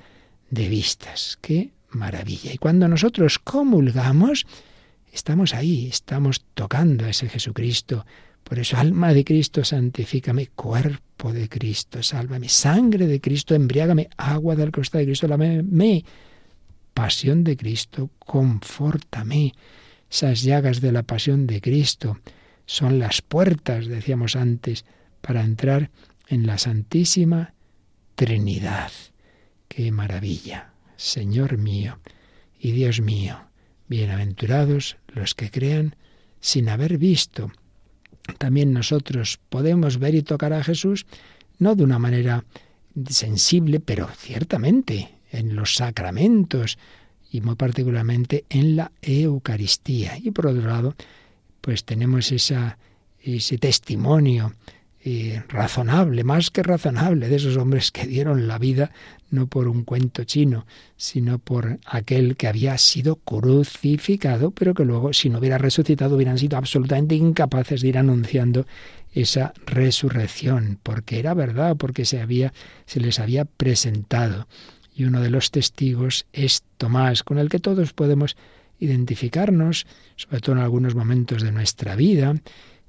de 0.49 0.69
vistas. 0.69 1.37
¡Qué 1.39 1.69
maravilla! 1.93 2.53
Y 2.53 2.57
cuando 2.57 2.87
nosotros 2.87 3.39
comulgamos, 3.39 4.45
estamos 5.11 5.53
ahí, 5.53 5.87
estamos 5.87 6.45
tocando 6.53 7.05
a 7.05 7.09
ese 7.09 7.29
Jesucristo. 7.29 8.05
Por 8.43 8.59
eso, 8.59 8.77
alma 8.77 9.13
de 9.13 9.23
Cristo, 9.23 9.63
santifícame, 9.63 10.47
cuerpo 10.47 11.31
de 11.31 11.47
Cristo, 11.47 12.03
sálvame, 12.03 12.49
sangre 12.49 13.07
de 13.07 13.21
Cristo, 13.21 13.55
embriágame, 13.55 14.09
agua 14.17 14.55
del 14.55 14.71
costado 14.71 14.99
de 14.99 15.05
Cristo, 15.05 15.27
me 15.37 16.03
pasión 16.93 17.43
de 17.43 17.57
Cristo, 17.57 18.09
confórtame. 18.19 19.53
Esas 20.09 20.43
llagas 20.43 20.81
de 20.81 20.91
la 20.91 21.03
pasión 21.03 21.47
de 21.47 21.61
Cristo 21.61 22.17
son 22.65 22.99
las 22.99 23.21
puertas, 23.21 23.87
decíamos 23.87 24.35
antes, 24.35 24.85
para 25.21 25.41
entrar 25.41 25.89
en 26.27 26.45
la 26.45 26.57
Santísima 26.57 27.53
Trinidad. 28.15 28.91
¡Qué 29.67 29.91
maravilla! 29.91 30.72
Señor 30.95 31.57
mío 31.57 31.99
y 32.59 32.71
Dios 32.71 33.01
mío, 33.01 33.37
bienaventurados 33.87 34.97
los 35.07 35.35
que 35.35 35.51
crean 35.51 35.95
sin 36.39 36.69
haber 36.69 36.97
visto. 36.97 37.51
También 38.37 38.73
nosotros 38.73 39.39
podemos 39.49 39.99
ver 39.99 40.15
y 40.15 40.23
tocar 40.23 40.53
a 40.53 40.63
Jesús, 40.63 41.05
no 41.59 41.75
de 41.75 41.83
una 41.83 41.99
manera 41.99 42.45
sensible, 43.09 43.79
pero 43.79 44.07
ciertamente 44.15 45.15
en 45.31 45.55
los 45.55 45.75
sacramentos 45.75 46.77
y 47.31 47.41
muy 47.41 47.55
particularmente 47.55 48.45
en 48.49 48.75
la 48.75 48.91
Eucaristía. 49.01 50.17
Y 50.17 50.31
por 50.31 50.47
otro 50.47 50.67
lado, 50.67 50.95
pues 51.61 51.83
tenemos 51.83 52.31
ese 52.31 53.57
testimonio 53.57 54.53
razonable, 55.49 56.23
más 56.23 56.49
que 56.49 56.63
razonable, 56.63 57.27
de 57.27 57.35
esos 57.35 57.57
hombres 57.57 57.91
que 57.91 58.07
dieron 58.07 58.47
la 58.47 58.57
vida 58.57 58.91
no 59.31 59.47
por 59.47 59.67
un 59.67 59.83
cuento 59.83 60.23
chino, 60.23 60.65
sino 60.95 61.39
por 61.39 61.79
aquel 61.85 62.37
que 62.37 62.47
había 62.47 62.77
sido 62.77 63.17
crucificado, 63.17 64.51
pero 64.51 64.73
que 64.73 64.85
luego, 64.85 65.11
si 65.11 65.29
no 65.29 65.39
hubiera 65.39 65.57
resucitado, 65.57 66.15
hubieran 66.15 66.37
sido 66.37 66.57
absolutamente 66.57 67.15
incapaces 67.15 67.81
de 67.81 67.89
ir 67.89 67.97
anunciando 67.97 68.65
esa 69.11 69.53
resurrección, 69.65 70.79
porque 70.81 71.19
era 71.19 71.33
verdad, 71.33 71.75
porque 71.75 72.05
se 72.05 72.25
les 72.95 73.19
había 73.19 73.45
presentado. 73.45 74.47
Y 74.95 75.05
uno 75.05 75.19
de 75.21 75.31
los 75.31 75.51
testigos 75.51 76.25
es 76.31 76.63
Tomás, 76.77 77.23
con 77.23 77.39
el 77.39 77.49
que 77.49 77.59
todos 77.59 77.93
podemos 77.93 78.37
identificarnos, 78.79 79.85
sobre 80.15 80.39
todo 80.39 80.55
en 80.55 80.61
algunos 80.61 80.95
momentos 80.95 81.41
de 81.41 81.51
nuestra 81.51 81.95
vida, 81.95 82.35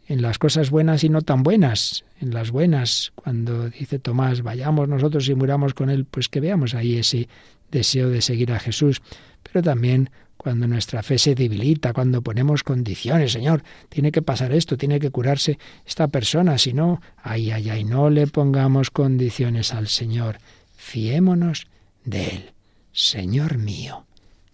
en 0.06 0.22
las 0.22 0.38
cosas 0.38 0.70
buenas 0.70 1.04
y 1.04 1.08
no 1.08 1.22
tan 1.22 1.42
buenas, 1.42 2.04
en 2.20 2.32
las 2.34 2.50
buenas, 2.50 3.12
cuando 3.14 3.70
dice 3.70 3.98
Tomás, 3.98 4.42
vayamos 4.42 4.88
nosotros 4.88 5.28
y 5.28 5.34
muramos 5.34 5.74
con 5.74 5.90
él, 5.90 6.04
pues 6.04 6.28
que 6.28 6.40
veamos 6.40 6.74
ahí 6.74 6.96
ese 6.96 7.28
deseo 7.70 8.10
de 8.10 8.20
seguir 8.20 8.52
a 8.52 8.58
Jesús, 8.58 9.02
pero 9.42 9.62
también 9.62 10.10
cuando 10.36 10.66
nuestra 10.66 11.02
fe 11.02 11.18
se 11.18 11.34
debilita, 11.34 11.94
cuando 11.94 12.20
ponemos 12.20 12.62
condiciones, 12.62 13.32
Señor, 13.32 13.62
tiene 13.88 14.12
que 14.12 14.20
pasar 14.20 14.52
esto, 14.52 14.76
tiene 14.76 15.00
que 15.00 15.10
curarse 15.10 15.58
esta 15.86 16.08
persona, 16.08 16.58
si 16.58 16.74
no, 16.74 17.00
ay, 17.22 17.50
ay, 17.50 17.70
ay, 17.70 17.84
no 17.84 18.10
le 18.10 18.26
pongamos 18.26 18.90
condiciones 18.90 19.72
al 19.72 19.88
Señor, 19.88 20.38
fiémonos 20.76 21.66
de 22.04 22.26
Él, 22.26 22.52
Señor 22.92 23.56
mío 23.56 24.04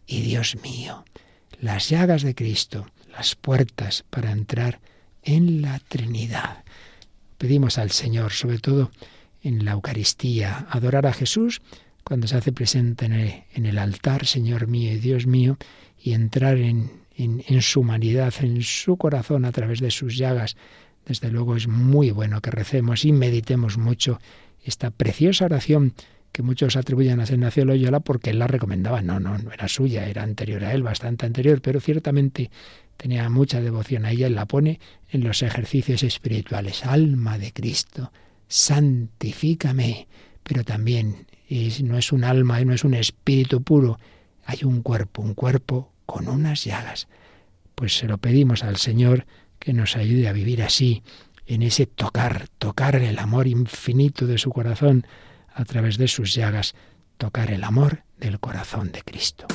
y 0.06 0.20
Dios 0.20 0.56
mío. 0.62 1.04
Las 1.60 1.88
llagas 1.88 2.22
de 2.22 2.34
Cristo, 2.34 2.86
las 3.10 3.34
puertas 3.34 4.04
para 4.10 4.30
entrar 4.30 4.80
en 5.22 5.62
la 5.62 5.78
Trinidad. 5.80 6.64
Pedimos 7.38 7.78
al 7.78 7.90
Señor, 7.90 8.32
sobre 8.32 8.58
todo 8.58 8.90
en 9.42 9.64
la 9.64 9.72
Eucaristía, 9.72 10.66
adorar 10.70 11.06
a 11.06 11.12
Jesús 11.12 11.62
cuando 12.04 12.26
se 12.26 12.36
hace 12.36 12.52
presente 12.52 13.06
en 13.06 13.66
el, 13.66 13.78
altar, 13.78 14.26
Señor 14.26 14.66
mío 14.66 14.92
y 14.92 14.96
Dios 14.96 15.26
mío, 15.26 15.56
y 16.02 16.12
entrar 16.12 16.58
en, 16.58 16.90
en 17.16 17.62
su 17.62 17.80
humanidad, 17.80 18.34
en 18.40 18.62
su 18.62 18.96
corazón 18.96 19.44
a 19.44 19.52
través 19.52 19.80
de 19.80 19.90
sus 19.90 20.16
llagas. 20.16 20.56
Desde 21.06 21.30
luego 21.30 21.56
es 21.56 21.68
muy 21.68 22.10
bueno 22.10 22.40
que 22.40 22.50
recemos 22.50 23.04
y 23.04 23.12
meditemos 23.12 23.78
mucho 23.78 24.18
esta 24.64 24.90
preciosa 24.90 25.46
oración 25.46 25.94
que 26.32 26.42
muchos 26.42 26.76
atribuyen 26.76 27.20
a 27.20 27.24
Ignacio 27.24 27.64
Loyola 27.64 28.00
porque 28.00 28.30
él 28.30 28.38
la 28.38 28.46
recomendaba. 28.46 29.02
No, 29.02 29.18
no, 29.18 29.36
no 29.38 29.52
era 29.52 29.68
suya, 29.68 30.06
era 30.06 30.22
anterior 30.22 30.64
a 30.64 30.72
él, 30.72 30.82
bastante 30.82 31.26
anterior, 31.26 31.60
pero 31.60 31.80
ciertamente 31.80 32.50
tenía 33.00 33.30
mucha 33.30 33.62
devoción 33.62 34.04
a 34.04 34.10
ella 34.10 34.26
y 34.26 34.30
la 34.30 34.44
pone 34.44 34.78
en 35.08 35.24
los 35.24 35.42
ejercicios 35.42 36.02
espirituales. 36.02 36.84
Alma 36.84 37.38
de 37.38 37.50
Cristo, 37.50 38.12
santifícame. 38.46 40.06
Pero 40.42 40.64
también 40.64 41.26
no 41.82 41.96
es 41.96 42.12
un 42.12 42.24
alma, 42.24 42.60
no 42.60 42.74
es 42.74 42.84
un 42.84 42.92
espíritu 42.92 43.62
puro, 43.62 43.98
hay 44.44 44.64
un 44.64 44.82
cuerpo, 44.82 45.22
un 45.22 45.34
cuerpo 45.34 45.92
con 46.04 46.28
unas 46.28 46.64
llagas. 46.64 47.08
Pues 47.74 47.96
se 47.96 48.06
lo 48.06 48.18
pedimos 48.18 48.64
al 48.64 48.76
Señor 48.76 49.26
que 49.58 49.72
nos 49.72 49.96
ayude 49.96 50.28
a 50.28 50.32
vivir 50.32 50.62
así, 50.62 51.02
en 51.46 51.62
ese 51.62 51.86
tocar, 51.86 52.48
tocar 52.58 52.96
el 52.96 53.18
amor 53.18 53.46
infinito 53.46 54.26
de 54.26 54.36
su 54.36 54.50
corazón 54.50 55.06
a 55.54 55.64
través 55.64 55.96
de 55.96 56.06
sus 56.06 56.34
llagas, 56.34 56.74
tocar 57.16 57.50
el 57.50 57.64
amor 57.64 58.02
del 58.18 58.40
corazón 58.40 58.92
de 58.92 59.02
Cristo. 59.02 59.46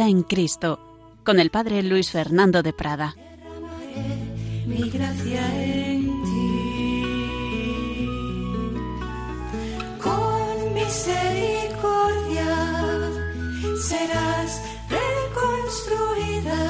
Vida 0.00 0.08
en 0.08 0.22
Cristo, 0.22 0.80
con 1.24 1.38
el 1.40 1.50
Padre 1.50 1.82
Luis 1.82 2.10
Fernando 2.10 2.62
de 2.62 2.72
Prada. 2.72 3.16
Mi 4.66 4.88
gracia 4.88 5.46
en 5.62 6.04
ti. 6.24 8.06
Con 10.02 10.72
misericordia 10.72 12.56
serás 13.82 14.62
reconstruida 14.88 16.62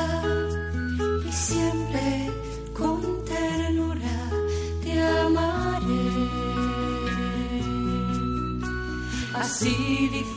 y 1.29 1.33
siempre 1.33 2.33
con 2.77 3.25
ternura 3.27 4.19
te 4.83 5.01
amaré. 5.01 6.05
Así 9.35 10.09
dice. 10.11 10.30